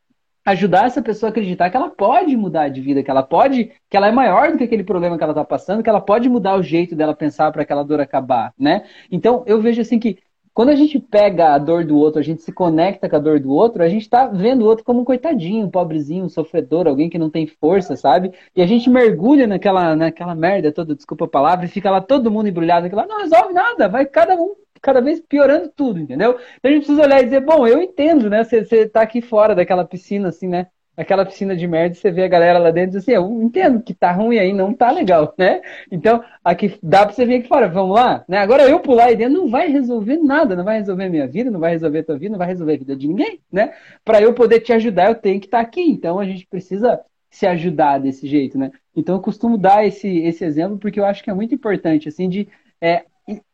ajudar 0.47 0.86
essa 0.86 1.03
pessoa 1.03 1.28
a 1.28 1.30
acreditar 1.30 1.68
que 1.68 1.76
ela 1.76 1.90
pode 1.90 2.36
mudar 2.36 2.68
de 2.68 2.80
vida, 2.80 3.03
que 3.03 3.11
ela 3.11 3.22
pode, 3.22 3.72
que 3.90 3.97
ela 3.97 4.07
é 4.07 4.12
maior 4.12 4.53
do 4.53 4.59
que 4.59 4.64
aquele 4.64 4.84
problema 4.84 5.18
que 5.18 5.24
ela 5.24 5.32
está 5.32 5.44
passando, 5.44 5.82
que 5.82 5.90
ela 5.90 6.01
pode 6.01 6.28
mudar 6.28 6.57
o 6.57 6.62
jeito 6.62 6.94
dela 6.94 7.14
pensar 7.14 7.51
para 7.51 7.62
aquela 7.62 7.82
dor 7.82 8.01
acabar, 8.01 8.55
né? 8.57 8.84
Então 9.11 9.42
eu 9.47 9.61
vejo 9.61 9.80
assim 9.80 9.99
que 9.99 10.18
quando 10.55 10.70
a 10.70 10.74
gente 10.74 10.99
pega 10.99 11.53
a 11.53 11.59
dor 11.59 11.84
do 11.84 11.99
outro, 11.99 12.18
a 12.18 12.22
gente 12.22 12.40
se 12.40 12.51
conecta 12.51 13.11
com 13.11 13.16
a 13.16 13.18
dor 13.18 13.38
do 13.38 13.51
outro, 13.51 13.82
a 13.82 13.88
gente 13.90 14.03
está 14.03 14.26
vendo 14.26 14.62
o 14.62 14.66
outro 14.66 14.84
como 14.84 15.01
um 15.01 15.05
coitadinho, 15.05 15.66
um 15.66 15.70
pobrezinho, 15.70 16.24
um 16.24 16.30
sofredor, 16.30 16.86
alguém 16.86 17.11
que 17.11 17.18
não 17.18 17.28
tem 17.28 17.47
força, 17.47 17.94
sabe? 17.94 18.32
E 18.55 18.62
a 18.62 18.66
gente 18.66 18.88
mergulha 18.88 19.47
naquela, 19.47 19.94
naquela 19.94 20.34
merda 20.34 20.72
toda, 20.72 20.94
desculpa 20.94 21.26
a 21.26 21.28
palavra, 21.28 21.66
e 21.66 21.68
fica 21.68 21.90
lá 21.90 22.01
todo 22.01 22.30
mundo 22.30 22.49
embrulhado, 22.49 22.88
lá, 22.97 23.07
não 23.07 23.18
resolve 23.18 23.53
nada, 23.53 23.86
vai 23.86 24.07
cada 24.07 24.34
um 24.34 24.55
cada 24.81 25.01
vez 25.01 25.20
piorando 25.20 25.70
tudo, 25.74 25.99
entendeu? 25.99 26.39
Então 26.59 26.70
a 26.70 26.74
gente 26.74 26.85
precisa 26.85 27.03
olhar 27.03 27.20
e 27.20 27.24
dizer, 27.24 27.41
bom, 27.41 27.66
eu 27.66 27.83
entendo, 27.83 28.31
né? 28.31 28.45
Você 28.45 28.89
tá 28.89 29.03
aqui 29.03 29.20
fora 29.20 29.55
daquela 29.55 29.85
piscina, 29.85 30.29
assim, 30.29 30.49
né? 30.49 30.66
aquela 30.97 31.27
piscina 31.27 31.55
de 31.55 31.66
merda 31.66 31.95
você 31.95 32.11
vê 32.11 32.24
a 32.24 32.29
galera 32.29 32.59
lá 32.59 32.70
dentro 32.70 32.91
e 32.91 32.93
diz 32.93 33.03
assim, 33.03 33.12
eu 33.12 33.43
entendo 33.43 33.83
que 33.83 33.93
tá 33.93 34.11
ruim 34.12 34.39
aí, 34.39 34.53
não 34.53 34.72
tá 34.72 34.91
legal, 34.91 35.35
né? 35.37 35.61
Então, 35.93 36.24
aqui 36.43 36.79
dá 36.83 37.05
pra 37.05 37.14
você 37.14 37.27
vir 37.27 37.37
aqui 37.37 37.49
fora, 37.49 37.68
vamos 37.68 37.95
lá, 37.95 38.24
né? 38.27 38.39
Agora 38.39 38.68
eu 38.68 38.81
pular 38.81 39.07
aí 39.07 39.16
dentro 39.16 39.35
não 39.35 39.51
vai 39.51 39.68
resolver 39.68 40.16
nada, 40.16 40.57
não 40.57 40.64
vai 40.64 40.79
resolver 40.79 41.09
minha 41.09 41.27
vida, 41.27 41.51
não 41.51 41.61
vai 41.61 41.72
resolver 41.72 42.03
tua 42.03 42.18
vida, 42.18 42.33
não 42.33 42.39
vai 42.39 42.49
resolver 42.49 42.74
a 42.74 42.79
vida 42.79 42.97
de 42.97 43.07
ninguém, 43.07 43.41
né? 43.53 43.74
Para 44.05 44.22
eu 44.22 44.33
poder 44.33 44.61
te 44.61 44.72
ajudar, 44.72 45.09
eu 45.09 45.14
tenho 45.14 45.39
que 45.39 45.47
estar 45.47 45.59
tá 45.59 45.64
aqui. 45.64 45.83
Então 45.83 46.18
a 46.18 46.24
gente 46.24 46.47
precisa 46.47 47.01
se 47.31 47.47
ajudar 47.47 47.99
desse 47.99 48.27
jeito, 48.27 48.57
né? 48.59 48.70
Então 48.95 49.16
eu 49.16 49.20
costumo 49.20 49.59
dar 49.59 49.87
esse, 49.87 50.09
esse 50.20 50.45
exemplo 50.45 50.79
porque 50.79 50.99
eu 50.99 51.05
acho 51.05 51.22
que 51.22 51.31
é 51.31 51.35
muito 51.35 51.55
importante, 51.55 52.09
assim, 52.09 52.29
de 52.29 52.49
é, 52.81 53.05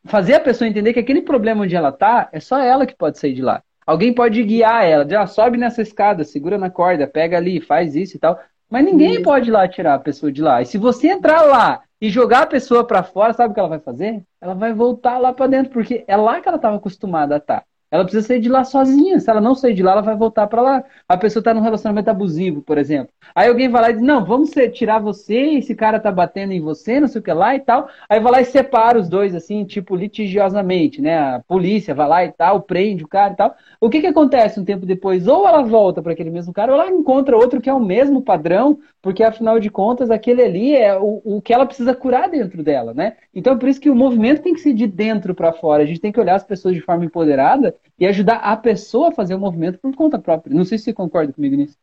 fazer 0.04 0.34
a 0.34 0.40
pessoa 0.40 0.68
entender 0.68 0.92
que 0.92 1.00
aquele 1.00 1.22
problema 1.22 1.62
onde 1.62 1.74
ela 1.74 1.92
tá, 1.92 2.28
é 2.32 2.40
só 2.40 2.58
ela 2.58 2.86
que 2.86 2.96
pode 2.96 3.18
sair 3.18 3.32
de 3.32 3.42
lá. 3.42 3.62
Alguém 3.86 4.12
pode 4.12 4.42
guiar 4.42 4.84
ela, 4.84 5.08
já 5.08 5.22
ah, 5.22 5.26
sobe 5.26 5.56
nessa 5.56 5.82
escada, 5.82 6.24
segura 6.24 6.56
na 6.56 6.70
corda, 6.70 7.06
pega 7.06 7.36
ali, 7.36 7.60
faz 7.60 7.96
isso 7.96 8.16
e 8.16 8.20
tal. 8.20 8.38
Mas 8.70 8.84
ninguém 8.84 9.22
pode 9.22 9.50
ir 9.50 9.52
lá 9.52 9.68
tirar 9.68 9.94
a 9.94 9.98
pessoa 9.98 10.32
de 10.32 10.40
lá. 10.40 10.62
E 10.62 10.66
se 10.66 10.78
você 10.78 11.08
entrar 11.08 11.42
lá 11.42 11.82
e 12.00 12.08
jogar 12.08 12.42
a 12.42 12.46
pessoa 12.46 12.86
para 12.86 13.02
fora, 13.02 13.32
sabe 13.32 13.50
o 13.50 13.54
que 13.54 13.60
ela 13.60 13.68
vai 13.68 13.80
fazer? 13.80 14.22
Ela 14.40 14.54
vai 14.54 14.72
voltar 14.72 15.18
lá 15.18 15.32
para 15.32 15.46
dentro, 15.46 15.72
porque 15.72 16.04
é 16.06 16.16
lá 16.16 16.40
que 16.40 16.48
ela 16.48 16.56
estava 16.56 16.76
acostumada 16.76 17.34
a 17.34 17.38
estar. 17.38 17.64
Ela 17.92 18.04
precisa 18.04 18.26
sair 18.26 18.40
de 18.40 18.48
lá 18.48 18.64
sozinha. 18.64 19.20
Se 19.20 19.28
ela 19.28 19.40
não 19.40 19.54
sair 19.54 19.74
de 19.74 19.82
lá, 19.82 19.92
ela 19.92 20.00
vai 20.00 20.16
voltar 20.16 20.46
para 20.46 20.62
lá. 20.62 20.84
A 21.06 21.14
pessoa 21.14 21.42
está 21.42 21.52
num 21.52 21.60
relacionamento 21.60 22.08
abusivo, 22.08 22.62
por 22.62 22.78
exemplo. 22.78 23.12
Aí 23.34 23.48
alguém 23.48 23.68
vai 23.68 23.82
lá 23.82 23.90
e 23.90 23.92
diz: 23.92 24.02
Não, 24.02 24.24
vamos 24.24 24.50
tirar 24.72 24.98
você, 24.98 25.36
esse 25.58 25.74
cara 25.74 26.00
tá 26.00 26.10
batendo 26.10 26.52
em 26.54 26.60
você, 26.60 26.98
não 26.98 27.06
sei 27.06 27.20
o 27.20 27.24
que 27.24 27.30
lá 27.30 27.54
e 27.54 27.60
tal. 27.60 27.86
Aí 28.08 28.18
vai 28.18 28.32
lá 28.32 28.40
e 28.40 28.46
separa 28.46 28.98
os 28.98 29.10
dois, 29.10 29.34
assim, 29.34 29.62
tipo, 29.66 29.94
litigiosamente, 29.94 31.02
né? 31.02 31.18
A 31.18 31.40
polícia 31.46 31.94
vai 31.94 32.08
lá 32.08 32.24
e 32.24 32.32
tal, 32.32 32.62
prende 32.62 33.04
o 33.04 33.08
cara 33.08 33.34
e 33.34 33.36
tal. 33.36 33.54
O 33.78 33.90
que 33.90 34.00
que 34.00 34.06
acontece 34.06 34.58
um 34.58 34.64
tempo 34.64 34.86
depois? 34.86 35.26
Ou 35.26 35.46
ela 35.46 35.62
volta 35.62 36.00
para 36.02 36.12
aquele 36.12 36.30
mesmo 36.30 36.52
cara, 36.52 36.72
ou 36.74 36.80
ela 36.80 36.90
encontra 36.90 37.36
outro 37.36 37.60
que 37.60 37.68
é 37.68 37.74
o 37.74 37.80
mesmo 37.80 38.22
padrão, 38.22 38.78
porque 39.02 39.22
afinal 39.22 39.60
de 39.60 39.68
contas, 39.68 40.10
aquele 40.10 40.42
ali 40.42 40.74
é 40.74 40.96
o, 40.98 41.20
o 41.24 41.42
que 41.42 41.52
ela 41.52 41.66
precisa 41.66 41.94
curar 41.94 42.30
dentro 42.30 42.62
dela, 42.62 42.94
né? 42.94 43.16
Então, 43.34 43.58
por 43.58 43.68
isso 43.68 43.80
que 43.80 43.90
o 43.90 43.94
movimento 43.94 44.42
tem 44.42 44.54
que 44.54 44.60
ser 44.60 44.72
de 44.72 44.86
dentro 44.86 45.34
para 45.34 45.52
fora. 45.52 45.82
A 45.82 45.86
gente 45.86 46.00
tem 46.00 46.12
que 46.12 46.20
olhar 46.20 46.36
as 46.36 46.44
pessoas 46.44 46.74
de 46.74 46.80
forma 46.80 47.04
empoderada 47.04 47.74
e 47.98 48.06
ajudar 48.06 48.36
a 48.36 48.56
pessoa 48.56 49.08
a 49.08 49.12
fazer 49.12 49.34
o 49.34 49.38
movimento 49.38 49.78
por 49.78 49.94
conta 49.94 50.18
própria. 50.18 50.54
Não 50.54 50.64
sei 50.64 50.78
se 50.78 50.84
você 50.84 50.92
concorda 50.92 51.32
comigo 51.32 51.56
nisso. 51.56 51.76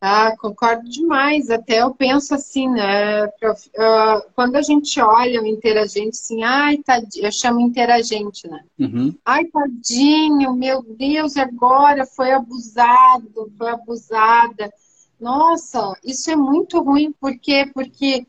Ah, 0.00 0.36
concordo 0.36 0.88
demais. 0.88 1.50
Até 1.50 1.82
eu 1.82 1.92
penso 1.92 2.34
assim, 2.34 2.68
né? 2.68 3.24
Ah, 3.78 4.22
quando 4.34 4.56
a 4.56 4.62
gente 4.62 5.00
olha 5.00 5.42
o 5.42 5.46
interagente, 5.46 6.10
assim, 6.10 6.42
ai, 6.42 6.78
tadinho, 6.78 7.26
eu 7.26 7.32
chamo 7.32 7.60
interagente, 7.60 8.46
né? 8.48 8.62
Uhum. 8.78 9.14
Ai, 9.24 9.44
tadinho, 9.46 10.54
meu 10.54 10.82
Deus, 10.82 11.36
agora 11.36 12.06
foi 12.06 12.30
abusado, 12.32 13.52
foi 13.56 13.70
abusada. 13.70 14.72
Nossa, 15.20 15.98
isso 16.04 16.30
é 16.30 16.36
muito 16.36 16.80
ruim, 16.80 17.12
por 17.20 17.36
quê? 17.36 17.68
Porque 17.74 18.24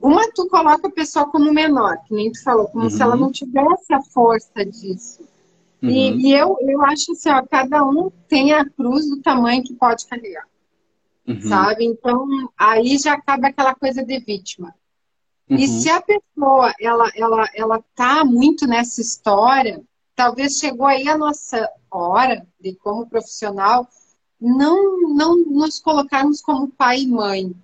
uma, 0.00 0.28
tu 0.32 0.48
coloca 0.48 0.88
a 0.88 0.92
pessoa 0.92 1.26
como 1.26 1.52
menor, 1.52 1.98
que 2.04 2.14
nem 2.14 2.32
tu 2.32 2.42
falou, 2.42 2.66
como 2.68 2.84
uhum. 2.84 2.90
se 2.90 3.00
ela 3.00 3.14
uhum. 3.14 3.20
não 3.20 3.32
tivesse 3.32 3.92
a 3.92 4.02
força 4.02 4.64
disso. 4.64 5.22
Uhum. 5.82 5.90
E, 5.90 6.28
e, 6.28 6.32
eu, 6.32 6.56
eu 6.60 6.84
acho 6.84 7.12
assim, 7.12 7.30
ó, 7.30 7.42
cada 7.46 7.84
um 7.84 8.10
tem 8.28 8.52
a 8.52 8.68
cruz 8.68 9.08
do 9.08 9.22
tamanho 9.22 9.62
que 9.62 9.74
pode 9.74 10.06
carregar. 10.06 10.46
Uhum. 11.26 11.40
Sabe? 11.42 11.84
Então, 11.84 12.26
aí 12.56 12.98
já 12.98 13.14
acaba 13.14 13.48
aquela 13.48 13.74
coisa 13.74 14.04
de 14.04 14.18
vítima. 14.18 14.74
Uhum. 15.48 15.56
E 15.56 15.68
se 15.68 15.88
a 15.88 16.00
pessoa, 16.00 16.74
ela, 16.80 17.10
ela, 17.14 17.48
ela 17.54 17.84
tá 17.94 18.24
muito 18.24 18.66
nessa 18.66 19.00
história, 19.00 19.82
talvez 20.14 20.58
chegou 20.58 20.86
aí 20.86 21.08
a 21.08 21.16
nossa 21.16 21.70
hora 21.90 22.46
de, 22.60 22.74
como 22.74 23.08
profissional, 23.08 23.88
não, 24.40 25.14
não 25.14 25.36
nos 25.44 25.78
colocarmos 25.78 26.40
como 26.40 26.68
pai 26.68 27.02
e 27.02 27.06
mãe, 27.06 27.54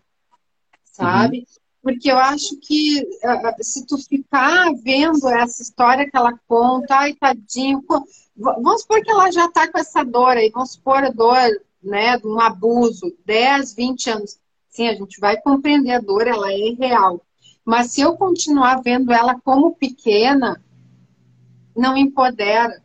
sabe? 0.84 1.38
Uhum. 1.38 1.63
Porque 1.84 2.10
eu 2.10 2.16
acho 2.16 2.56
que 2.56 3.02
uh, 3.02 3.62
se 3.62 3.86
tu 3.86 3.98
ficar 3.98 4.72
vendo 4.82 5.28
essa 5.28 5.60
história 5.60 6.10
que 6.10 6.16
ela 6.16 6.32
conta, 6.48 6.96
ai, 6.96 7.12
tadinho, 7.12 7.84
vamos 8.34 8.80
supor 8.80 9.02
que 9.02 9.10
ela 9.10 9.30
já 9.30 9.50
tá 9.50 9.70
com 9.70 9.78
essa 9.78 10.02
dor 10.02 10.38
aí, 10.38 10.48
vamos 10.48 10.72
supor 10.72 11.04
a 11.04 11.10
dor, 11.10 11.46
né, 11.82 12.16
de 12.16 12.26
um 12.26 12.40
abuso, 12.40 13.14
10, 13.26 13.74
20 13.74 14.10
anos. 14.10 14.38
Sim, 14.70 14.88
a 14.88 14.94
gente 14.94 15.20
vai 15.20 15.38
compreender 15.38 15.92
a 15.92 16.00
dor, 16.00 16.26
ela 16.26 16.50
é 16.50 16.70
real. 16.70 17.20
Mas 17.62 17.92
se 17.92 18.00
eu 18.00 18.16
continuar 18.16 18.80
vendo 18.82 19.12
ela 19.12 19.38
como 19.38 19.76
pequena, 19.76 20.64
não 21.76 21.94
empodera. 21.98 22.82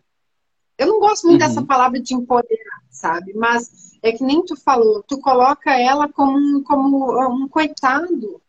Eu 0.77 0.87
não 0.87 0.99
gosto 0.99 1.25
muito 1.25 1.41
uhum. 1.41 1.47
dessa 1.47 1.63
palavra 1.63 2.01
de 2.01 2.13
empoderar, 2.13 2.83
sabe? 2.89 3.31
Mas 3.33 3.97
é 4.03 4.11
que 4.11 4.25
nem 4.25 4.43
tu 4.43 4.57
falou, 4.57 5.01
tu 5.03 5.21
coloca 5.21 5.71
ela 5.79 6.11
como 6.11 6.37
um, 6.37 6.61
como 6.63 7.43
um 7.43 7.47
coitado 7.47 8.41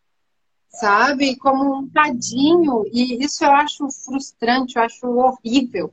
sabe? 0.70 1.36
Como 1.36 1.78
um 1.78 1.88
tadinho. 1.88 2.84
E 2.92 3.22
isso 3.22 3.44
eu 3.44 3.50
acho 3.50 3.90
frustrante, 3.90 4.76
eu 4.76 4.82
acho 4.82 5.06
horrível, 5.06 5.92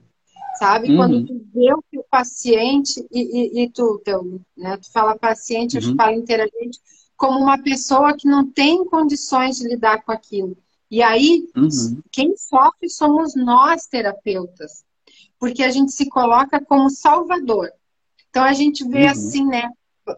sabe? 0.60 0.92
Uhum. 0.92 0.98
Quando 0.98 1.26
tu 1.26 1.46
vê 1.54 1.74
o 1.74 1.84
que 1.90 1.98
o 1.98 2.06
paciente, 2.10 3.06
e, 3.12 3.60
e, 3.60 3.64
e 3.64 3.70
tu, 3.70 4.00
teu, 4.06 4.40
né? 4.56 4.78
tu 4.78 4.92
fala 4.92 5.18
paciente, 5.18 5.78
uhum. 5.78 5.90
eu 5.90 5.96
falo 5.96 6.16
interagente, 6.16 6.80
como 7.16 7.40
uma 7.40 7.62
pessoa 7.62 8.16
que 8.16 8.28
não 8.28 8.46
tem 8.46 8.86
condições 8.86 9.58
de 9.58 9.68
lidar 9.68 10.04
com 10.04 10.12
aquilo. 10.12 10.56
E 10.90 11.02
aí, 11.02 11.50
uhum. 11.56 12.02
quem 12.12 12.38
sofre 12.38 12.90
somos 12.90 13.36
nós, 13.36 13.88
terapeutas, 13.88 14.86
porque 15.40 15.64
a 15.64 15.70
gente 15.70 15.92
se 15.92 16.08
coloca 16.08 16.64
como 16.64 16.90
salvador. 16.90 17.70
Então 18.30 18.44
a 18.44 18.54
gente 18.54 18.88
vê 18.88 19.06
uhum. 19.06 19.12
assim, 19.12 19.46
né? 19.46 19.70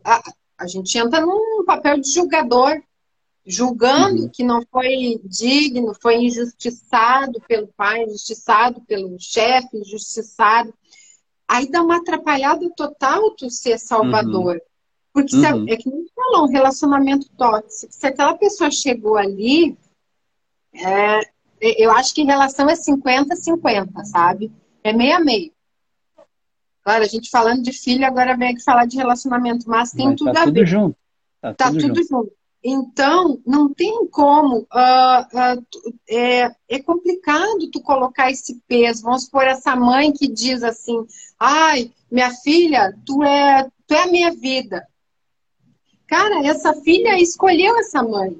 A, 0.04 0.22
a 0.58 0.68
gente 0.68 0.96
entra 0.98 1.22
num 1.22 1.64
papel 1.66 2.00
de 2.00 2.12
julgador, 2.12 2.80
julgando 3.50 4.22
uhum. 4.22 4.30
que 4.30 4.44
não 4.44 4.62
foi 4.72 5.20
digno, 5.24 5.96
foi 6.00 6.18
injustiçado 6.18 7.42
pelo 7.48 7.68
pai, 7.76 8.04
injustiçado 8.04 8.80
pelo 8.82 9.18
chefe, 9.20 9.80
injustiçado. 9.80 10.72
Aí 11.48 11.68
dá 11.68 11.82
uma 11.82 11.98
atrapalhada 11.98 12.70
total 12.76 13.32
tu 13.32 13.50
ser 13.50 13.80
salvador. 13.80 14.54
Uhum. 14.54 14.62
Porque 15.12 15.36
uhum. 15.36 15.68
é, 15.68 15.74
é 15.74 15.78
que 15.78 15.90
nem 15.90 16.06
falou, 16.16 16.46
um 16.46 16.52
relacionamento 16.52 17.28
tóxico. 17.36 17.92
Se 17.92 18.06
aquela 18.06 18.36
pessoa 18.36 18.70
chegou 18.70 19.18
ali, 19.18 19.76
é, 20.72 21.22
eu 21.60 21.90
acho 21.92 22.14
que 22.14 22.22
relação 22.24 22.70
é 22.70 22.76
50-50, 22.76 24.06
sabe? 24.06 24.52
É 24.84 24.94
meia-meio. 24.94 25.52
Claro, 26.84 27.04
a 27.04 27.08
gente 27.08 27.32
falando 27.32 27.64
de 27.64 27.74
filho, 27.74 28.06
agora 28.06 28.38
vem 28.38 28.52
aqui 28.52 28.64
falar 28.64 28.86
de 28.86 28.96
relacionamento, 28.96 29.68
mas 29.68 29.90
tem 29.90 30.06
mas 30.06 30.16
tudo 30.18 30.34
tá 30.34 30.44
a 30.44 30.46
tudo 30.46 30.54
ver. 30.54 30.68
Junto. 30.68 30.96
Tá, 31.42 31.54
tá 31.56 31.68
tudo, 31.72 31.82
tudo 31.82 31.96
junto. 31.96 32.08
junto. 32.08 32.39
Então, 32.64 33.42
não 33.46 33.74
tem 33.74 34.06
como. 34.08 34.60
Uh, 34.60 35.58
uh, 35.60 35.66
é, 36.10 36.52
é, 36.68 36.80
complicado 36.84 37.72
tu 37.72 37.82
colocar 37.82 38.30
esse 38.30 38.62
peso. 38.68 39.04
Vamos 39.04 39.24
supor 39.26 39.44
essa 39.44 39.76
mãe 39.76 40.12
que 40.12 40.28
diz 40.28 40.62
assim: 40.62 41.06
ai, 41.40 41.92
minha 42.12 42.32
filha, 42.32 42.94
tu 43.06 43.24
é, 43.24 43.68
tu 43.88 43.94
é 43.94 44.04
a 44.04 44.12
minha 44.12 44.32
vida. 44.32 44.86
Cara, 46.06 46.46
essa 46.46 46.74
filha 46.74 47.20
escolheu 47.20 47.78
essa 47.78 48.04
mãe. 48.04 48.38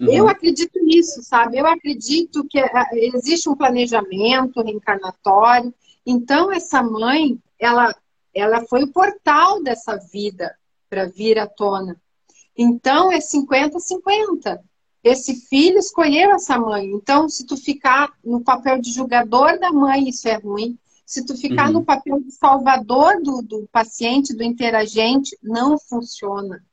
Uhum. 0.00 0.12
Eu 0.12 0.28
acredito 0.28 0.80
nisso, 0.82 1.22
sabe? 1.22 1.58
Eu 1.58 1.66
acredito 1.66 2.44
que 2.48 2.58
ah, 2.58 2.88
existe 2.92 3.48
um 3.48 3.54
planejamento 3.54 4.60
reencarnatório. 4.60 5.72
Então, 6.04 6.50
essa 6.50 6.82
mãe, 6.82 7.38
ela, 7.60 7.94
ela 8.34 8.64
foi 8.66 8.82
o 8.82 8.92
portal 8.92 9.62
dessa 9.62 9.96
vida 9.96 10.56
para 10.90 11.06
vir 11.06 11.38
à 11.38 11.46
tona. 11.46 12.00
Então 12.56 13.10
é 13.10 13.18
50-50. 13.18 14.60
Esse 15.02 15.34
filho 15.48 15.78
escolheu 15.78 16.32
essa 16.32 16.58
mãe. 16.58 16.86
Então, 16.86 17.28
se 17.28 17.44
tu 17.44 17.56
ficar 17.56 18.10
no 18.24 18.40
papel 18.40 18.80
de 18.80 18.90
julgador 18.90 19.58
da 19.58 19.70
mãe, 19.70 20.08
isso 20.08 20.26
é 20.26 20.36
ruim. 20.36 20.78
Se 21.04 21.24
tu 21.26 21.36
ficar 21.36 21.66
uhum. 21.66 21.74
no 21.74 21.84
papel 21.84 22.20
de 22.20 22.32
salvador 22.32 23.20
do, 23.22 23.42
do 23.42 23.68
paciente, 23.70 24.34
do 24.34 24.42
interagente, 24.42 25.36
não 25.42 25.78
funciona. 25.78 26.64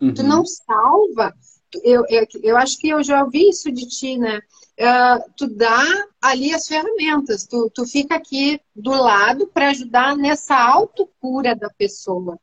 Uhum. 0.00 0.14
Tu 0.14 0.22
não 0.22 0.44
salva. 0.46 1.34
Eu, 1.82 2.04
eu, 2.08 2.24
eu 2.42 2.56
acho 2.56 2.78
que 2.78 2.88
eu 2.88 3.02
já 3.02 3.24
ouvi 3.24 3.48
isso 3.48 3.72
de 3.72 3.88
ti, 3.88 4.16
né? 4.16 4.40
Uh, 4.78 5.32
tu 5.36 5.48
dá 5.48 5.82
ali 6.22 6.54
as 6.54 6.66
ferramentas, 6.66 7.46
tu, 7.46 7.70
tu 7.72 7.86
fica 7.86 8.16
aqui 8.16 8.60
do 8.74 8.90
lado 8.90 9.46
para 9.48 9.70
ajudar 9.70 10.16
nessa 10.16 10.56
autocura 10.56 11.54
da 11.54 11.70
pessoa. 11.70 12.38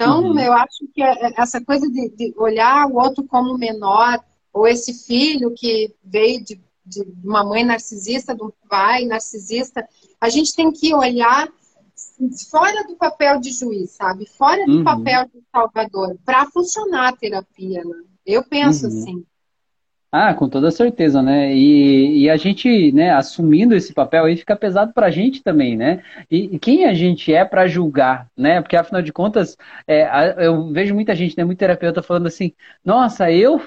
Então, 0.00 0.30
uhum. 0.30 0.38
eu 0.38 0.54
acho 0.54 0.88
que 0.94 1.02
é, 1.02 1.26
é 1.26 1.32
essa 1.36 1.62
coisa 1.62 1.86
de, 1.86 2.08
de, 2.08 2.34
olhar 2.38 2.86
o 2.86 2.96
outro 2.96 3.22
como 3.24 3.58
menor, 3.58 4.18
ou 4.50 4.66
esse 4.66 4.94
filho 4.94 5.52
que 5.54 5.94
veio 6.02 6.42
de, 6.42 6.58
de 6.86 7.04
uma 7.22 7.44
mãe 7.44 7.62
narcisista, 7.62 8.34
de 8.34 8.42
um 8.42 8.50
pai 8.66 9.04
narcisista, 9.04 9.86
a 10.18 10.30
gente 10.30 10.54
tem 10.54 10.72
que 10.72 10.94
olhar 10.94 11.46
fora 12.50 12.82
do 12.84 12.96
papel 12.96 13.38
de 13.40 13.52
juiz, 13.52 13.90
sabe? 13.90 14.24
Fora 14.26 14.64
do 14.64 14.78
uhum. 14.78 14.84
papel 14.84 15.26
de 15.26 15.42
salvador, 15.52 16.16
para 16.24 16.46
funcionar 16.46 17.08
a 17.08 17.16
terapia, 17.16 17.84
né? 17.84 18.02
Eu 18.24 18.42
penso 18.42 18.86
uhum. 18.86 19.02
assim. 19.02 19.26
Ah, 20.12 20.34
com 20.34 20.48
toda 20.48 20.72
certeza, 20.72 21.22
né? 21.22 21.54
E, 21.54 22.24
e 22.24 22.30
a 22.30 22.36
gente, 22.36 22.90
né, 22.90 23.12
assumindo 23.12 23.76
esse 23.76 23.94
papel 23.94 24.24
aí, 24.24 24.36
fica 24.36 24.56
pesado 24.56 24.92
para 24.92 25.06
a 25.06 25.10
gente 25.10 25.40
também, 25.40 25.76
né? 25.76 26.02
E, 26.28 26.56
e, 26.56 26.58
quem 26.58 26.84
a 26.84 26.92
gente 26.92 27.32
é 27.32 27.44
para 27.44 27.68
julgar, 27.68 28.28
né? 28.36 28.60
Porque 28.60 28.74
afinal 28.76 29.02
de 29.02 29.12
contas, 29.12 29.56
é, 29.86 30.08
eu 30.44 30.72
vejo 30.72 30.94
muita 30.96 31.14
gente, 31.14 31.36
né, 31.38 31.44
muito 31.44 31.58
terapeuta 31.58 32.02
falando 32.02 32.26
assim: 32.26 32.52
nossa, 32.84 33.30
eu, 33.30 33.62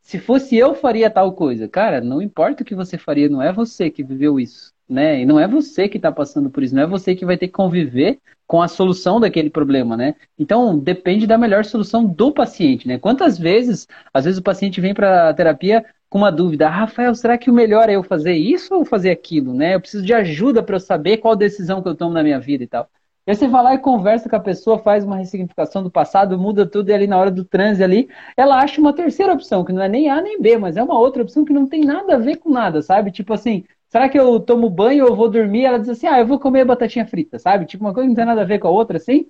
se 0.00 0.20
fosse 0.20 0.56
eu, 0.56 0.72
faria 0.74 1.10
tal 1.10 1.32
coisa. 1.32 1.68
Cara, 1.68 2.00
não 2.00 2.22
importa 2.22 2.62
o 2.62 2.66
que 2.66 2.76
você 2.76 2.96
faria, 2.96 3.28
não 3.28 3.42
é 3.42 3.52
você 3.52 3.90
que 3.90 4.04
viveu 4.04 4.38
isso, 4.38 4.72
né? 4.88 5.20
E 5.20 5.26
não 5.26 5.38
é 5.38 5.46
você 5.46 5.88
que 5.88 5.98
está 5.98 6.10
passando 6.10 6.50
por 6.50 6.62
isso, 6.62 6.74
não 6.74 6.82
é 6.82 6.86
você 6.86 7.14
que 7.14 7.24
vai 7.24 7.36
ter 7.36 7.46
que 7.48 7.52
conviver 7.52 8.18
com 8.46 8.62
a 8.62 8.68
solução 8.68 9.20
daquele 9.20 9.50
problema, 9.50 9.96
né? 9.96 10.14
Então, 10.38 10.78
depende 10.78 11.26
da 11.26 11.36
melhor 11.36 11.64
solução 11.64 12.06
do 12.06 12.32
paciente, 12.32 12.88
né? 12.88 12.98
Quantas 12.98 13.38
vezes, 13.38 13.86
às 14.12 14.24
vezes 14.24 14.38
o 14.38 14.42
paciente 14.42 14.80
vem 14.80 14.94
para 14.94 15.28
a 15.28 15.34
terapia 15.34 15.84
com 16.08 16.18
uma 16.18 16.32
dúvida, 16.32 16.66
ah, 16.66 16.70
Rafael, 16.70 17.14
será 17.14 17.36
que 17.36 17.50
o 17.50 17.54
melhor 17.54 17.90
é 17.90 17.96
eu 17.96 18.02
fazer 18.02 18.32
isso 18.32 18.74
ou 18.74 18.84
fazer 18.84 19.10
aquilo, 19.10 19.52
né? 19.52 19.74
Eu 19.74 19.80
preciso 19.80 20.04
de 20.04 20.14
ajuda 20.14 20.62
para 20.62 20.76
eu 20.76 20.80
saber 20.80 21.18
qual 21.18 21.36
decisão 21.36 21.82
que 21.82 21.88
eu 21.88 21.94
tomo 21.94 22.14
na 22.14 22.22
minha 22.22 22.40
vida 22.40 22.64
e 22.64 22.66
tal. 22.66 22.88
E 23.26 23.30
aí 23.30 23.36
você 23.36 23.46
vai 23.46 23.62
lá 23.62 23.74
e 23.74 23.78
conversa 23.78 24.26
com 24.26 24.36
a 24.36 24.40
pessoa, 24.40 24.78
faz 24.78 25.04
uma 25.04 25.18
ressignificação 25.18 25.82
do 25.82 25.90
passado, 25.90 26.38
muda 26.38 26.64
tudo 26.64 26.88
e 26.88 26.94
ali 26.94 27.06
na 27.06 27.18
hora 27.18 27.30
do 27.30 27.44
transe 27.44 27.84
ali, 27.84 28.08
ela 28.34 28.58
acha 28.58 28.80
uma 28.80 28.94
terceira 28.94 29.34
opção, 29.34 29.66
que 29.66 29.72
não 29.74 29.82
é 29.82 29.88
nem 29.88 30.08
A 30.08 30.22
nem 30.22 30.40
B, 30.40 30.56
mas 30.56 30.78
é 30.78 30.82
uma 30.82 30.98
outra 30.98 31.22
opção 31.22 31.44
que 31.44 31.52
não 31.52 31.68
tem 31.68 31.84
nada 31.84 32.14
a 32.14 32.18
ver 32.18 32.36
com 32.36 32.48
nada, 32.48 32.80
sabe? 32.80 33.10
Tipo 33.10 33.34
assim, 33.34 33.64
Será 33.88 34.08
que 34.08 34.18
eu 34.18 34.38
tomo 34.38 34.68
banho 34.68 35.06
ou 35.06 35.16
vou 35.16 35.30
dormir? 35.30 35.64
Ela 35.64 35.78
diz 35.78 35.88
assim, 35.88 36.06
ah, 36.06 36.18
eu 36.18 36.26
vou 36.26 36.38
comer 36.38 36.64
batatinha 36.64 37.06
frita, 37.06 37.38
sabe? 37.38 37.64
Tipo, 37.64 37.84
uma 37.84 37.94
coisa 37.94 38.06
que 38.06 38.10
não 38.10 38.16
tem 38.16 38.26
nada 38.26 38.42
a 38.42 38.44
ver 38.44 38.58
com 38.58 38.68
a 38.68 38.70
outra, 38.70 38.98
assim. 38.98 39.26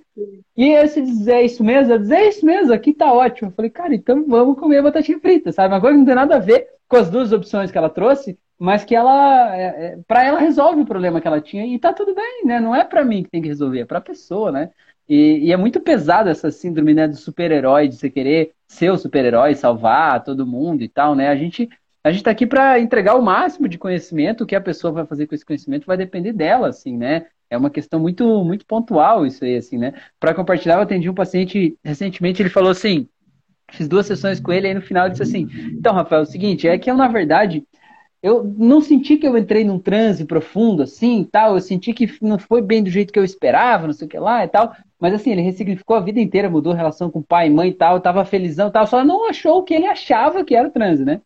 E 0.57 0.71
esse 0.71 1.01
diz, 1.01 1.29
é 1.29 1.43
isso 1.43 1.63
mesmo? 1.63 1.93
Ela 1.93 2.01
diz, 2.01 2.11
é 2.11 2.29
isso 2.29 2.45
mesmo, 2.45 2.73
aqui 2.73 2.93
tá 2.93 3.13
ótimo. 3.13 3.51
Eu 3.51 3.55
falei, 3.55 3.71
cara, 3.71 3.95
então 3.95 4.25
vamos 4.27 4.59
comer 4.59 4.83
batatinha 4.83 5.21
frita, 5.21 5.53
sabe? 5.53 5.73
Uma 5.73 5.81
coisa 5.81 5.95
que 5.95 5.99
não 6.01 6.07
tem 6.07 6.15
nada 6.15 6.37
a 6.37 6.41
ver 6.41 6.67
com 6.89 6.97
as 6.97 7.09
duas 7.09 7.33
opções 7.33 7.71
que 7.71 7.79
ela 7.79 7.91
trouxe, 7.91 8.37
mas 8.59 8.85
que 8.85 8.95
ela, 8.97 9.57
é, 9.57 9.63
é, 9.63 9.99
para 10.07 10.25
ela 10.25 10.41
resolve 10.41 10.81
o 10.81 10.87
problema 10.87 11.21
que 11.21 11.29
ela 11.29 11.41
tinha 11.41 11.65
e 11.65 11.79
tá 11.79 11.93
tudo 11.93 12.15
bem, 12.15 12.45
né? 12.45 12.59
Não 12.59 12.75
é 12.75 12.83
para 12.83 13.05
mim 13.05 13.23
que 13.23 13.31
tem 13.31 13.43
que 13.43 13.49
resolver, 13.49 13.81
é 13.81 13.85
para 13.85 13.99
a 13.99 14.03
pessoa, 14.03 14.51
né? 14.51 14.71
E, 15.09 15.47
e, 15.47 15.53
é 15.53 15.57
muito 15.57 15.81
pesado 15.81 16.29
essa 16.29 16.51
síndrome 16.51 16.93
né, 16.93 17.09
do 17.09 17.17
super-herói, 17.17 17.89
de 17.89 17.97
você 17.97 18.11
querer 18.11 18.53
ser 18.67 18.91
o 18.91 18.99
super-herói, 18.99 19.55
salvar 19.55 20.23
todo 20.23 20.47
mundo 20.47 20.83
e 20.83 20.89
tal, 20.89 21.15
né? 21.15 21.29
A 21.29 21.37
gente 21.37 21.69
a 22.09 22.13
gente 22.13 22.21
está 22.21 22.31
aqui 22.31 22.47
para 22.47 22.81
entregar 22.81 23.15
o 23.17 23.23
máximo 23.23 23.69
de 23.69 23.79
conhecimento, 23.79 24.43
o 24.45 24.47
que 24.47 24.57
a 24.57 24.61
pessoa 24.61 24.93
vai 24.93 25.07
fazer 25.07 25.27
com 25.27 25.35
esse 25.35 25.45
conhecimento 25.45 25.87
vai 25.87 25.97
depender 25.97 26.33
dela, 26.33 26.69
assim, 26.69 26.97
né? 26.97 27.27
É 27.51 27.57
uma 27.57 27.71
questão 27.71 28.01
muito, 28.01 28.45
muito 28.45 28.67
pontual 28.67 29.27
isso 29.27 29.45
aí, 29.45 29.57
assim, 29.57 29.77
né? 29.79 29.93
Para 30.19 30.35
compartilhar, 30.35 30.77
eu 30.77 30.83
atendi 30.83 31.09
um 31.09 31.15
paciente 31.15 31.77
recentemente, 31.85 32.41
ele 32.43 32.49
falou 32.49 32.71
assim, 32.71 33.07
fiz 33.71 33.87
duas 33.87 34.07
sessões 34.07 34.41
com 34.41 34.53
ele, 34.53 34.69
aí 34.69 34.75
no 34.75 34.81
final 34.81 35.05
ele 35.05 35.13
disse 35.13 35.23
assim, 35.23 35.49
então, 35.73 35.95
Rafael, 35.95 36.21
é 36.21 36.23
o 36.23 36.27
seguinte, 36.27 36.67
é 36.67 36.79
que 36.79 36.91
eu, 36.91 36.97
na 36.97 37.09
verdade, 37.09 37.63
eu 38.23 38.43
não 38.57 38.81
senti 38.81 39.17
que 39.17 39.27
eu 39.27 39.37
entrei 39.37 39.65
num 39.65 39.79
transe 39.79 40.25
profundo, 40.25 40.83
assim, 40.83 41.25
tal, 41.31 41.55
eu 41.55 41.61
senti 41.61 41.93
que 41.93 42.11
não 42.21 42.39
foi 42.39 42.61
bem 42.63 42.83
do 42.83 42.91
jeito 42.91 43.13
que 43.13 43.19
eu 43.19 43.25
esperava, 43.25 43.87
não 43.87 43.95
sei 43.95 44.07
o 44.07 44.11
que 44.11 44.19
lá 44.19 44.45
e 44.45 44.49
tal, 44.49 44.75
mas 44.99 45.15
assim, 45.15 45.31
ele 45.31 45.43
ressignificou 45.43 45.97
a 45.97 46.01
vida 46.01 46.21
inteira, 46.21 46.51
mudou 46.51 46.73
a 46.73 46.77
relação 46.77 47.11
com 47.11 47.23
pai, 47.23 47.49
mãe 47.51 47.69
e 47.71 47.75
tal, 47.75 48.01
tava 48.01 48.25
felizão 48.25 48.69
e 48.69 48.73
tal, 48.73 48.87
só 48.87 49.05
não 49.05 49.29
achou 49.29 49.59
o 49.59 49.63
que 49.63 49.75
ele 49.75 49.87
achava 49.87 50.45
que 50.45 50.55
era 50.55 50.71
transe, 50.71 51.05
né? 51.05 51.21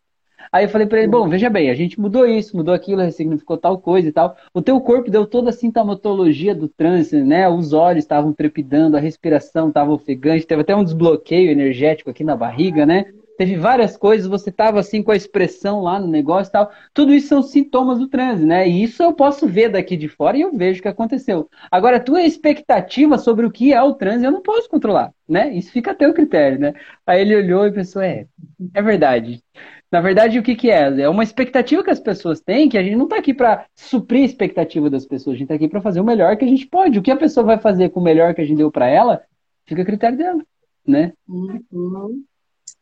Aí 0.51 0.65
eu 0.65 0.69
falei 0.69 0.87
para 0.87 0.99
ele, 0.99 1.07
bom, 1.07 1.27
veja 1.27 1.49
bem, 1.49 1.69
a 1.69 1.75
gente 1.75 1.99
mudou 1.99 2.25
isso, 2.25 2.55
mudou 2.55 2.73
aquilo, 2.73 3.01
ressignificou 3.01 3.57
tal 3.57 3.77
coisa 3.77 4.07
e 4.07 4.11
tal. 4.11 4.35
O 4.53 4.61
teu 4.61 4.79
corpo 4.81 5.09
deu 5.09 5.25
toda 5.25 5.49
a 5.49 5.53
sintomatologia 5.53 6.53
do 6.53 6.67
trânsito, 6.67 7.23
né? 7.23 7.47
Os 7.49 7.73
olhos 7.73 8.03
estavam 8.03 8.33
trepidando, 8.33 8.97
a 8.97 8.99
respiração 8.99 9.69
estava 9.69 9.91
ofegante, 9.91 10.47
teve 10.47 10.61
até 10.61 10.75
um 10.75 10.83
desbloqueio 10.83 11.51
energético 11.51 12.09
aqui 12.09 12.23
na 12.23 12.35
barriga, 12.35 12.85
né? 12.85 13.05
Teve 13.37 13.55
várias 13.57 13.97
coisas, 13.97 14.27
você 14.27 14.49
estava 14.49 14.79
assim 14.79 15.01
com 15.01 15.11
a 15.11 15.15
expressão 15.15 15.81
lá 15.81 15.99
no 15.99 16.07
negócio 16.07 16.51
e 16.51 16.53
tal. 16.53 16.71
Tudo 16.93 17.13
isso 17.13 17.27
são 17.29 17.41
sintomas 17.41 17.97
do 17.97 18.07
transe, 18.07 18.45
né? 18.45 18.67
E 18.67 18.83
isso 18.83 19.01
eu 19.01 19.11
posso 19.13 19.47
ver 19.47 19.69
daqui 19.69 19.97
de 19.97 20.07
fora 20.07 20.37
e 20.37 20.41
eu 20.41 20.55
vejo 20.55 20.79
o 20.79 20.83
que 20.83 20.87
aconteceu. 20.87 21.49
Agora, 21.71 21.97
a 21.97 21.99
tua 21.99 22.21
expectativa 22.21 23.17
sobre 23.17 23.45
o 23.45 23.51
que 23.51 23.73
é 23.73 23.81
o 23.81 23.95
transe, 23.95 24.23
eu 24.23 24.31
não 24.31 24.41
posso 24.41 24.69
controlar, 24.69 25.11
né? 25.27 25.51
Isso 25.53 25.71
fica 25.71 25.91
a 25.91 25.95
teu 25.95 26.13
critério, 26.13 26.59
né? 26.59 26.73
Aí 27.07 27.21
ele 27.21 27.35
olhou 27.35 27.65
e 27.65 27.71
pensou, 27.71 28.01
é, 28.01 28.27
é 28.73 28.81
verdade. 28.81 29.41
Na 29.93 30.01
verdade, 30.01 30.39
o 30.39 30.41
que, 30.41 30.55
que 30.55 30.71
é? 30.71 31.01
É 31.01 31.07
uma 31.07 31.21
expectativa 31.21 31.83
que 31.83 31.91
as 31.91 31.99
pessoas 31.99 32.41
têm, 32.41 32.67
que 32.67 32.79
a 32.79 32.81
gente 32.81 32.95
não 32.95 33.03
está 33.03 33.17
aqui 33.17 33.31
para 33.31 33.67
suprir 33.75 34.23
a 34.23 34.25
expectativa 34.25 34.89
das 34.89 35.05
pessoas, 35.05 35.35
a 35.35 35.37
gente 35.37 35.43
está 35.43 35.53
aqui 35.53 35.67
para 35.67 35.83
fazer 35.83 36.01
o 36.01 36.03
melhor 36.03 36.35
que 36.35 36.43
a 36.43 36.47
gente 36.47 36.65
pode. 36.65 36.97
O 36.97 37.01
que 37.03 37.11
a 37.11 37.15
pessoa 37.15 37.45
vai 37.45 37.59
fazer 37.59 37.91
com 37.91 37.99
o 37.99 38.03
melhor 38.03 38.33
que 38.33 38.41
a 38.41 38.43
gente 38.43 38.57
deu 38.57 38.71
para 38.71 38.87
ela, 38.87 39.23
fica 39.67 39.83
a 39.83 39.85
critério 39.85 40.17
dela, 40.17 40.43
né? 40.83 41.13
Uhum. 41.27 42.23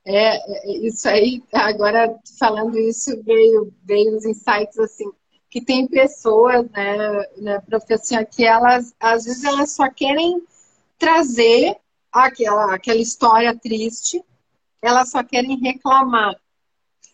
É, 0.05 0.38
é, 0.38 0.88
isso 0.88 1.09
aí, 1.09 1.43
agora 1.51 2.18
falando 2.39 2.80
isso, 2.80 3.22
veio, 3.24 3.74
veio 3.84 4.16
os 4.16 4.24
insights 4.24 4.80
assim, 4.80 5.12
que 5.49 5.59
tem 5.59 5.88
pessoas, 5.88 6.66
né, 6.70 7.26
né 7.39 7.59
professor, 7.59 8.26
que 8.26 8.45
elas, 8.45 8.95
às 8.97 9.26
vezes, 9.26 9.43
elas 9.43 9.70
só 9.74 9.89
querem 9.89 10.41
trazer 10.97 11.76
aquela, 12.09 12.74
aquela 12.74 13.01
história 13.01 13.53
triste, 13.53 14.24
elas 14.82 15.12
só 15.12 15.22
querem 15.22 15.59
reclamar. 15.59 16.40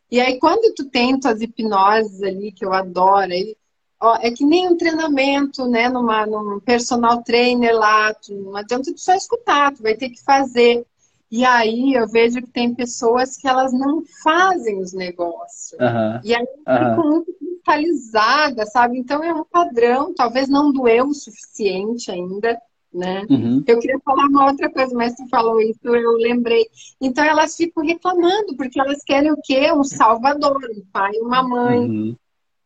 E 0.09 0.19
aí, 0.19 0.39
quando 0.39 0.73
tu 0.73 0.85
tem 0.85 1.19
tuas 1.19 1.41
hipnoses 1.41 2.21
ali, 2.23 2.51
que 2.51 2.65
eu 2.65 2.73
adoro, 2.73 3.31
aí, 3.31 3.55
ó, 3.99 4.15
é 4.21 4.31
que 4.31 4.45
nem 4.45 4.67
um 4.67 4.77
treinamento, 4.77 5.67
né, 5.67 5.89
numa, 5.89 6.25
num 6.25 6.59
personal 6.59 7.23
trainer 7.23 7.75
lá, 7.75 8.13
tu, 8.13 8.33
não 8.33 8.55
adianta 8.55 8.93
tu 8.93 8.99
só 8.99 9.13
escutar, 9.13 9.73
tu 9.73 9.83
vai 9.83 9.95
ter 9.95 10.09
que 10.09 10.23
fazer. 10.23 10.85
E 11.29 11.43
aí 11.43 11.93
eu 11.93 12.07
vejo 12.07 12.41
que 12.41 12.49
tem 12.49 12.73
pessoas 12.73 13.35
que 13.35 13.47
elas 13.47 13.73
não 13.73 14.01
fazem 14.23 14.79
os 14.79 14.93
negócios. 14.93 15.77
Uhum. 15.79 16.19
E 16.23 16.33
aí 16.33 16.43
uhum. 16.43 16.89
ficam 16.89 17.09
muito 17.09 17.33
cristalizadas, 17.39 18.71
sabe? 18.71 18.97
Então 18.97 19.21
é 19.21 19.33
um 19.33 19.43
padrão, 19.43 20.13
talvez 20.13 20.47
não 20.47 20.71
doeu 20.71 21.07
o 21.07 21.13
suficiente 21.13 22.09
ainda, 22.09 22.57
né? 22.97 23.25
Uhum. 23.29 23.63
Eu 23.65 23.79
queria 23.79 23.99
falar 23.99 24.25
uma 24.25 24.45
outra 24.47 24.69
coisa, 24.71 24.93
mas 24.95 25.15
tu 25.15 25.27
falou 25.29 25.61
isso, 25.61 25.79
eu 25.83 26.11
lembrei. 26.13 26.65
Então 26.99 27.23
elas 27.23 27.55
ficam 27.55 27.83
reclamando, 27.83 28.55
porque 28.57 28.79
elas 28.79 29.03
querem 29.03 29.31
o 29.31 29.37
quê? 29.43 29.71
Um 29.71 29.83
salvador, 29.83 30.57
um 30.75 30.83
pai 30.91 31.11
e 31.13 31.21
uma 31.21 31.43
mãe. 31.43 31.79
Uhum. 31.79 32.15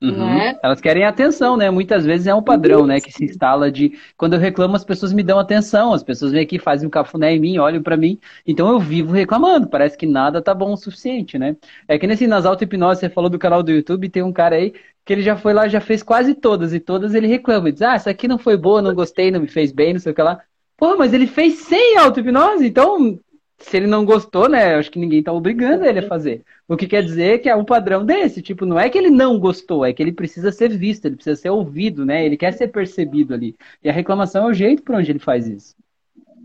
Uhum. 0.01 0.17
Né? 0.17 0.57
Elas 0.63 0.81
querem 0.81 1.05
atenção, 1.05 1.55
né? 1.55 1.69
Muitas 1.69 2.03
vezes 2.03 2.25
é 2.25 2.33
um 2.33 2.41
padrão, 2.41 2.87
né? 2.87 2.99
Que 2.99 3.11
se 3.11 3.23
instala 3.23 3.71
de. 3.71 3.93
Quando 4.17 4.33
eu 4.33 4.39
reclamo, 4.39 4.75
as 4.75 4.83
pessoas 4.83 5.13
me 5.13 5.21
dão 5.21 5.37
atenção. 5.37 5.93
As 5.93 6.01
pessoas 6.01 6.31
vêm 6.31 6.41
aqui, 6.41 6.57
fazem 6.57 6.87
um 6.87 6.89
cafuné 6.89 7.35
em 7.35 7.39
mim, 7.39 7.59
olham 7.59 7.83
para 7.83 7.95
mim. 7.95 8.19
Então 8.45 8.67
eu 8.71 8.79
vivo 8.79 9.13
reclamando. 9.13 9.67
Parece 9.67 9.95
que 9.95 10.07
nada 10.07 10.41
tá 10.41 10.55
bom 10.55 10.73
o 10.73 10.77
suficiente, 10.77 11.37
né? 11.37 11.55
É 11.87 11.99
que 11.99 12.07
nesse 12.07 12.25
nas 12.25 12.47
auto-hipnose, 12.47 12.99
você 12.99 13.09
falou 13.09 13.29
do 13.29 13.37
canal 13.37 13.61
do 13.61 13.71
YouTube, 13.71 14.09
tem 14.09 14.23
um 14.23 14.33
cara 14.33 14.55
aí 14.55 14.73
que 15.05 15.13
ele 15.13 15.21
já 15.21 15.35
foi 15.35 15.53
lá, 15.53 15.67
já 15.67 15.79
fez 15.79 16.01
quase 16.01 16.33
todas. 16.33 16.73
E 16.73 16.79
todas 16.79 17.13
ele 17.13 17.27
reclama. 17.27 17.67
Ele 17.67 17.73
diz: 17.73 17.83
Ah, 17.83 17.93
essa 17.93 18.09
aqui 18.09 18.27
não 18.27 18.39
foi 18.39 18.57
boa, 18.57 18.81
não 18.81 18.95
gostei, 18.95 19.29
não 19.29 19.41
me 19.41 19.47
fez 19.47 19.71
bem, 19.71 19.93
não 19.93 19.99
sei 19.99 20.13
o 20.13 20.15
que 20.15 20.21
lá. 20.23 20.41
Pô, 20.77 20.97
mas 20.97 21.13
ele 21.13 21.27
fez 21.27 21.59
sem 21.59 21.97
auto-hipnose, 21.97 22.65
então 22.65 23.19
se 23.61 23.77
ele 23.77 23.87
não 23.87 24.03
gostou, 24.05 24.49
né? 24.49 24.75
Acho 24.75 24.91
que 24.91 24.99
ninguém 24.99 25.23
tá 25.23 25.31
obrigando 25.31 25.85
ele 25.85 25.99
a 25.99 26.07
fazer. 26.07 26.43
O 26.67 26.75
que 26.75 26.87
quer 26.87 27.03
dizer 27.03 27.39
que 27.39 27.49
é 27.49 27.55
um 27.55 27.65
padrão 27.65 28.05
desse, 28.05 28.41
tipo, 28.41 28.65
não 28.65 28.79
é 28.79 28.89
que 28.89 28.97
ele 28.97 29.09
não 29.09 29.39
gostou, 29.39 29.85
é 29.85 29.93
que 29.93 30.01
ele 30.01 30.11
precisa 30.11 30.51
ser 30.51 30.69
visto, 30.69 31.05
ele 31.05 31.15
precisa 31.15 31.35
ser 31.35 31.49
ouvido, 31.49 32.05
né? 32.05 32.25
Ele 32.25 32.37
quer 32.37 32.53
ser 32.53 32.67
percebido 32.67 33.33
ali. 33.33 33.55
E 33.83 33.89
a 33.89 33.93
reclamação 33.93 34.47
é 34.47 34.51
o 34.51 34.53
jeito 34.53 34.83
por 34.83 34.95
onde 34.95 35.11
ele 35.11 35.19
faz 35.19 35.47
isso. 35.47 35.75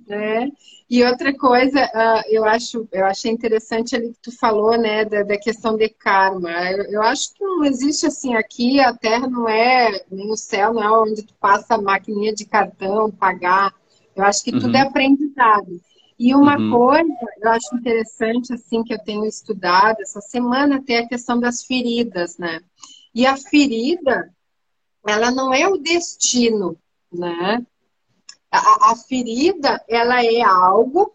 É. 0.08 0.46
E 0.88 1.02
outra 1.02 1.36
coisa, 1.36 1.84
uh, 1.84 2.22
eu 2.30 2.44
acho, 2.44 2.88
eu 2.92 3.04
achei 3.06 3.30
interessante 3.32 3.96
ali 3.96 4.10
que 4.10 4.20
tu 4.22 4.38
falou, 4.38 4.78
né, 4.78 5.04
da, 5.04 5.24
da 5.24 5.36
questão 5.36 5.76
de 5.76 5.88
karma. 5.88 6.50
Eu, 6.70 6.84
eu, 6.84 7.02
acho 7.02 7.34
que 7.34 7.42
não 7.42 7.64
existe 7.64 8.06
assim 8.06 8.36
aqui, 8.36 8.78
a 8.78 8.94
Terra 8.94 9.26
não 9.26 9.48
é 9.48 10.04
nem 10.08 10.30
o 10.30 10.36
céu, 10.36 10.72
não 10.72 10.82
é 10.82 10.90
onde 10.90 11.24
tu 11.24 11.34
passa 11.40 11.74
a 11.74 11.82
maquininha 11.82 12.32
de 12.32 12.44
cartão, 12.44 13.10
pagar. 13.10 13.74
Eu 14.14 14.24
acho 14.24 14.44
que 14.44 14.52
tudo 14.52 14.76
é 14.76 14.80
uhum. 14.80 14.86
é 14.86 14.88
aprendizado. 14.88 15.80
E 16.18 16.34
uma 16.34 16.58
uhum. 16.58 16.70
coisa 16.70 17.14
eu 17.38 17.50
acho 17.50 17.76
interessante, 17.76 18.52
assim, 18.54 18.82
que 18.82 18.94
eu 18.94 18.98
tenho 18.98 19.24
estudado 19.26 20.00
essa 20.00 20.20
semana, 20.20 20.82
tem 20.82 20.98
a 20.98 21.08
questão 21.08 21.38
das 21.38 21.64
feridas, 21.64 22.38
né? 22.38 22.60
E 23.14 23.26
a 23.26 23.36
ferida, 23.36 24.32
ela 25.06 25.30
não 25.30 25.52
é 25.52 25.68
o 25.68 25.76
destino, 25.76 26.78
né? 27.12 27.64
A, 28.50 28.92
a 28.92 28.96
ferida, 28.96 29.82
ela 29.88 30.24
é 30.24 30.40
algo 30.40 31.14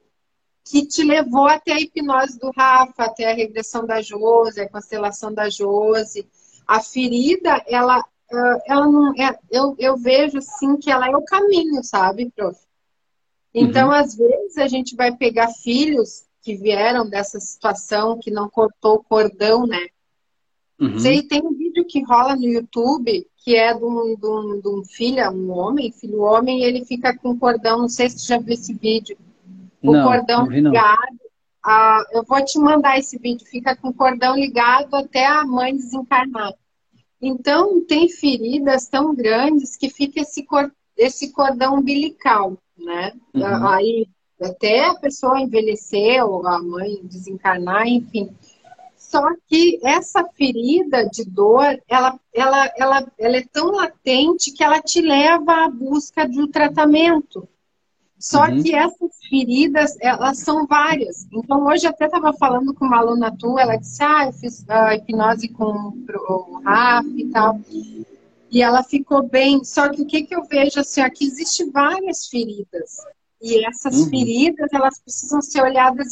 que 0.64 0.86
te 0.86 1.04
levou 1.04 1.48
até 1.48 1.74
a 1.74 1.80
hipnose 1.80 2.40
do 2.40 2.52
Rafa, 2.56 3.06
até 3.06 3.32
a 3.32 3.36
regressão 3.36 3.86
da 3.86 4.02
Jose, 4.02 4.62
a 4.62 4.70
constelação 4.70 5.34
da 5.34 5.50
Jose. 5.50 6.28
A 6.68 6.80
ferida, 6.80 7.64
ela, 7.68 8.06
ela 8.66 8.88
não 8.88 9.14
é, 9.16 9.38
eu, 9.50 9.76
eu 9.80 9.98
vejo 9.98 10.38
assim 10.38 10.78
que 10.78 10.92
ela 10.92 11.08
é 11.08 11.16
o 11.16 11.26
caminho, 11.26 11.84
sabe, 11.84 12.32
prof? 12.36 12.58
Então, 13.54 13.90
uhum. 13.90 13.94
às 13.94 14.16
vezes, 14.16 14.58
a 14.58 14.68
gente 14.68 14.96
vai 14.96 15.16
pegar 15.16 15.50
filhos 15.50 16.24
que 16.42 16.56
vieram 16.56 17.08
dessa 17.08 17.40
situação, 17.40 18.18
que 18.18 18.32
não 18.32 18.50
cortou 18.50 18.96
o 18.96 19.04
cordão, 19.04 19.68
né? 19.68 19.88
Uhum. 20.80 20.98
Tem 21.28 21.42
um 21.44 21.54
vídeo 21.54 21.86
que 21.86 22.04
rola 22.04 22.36
no 22.36 22.48
YouTube, 22.48 23.28
que 23.44 23.56
é 23.56 23.74
de 23.74 23.84
um, 23.84 24.16
de 24.16 24.26
um, 24.26 24.60
de 24.60 24.68
um 24.68 24.84
filho, 24.84 25.30
um 25.32 25.52
homem, 25.52 25.92
filho 25.92 26.22
homem, 26.22 26.62
e 26.62 26.64
ele 26.64 26.86
fica 26.86 27.16
com 27.16 27.38
cordão, 27.38 27.80
não 27.80 27.90
sei 27.90 28.10
se 28.10 28.20
você 28.20 28.34
já 28.34 28.40
viu 28.40 28.54
esse 28.54 28.74
vídeo. 28.74 29.18
O 29.82 29.94
não, 29.94 30.04
cordão 30.04 30.46
não 30.46 30.52
ligado. 30.52 31.20
a, 31.64 32.04
eu 32.14 32.24
vou 32.24 32.44
te 32.44 32.58
mandar 32.58 32.98
esse 32.98 33.18
vídeo, 33.20 33.46
fica 33.46 33.76
com 33.76 33.90
o 33.90 33.94
cordão 33.94 34.36
ligado 34.36 34.96
até 34.96 35.26
a 35.26 35.46
mãe 35.46 35.76
desencarnar. 35.76 36.54
Então, 37.22 37.86
tem 37.86 38.10
feridas 38.10 38.88
tão 38.88 39.14
grandes 39.14 39.78
que 39.78 39.90
fica 39.90 40.22
esse, 40.22 40.44
cor, 40.44 40.72
esse 40.98 41.32
cordão 41.32 41.76
umbilical, 41.76 42.58
né? 42.84 43.14
Uhum. 43.34 43.68
Aí, 43.68 44.08
até 44.42 44.86
a 44.86 44.96
pessoa 44.96 45.40
envelhecer, 45.40 46.26
ou 46.26 46.46
a 46.48 46.62
mãe 46.62 47.00
desencarnar, 47.04 47.88
enfim. 47.88 48.30
Só 48.98 49.28
que 49.48 49.80
essa 49.84 50.24
ferida 50.24 51.06
de 51.10 51.26
dor, 51.26 51.78
ela, 51.88 52.18
ela, 52.34 52.72
ela, 52.78 53.12
ela 53.20 53.38
é 53.38 53.46
tão 53.52 53.72
latente 53.72 54.52
que 54.52 54.64
ela 54.64 54.82
te 54.82 55.02
leva 55.02 55.66
à 55.66 55.70
busca 55.70 56.28
de 56.28 56.42
um 56.42 56.48
tratamento. 56.48 57.48
Só 58.18 58.46
uhum. 58.46 58.62
que 58.62 58.74
essas 58.74 59.18
feridas, 59.28 59.98
elas 60.00 60.38
são 60.38 60.68
várias. 60.68 61.28
Então, 61.34 61.66
hoje 61.66 61.88
até 61.88 62.06
estava 62.06 62.32
falando 62.34 62.74
com 62.74 62.86
uma 62.86 63.00
aluna 63.00 63.36
tua, 63.36 63.64
ela 63.64 63.76
disse, 63.76 64.04
ah, 64.04 64.28
eu 64.28 64.34
fiz 64.34 64.62
uh, 64.62 64.94
hipnose 64.94 65.50
com 65.50 65.66
o 65.66 66.62
Rafa 66.64 67.10
e 67.18 67.26
tal. 67.32 67.60
E 68.52 68.62
ela 68.62 68.84
ficou 68.84 69.24
bem. 69.24 69.64
Só 69.64 69.90
que 69.90 70.02
o 70.02 70.06
que, 70.06 70.24
que 70.24 70.36
eu 70.36 70.44
vejo, 70.44 70.80
assim, 70.80 71.02
aqui 71.02 71.26
existe 71.26 71.64
várias 71.72 72.28
feridas. 72.28 72.98
E 73.42 73.66
essas 73.66 73.96
uhum. 73.96 74.10
feridas, 74.10 74.70
elas 74.72 75.00
precisam 75.00 75.42
ser 75.42 75.64
olhadas 75.64 76.10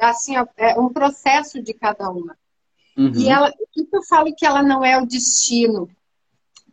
assim, 0.00 0.34
é 0.56 0.78
um 0.78 0.90
processo 0.90 1.60
de 1.60 1.74
cada 1.74 2.08
uma. 2.10 2.36
Uhum. 2.96 3.12
E 3.16 3.28
ela, 3.28 3.48
o 3.48 3.66
que 3.72 3.88
eu 3.92 4.02
falo 4.04 4.34
que 4.34 4.46
ela 4.46 4.62
não 4.62 4.84
é 4.84 5.00
o 5.00 5.06
destino? 5.06 5.88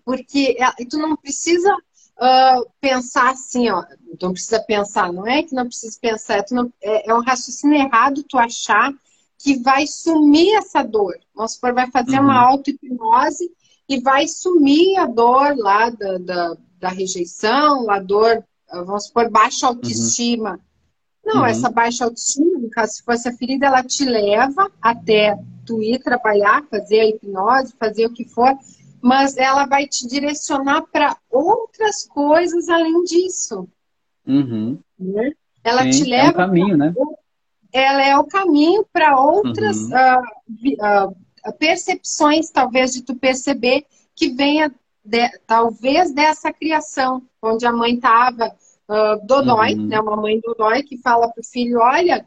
Porque 0.05 0.55
ela, 0.59 0.75
tu 0.87 0.97
não 0.97 1.15
precisa 1.15 1.73
uh, 1.73 2.69
pensar 2.79 3.31
assim, 3.31 3.69
ó, 3.69 3.83
não 4.21 4.33
precisa 4.33 4.59
pensar, 4.59 5.11
não 5.11 5.25
é 5.25 5.41
que 5.41 5.55
não 5.55 5.65
precisa 5.65 5.97
pensar, 5.99 6.37
é, 6.37 6.45
não, 6.51 6.71
é, 6.81 7.09
é 7.09 7.13
um 7.13 7.21
raciocínio 7.21 7.77
errado 7.77 8.23
tu 8.23 8.37
achar 8.37 8.93
que 9.39 9.57
vai 9.57 9.87
sumir 9.87 10.55
essa 10.57 10.83
dor. 10.83 11.17
Vamos 11.33 11.53
supor, 11.53 11.73
vai 11.73 11.89
fazer 11.89 12.17
uhum. 12.17 12.25
uma 12.25 12.39
auto-hipnose 12.39 13.51
e 13.87 13.99
vai 13.99 14.27
sumir 14.27 14.97
a 14.97 15.05
dor 15.05 15.55
lá 15.57 15.89
da, 15.89 16.17
da, 16.17 16.57
da, 16.79 16.89
rejeição, 16.89 17.89
a 17.89 17.99
dor, 17.99 18.43
vamos 18.71 19.05
supor, 19.05 19.29
baixa 19.29 19.67
autoestima. 19.67 20.51
Uhum. 20.53 20.59
Não, 21.25 21.41
uhum. 21.41 21.45
essa 21.45 21.69
baixa 21.69 22.05
autoestima, 22.05 22.59
no 22.59 22.69
caso, 22.69 22.95
se 22.95 23.03
fosse 23.03 23.27
a 23.27 23.33
ferida, 23.33 23.67
ela 23.67 23.83
te 23.83 24.05
leva 24.05 24.69
até 24.81 25.37
tu 25.65 25.81
ir 25.81 25.99
trabalhar, 25.99 26.65
fazer 26.69 26.99
a 27.01 27.05
hipnose, 27.05 27.75
fazer 27.77 28.05
o 28.05 28.13
que 28.13 28.25
for, 28.25 28.53
mas 29.01 29.37
ela 29.37 29.65
vai 29.65 29.87
te 29.87 30.07
direcionar 30.07 30.83
para 30.91 31.17
outras 31.29 32.05
coisas 32.07 32.69
além 32.69 33.03
disso. 33.03 33.67
Uhum. 34.25 34.79
Né? 34.99 35.31
Ela 35.63 35.83
Sim, 35.83 35.91
te 35.91 36.09
leva. 36.09 36.27
É 36.27 36.31
o 36.31 36.35
caminho, 36.35 36.77
né? 36.77 36.93
Ela 37.73 38.05
é 38.05 38.17
o 38.17 38.23
caminho 38.25 38.85
para 38.91 39.19
outras 39.19 39.77
uhum. 39.77 39.89
uh, 39.89 41.09
uh, 41.09 41.17
percepções, 41.51 42.49
talvez, 42.49 42.93
de 42.93 43.01
tu 43.01 43.15
perceber 43.15 43.85
que 44.15 44.29
venha, 44.29 44.73
de, 45.03 45.29
talvez, 45.45 46.11
dessa 46.13 46.51
criação, 46.51 47.21
onde 47.41 47.65
a 47.65 47.71
mãe 47.71 47.95
estava 47.95 48.55
uh, 48.89 49.25
dodói, 49.25 49.73
uhum. 49.73 49.87
né? 49.87 49.99
Uma 49.99 50.15
mãe 50.15 50.39
dodói 50.39 50.83
que 50.83 50.97
fala 50.97 51.29
pro 51.29 51.43
filho: 51.43 51.79
olha, 51.79 52.25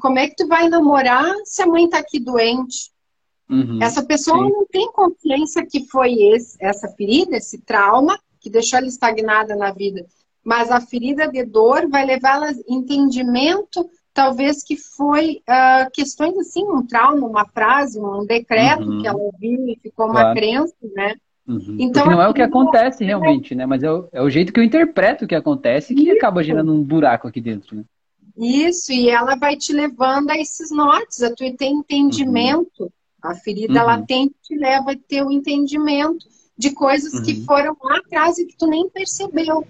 como 0.00 0.18
é 0.18 0.28
que 0.28 0.36
tu 0.36 0.46
vai 0.46 0.68
namorar 0.68 1.34
se 1.44 1.62
a 1.62 1.66
mãe 1.66 1.84
está 1.84 1.98
aqui 1.98 2.20
doente? 2.20 2.92
Uhum, 3.50 3.78
essa 3.82 4.02
pessoa 4.02 4.38
sim. 4.38 4.52
não 4.52 4.66
tem 4.66 4.90
consciência 4.92 5.66
que 5.66 5.86
foi 5.88 6.14
esse, 6.14 6.56
essa 6.60 6.88
ferida, 6.88 7.36
esse 7.36 7.58
trauma, 7.58 8.18
que 8.40 8.48
deixou 8.48 8.78
ela 8.78 8.88
estagnada 8.88 9.54
na 9.56 9.72
vida. 9.72 10.06
Mas 10.42 10.70
a 10.70 10.80
ferida 10.80 11.28
de 11.28 11.44
dor 11.44 11.88
vai 11.88 12.06
levá-la 12.06 12.50
a 12.50 12.54
entendimento, 12.68 13.88
talvez 14.14 14.62
que 14.62 14.76
foi 14.76 15.42
uh, 15.48 15.90
questões 15.92 16.38
assim, 16.38 16.64
um 16.64 16.86
trauma, 16.86 17.26
uma 17.26 17.44
frase, 17.44 18.00
um 18.00 18.24
decreto 18.24 18.88
uhum. 18.88 19.02
que 19.02 19.08
ela 19.08 19.18
ouviu 19.18 19.68
e 19.68 19.78
ficou 19.82 20.08
claro. 20.08 20.28
uma 20.28 20.34
crença, 20.34 20.74
né? 20.94 21.16
Uhum. 21.46 21.76
Então, 21.78 22.04
Porque 22.04 22.16
não 22.16 22.22
é 22.22 22.28
o 22.28 22.32
que 22.32 22.40
acontece 22.40 23.04
realmente, 23.04 23.54
né? 23.54 23.66
Mas 23.66 23.82
é 23.82 23.90
o, 23.90 24.08
é 24.12 24.22
o, 24.22 24.30
jeito 24.30 24.52
que 24.52 24.60
eu 24.60 24.64
interpreto 24.64 25.24
o 25.24 25.28
que 25.28 25.34
acontece 25.34 25.94
que 25.94 26.04
Isso. 26.04 26.16
acaba 26.16 26.42
gerando 26.42 26.72
um 26.72 26.82
buraco 26.82 27.28
aqui 27.28 27.40
dentro, 27.40 27.76
né? 27.76 27.84
Isso, 28.36 28.92
e 28.92 29.10
ela 29.10 29.36
vai 29.36 29.56
te 29.56 29.72
levando 29.72 30.30
a 30.30 30.38
esses 30.38 30.70
nortes, 30.70 31.22
a 31.22 31.28
tu 31.30 31.44
ter 31.56 31.66
entendimento. 31.66 32.84
Uhum 32.84 32.90
a 33.24 33.34
ferida 33.34 33.80
uhum. 33.80 33.86
latente 33.86 34.34
te 34.42 34.54
leva 34.54 34.92
a 34.92 34.96
ter 34.96 35.24
o 35.24 35.32
entendimento 35.32 36.26
de 36.56 36.70
coisas 36.72 37.14
uhum. 37.14 37.22
que 37.22 37.42
foram 37.44 37.74
lá 37.82 37.96
atrás 37.96 38.38
e 38.38 38.44
que 38.44 38.56
tu 38.56 38.66
nem 38.66 38.88
percebeu. 38.90 39.66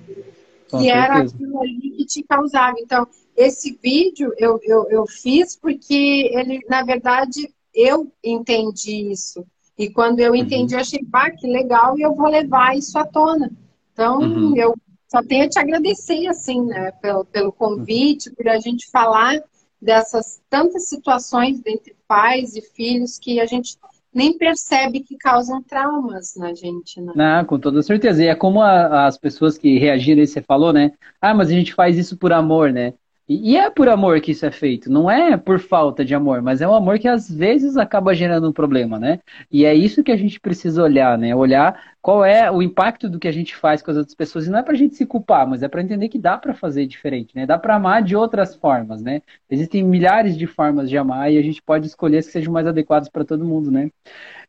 Com 0.70 0.78
que 0.78 0.84
certeza. 0.84 1.04
era 1.04 1.18
aquilo 1.18 1.62
ali 1.62 1.90
que 1.96 2.04
te 2.04 2.22
causava. 2.24 2.74
Então, 2.80 3.06
esse 3.36 3.78
vídeo 3.82 4.32
eu, 4.38 4.58
eu, 4.62 4.88
eu 4.90 5.06
fiz 5.06 5.56
porque 5.56 6.30
ele, 6.32 6.60
na 6.68 6.82
verdade, 6.82 7.52
eu 7.74 8.12
entendi 8.22 9.10
isso. 9.10 9.44
E 9.76 9.90
quando 9.90 10.20
eu 10.20 10.34
entendi, 10.34 10.74
uhum. 10.74 10.78
eu 10.78 10.82
achei, 10.82 11.04
pá, 11.04 11.30
que 11.30 11.46
legal, 11.46 11.98
e 11.98 12.02
eu 12.02 12.14
vou 12.14 12.28
levar 12.28 12.76
isso 12.76 12.96
à 12.98 13.04
tona. 13.04 13.50
Então, 13.92 14.20
uhum. 14.20 14.56
eu 14.56 14.74
só 15.08 15.22
tenho 15.22 15.44
a 15.44 15.48
te 15.48 15.58
agradecer, 15.58 16.26
assim, 16.28 16.64
né, 16.64 16.92
pelo, 17.02 17.24
pelo 17.24 17.52
convite, 17.52 18.30
por 18.30 18.48
a 18.48 18.58
gente 18.58 18.90
falar 18.90 19.40
dessas 19.80 20.40
tantas 20.48 20.88
situações 20.88 21.60
entre 21.66 21.94
pais 22.06 22.56
e 22.56 22.62
filhos 22.62 23.18
que 23.18 23.40
a 23.40 23.46
gente 23.46 23.76
nem 24.12 24.38
percebe 24.38 25.00
que 25.00 25.16
causam 25.16 25.60
traumas 25.60 26.36
na 26.36 26.54
gente, 26.54 27.00
né? 27.00 27.12
Não, 27.16 27.44
com 27.44 27.58
toda 27.58 27.82
certeza. 27.82 28.22
E 28.22 28.28
é 28.28 28.34
como 28.34 28.62
a, 28.62 29.06
as 29.06 29.18
pessoas 29.18 29.58
que 29.58 29.76
reagiram 29.76 30.20
aí, 30.20 30.26
você 30.26 30.40
falou, 30.40 30.72
né? 30.72 30.92
Ah, 31.20 31.34
mas 31.34 31.48
a 31.48 31.52
gente 31.52 31.74
faz 31.74 31.98
isso 31.98 32.16
por 32.16 32.32
amor, 32.32 32.72
né? 32.72 32.94
E, 33.26 33.56
é 33.56 33.70
por 33.70 33.88
amor 33.88 34.20
que 34.20 34.32
isso 34.32 34.44
é 34.44 34.50
feito, 34.50 34.90
não 34.90 35.10
é 35.10 35.36
por 35.36 35.58
falta 35.58 36.04
de 36.04 36.14
amor, 36.14 36.42
mas 36.42 36.60
é 36.60 36.68
um 36.68 36.74
amor 36.74 36.98
que 36.98 37.08
às 37.08 37.30
vezes 37.30 37.76
acaba 37.76 38.14
gerando 38.14 38.48
um 38.50 38.52
problema, 38.52 38.98
né? 38.98 39.18
E 39.50 39.64
é 39.64 39.74
isso 39.74 40.02
que 40.04 40.12
a 40.12 40.16
gente 40.16 40.38
precisa 40.38 40.82
olhar, 40.82 41.16
né? 41.16 41.34
Olhar 41.34 41.93
qual 42.04 42.22
é 42.22 42.50
o 42.50 42.60
impacto 42.60 43.08
do 43.08 43.18
que 43.18 43.26
a 43.26 43.32
gente 43.32 43.56
faz 43.56 43.80
com 43.80 43.90
as 43.90 43.96
outras 43.96 44.14
pessoas. 44.14 44.46
E 44.46 44.50
não 44.50 44.58
é 44.58 44.62
para 44.62 44.74
a 44.74 44.76
gente 44.76 44.94
se 44.94 45.06
culpar, 45.06 45.48
mas 45.48 45.62
é 45.62 45.68
para 45.68 45.80
entender 45.80 46.10
que 46.10 46.18
dá 46.18 46.36
para 46.36 46.52
fazer 46.52 46.84
diferente, 46.84 47.34
né? 47.34 47.46
Dá 47.46 47.58
para 47.58 47.76
amar 47.76 48.02
de 48.02 48.14
outras 48.14 48.54
formas, 48.54 49.00
né? 49.00 49.22
Existem 49.48 49.82
milhares 49.82 50.36
de 50.36 50.46
formas 50.46 50.90
de 50.90 50.98
amar 50.98 51.32
e 51.32 51.38
a 51.38 51.42
gente 51.42 51.62
pode 51.62 51.86
escolher 51.86 52.18
as 52.18 52.26
que 52.26 52.32
sejam 52.32 52.52
mais 52.52 52.66
adequadas 52.66 53.08
para 53.08 53.24
todo 53.24 53.42
mundo, 53.42 53.70
né? 53.70 53.88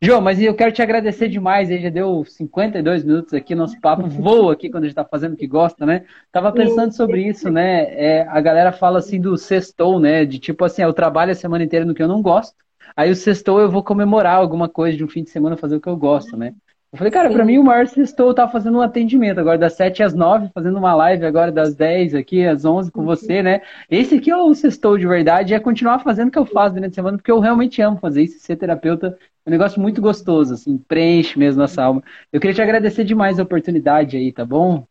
João, 0.01 0.19
mas 0.19 0.41
eu 0.41 0.53
quero 0.53 0.73
te 0.73 0.81
agradecer 0.81 1.29
demais. 1.29 1.69
Ele 1.69 1.83
já 1.83 1.89
deu 1.89 2.25
52 2.25 3.05
minutos 3.05 3.33
aqui, 3.33 3.55
nosso 3.55 3.79
papo 3.79 4.05
voa 4.05 4.51
aqui 4.51 4.69
quando 4.69 4.83
a 4.83 4.87
gente 4.87 4.97
está 4.97 5.05
fazendo 5.05 5.35
o 5.35 5.37
que 5.37 5.47
gosta, 5.47 5.85
né? 5.85 6.03
Tava 6.33 6.51
pensando 6.51 6.91
sobre 6.91 7.25
isso, 7.25 7.49
né? 7.49 7.83
É, 7.93 8.27
a 8.27 8.41
galera 8.41 8.73
fala 8.73 8.99
assim 8.99 9.21
do 9.21 9.37
sextou, 9.37 9.97
né? 9.97 10.25
De 10.25 10.39
tipo 10.39 10.65
assim, 10.65 10.81
eu 10.81 10.91
trabalho 10.91 11.31
a 11.31 11.35
semana 11.35 11.63
inteira 11.63 11.85
no 11.85 11.95
que 11.95 12.03
eu 12.03 12.07
não 12.09 12.21
gosto. 12.21 12.53
Aí 12.97 13.09
o 13.09 13.15
sextou 13.15 13.61
eu 13.61 13.71
vou 13.71 13.81
comemorar 13.81 14.35
alguma 14.35 14.67
coisa 14.67 14.97
de 14.97 15.05
um 15.05 15.07
fim 15.07 15.23
de 15.23 15.29
semana, 15.29 15.55
fazer 15.55 15.77
o 15.77 15.79
que 15.79 15.87
eu 15.87 15.95
gosto, 15.95 16.35
né? 16.35 16.53
Eu 16.95 16.97
falei, 16.97 17.11
cara, 17.11 17.29
para 17.29 17.43
mim 17.43 17.57
o 17.57 17.63
maior 17.63 17.85
sextou 17.87 18.33
tá 18.33 18.47
fazendo 18.47 18.77
um 18.77 18.81
atendimento 18.81 19.37
agora 19.37 19.57
das 19.57 19.73
7 19.73 20.01
às 20.01 20.13
9, 20.13 20.49
fazendo 20.53 20.77
uma 20.77 20.95
live 20.95 21.25
agora 21.25 21.51
das 21.51 21.75
10 21.75 22.15
aqui 22.15 22.45
às 22.45 22.63
11 22.63 22.89
com 22.89 23.03
você, 23.03 23.43
né? 23.43 23.63
Esse 23.91 24.15
aqui 24.15 24.31
é 24.31 24.37
o 24.37 24.55
sextou 24.55 24.97
de 24.97 25.05
verdade, 25.05 25.53
é 25.53 25.59
continuar 25.59 25.99
fazendo 25.99 26.29
o 26.29 26.31
que 26.31 26.39
eu 26.39 26.45
faço 26.45 26.75
durante 26.75 26.93
a 26.93 26.95
semana, 26.95 27.17
porque 27.17 27.29
eu 27.29 27.41
realmente 27.41 27.81
amo 27.81 27.97
fazer 27.97 28.23
isso, 28.23 28.39
ser 28.39 28.55
terapeuta 28.55 29.19
é 29.45 29.49
um 29.49 29.51
negócio 29.51 29.81
muito 29.81 30.01
gostoso, 30.01 30.53
assim, 30.53 30.77
preenche 30.77 31.37
mesmo 31.37 31.59
nossa 31.59 31.83
alma. 31.83 32.01
Eu 32.31 32.39
queria 32.39 32.53
te 32.53 32.61
agradecer 32.61 33.03
demais 33.03 33.41
a 33.41 33.43
oportunidade 33.43 34.15
aí, 34.15 34.31
tá 34.31 34.45
bom? 34.45 34.85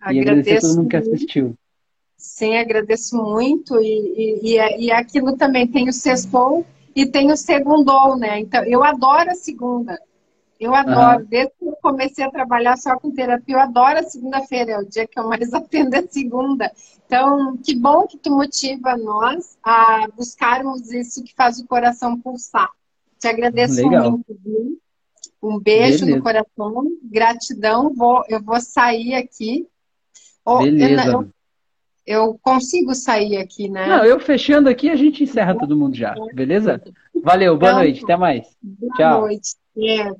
Agradeço 0.00 0.16
e 0.16 0.20
agradecer 0.20 0.56
a 0.56 0.60
todo 0.62 0.76
mundo 0.78 0.88
que 0.88 0.96
assistiu. 0.96 1.54
Sim, 2.16 2.56
agradeço 2.56 3.18
muito. 3.18 3.78
E, 3.82 4.40
e, 4.42 4.56
e, 4.56 4.86
e 4.86 4.90
aquilo 4.90 5.36
também 5.36 5.66
tem 5.66 5.90
o 5.90 5.92
sextou 5.92 6.64
e 6.96 7.04
tem 7.04 7.30
o 7.30 7.36
segundou, 7.36 8.16
né? 8.16 8.40
Então, 8.40 8.64
eu 8.64 8.82
adoro 8.82 9.30
a 9.30 9.34
segunda. 9.34 10.00
Eu 10.58 10.74
adoro, 10.74 11.20
uhum. 11.20 11.26
desde 11.28 11.52
que 11.58 11.64
eu 11.66 11.76
comecei 11.82 12.24
a 12.24 12.30
trabalhar 12.30 12.76
só 12.76 12.96
com 12.98 13.10
terapia, 13.10 13.56
eu 13.56 13.60
adoro 13.60 13.98
a 13.98 14.04
segunda-feira, 14.04 14.72
é 14.72 14.78
o 14.78 14.88
dia 14.88 15.06
que 15.06 15.18
eu 15.18 15.28
mais 15.28 15.52
atendo 15.54 15.96
a 15.96 16.06
segunda. 16.06 16.70
Então, 17.06 17.56
que 17.58 17.74
bom 17.74 18.06
que 18.06 18.16
tu 18.16 18.30
motiva 18.30 18.96
nós 18.96 19.58
a 19.62 20.08
buscarmos 20.16 20.90
isso 20.92 21.22
que 21.22 21.34
faz 21.34 21.58
o 21.58 21.66
coração 21.66 22.18
pulsar. 22.20 22.70
Te 23.18 23.28
agradeço 23.28 23.76
Legal. 23.76 24.12
muito, 24.12 24.38
viu? 24.44 24.78
Um 25.42 25.58
beijo 25.58 26.00
Beleza. 26.00 26.16
no 26.16 26.22
coração, 26.22 26.84
gratidão. 27.02 27.92
Vou, 27.94 28.24
eu 28.28 28.42
vou 28.42 28.60
sair 28.60 29.14
aqui. 29.14 29.66
Oh, 30.44 30.58
Beleza. 30.58 31.10
Eu, 31.10 31.28
eu, 32.06 32.38
consigo 32.42 32.94
sair 32.94 33.36
aqui, 33.36 33.68
né? 33.68 33.86
Não, 33.86 34.04
eu 34.04 34.18
fechando 34.20 34.68
aqui, 34.68 34.88
a 34.88 34.96
gente 34.96 35.22
encerra 35.22 35.58
todo 35.58 35.76
mundo 35.76 35.96
já. 35.96 36.14
Beleza? 36.34 36.82
Valeu, 37.22 37.56
boa 37.56 37.72
então, 37.72 37.82
noite, 37.82 38.04
até 38.04 38.16
mais. 38.16 38.56
Boa 38.62 38.94
Tchau. 38.94 39.20
noite. 39.22 39.56
É. 39.76 40.10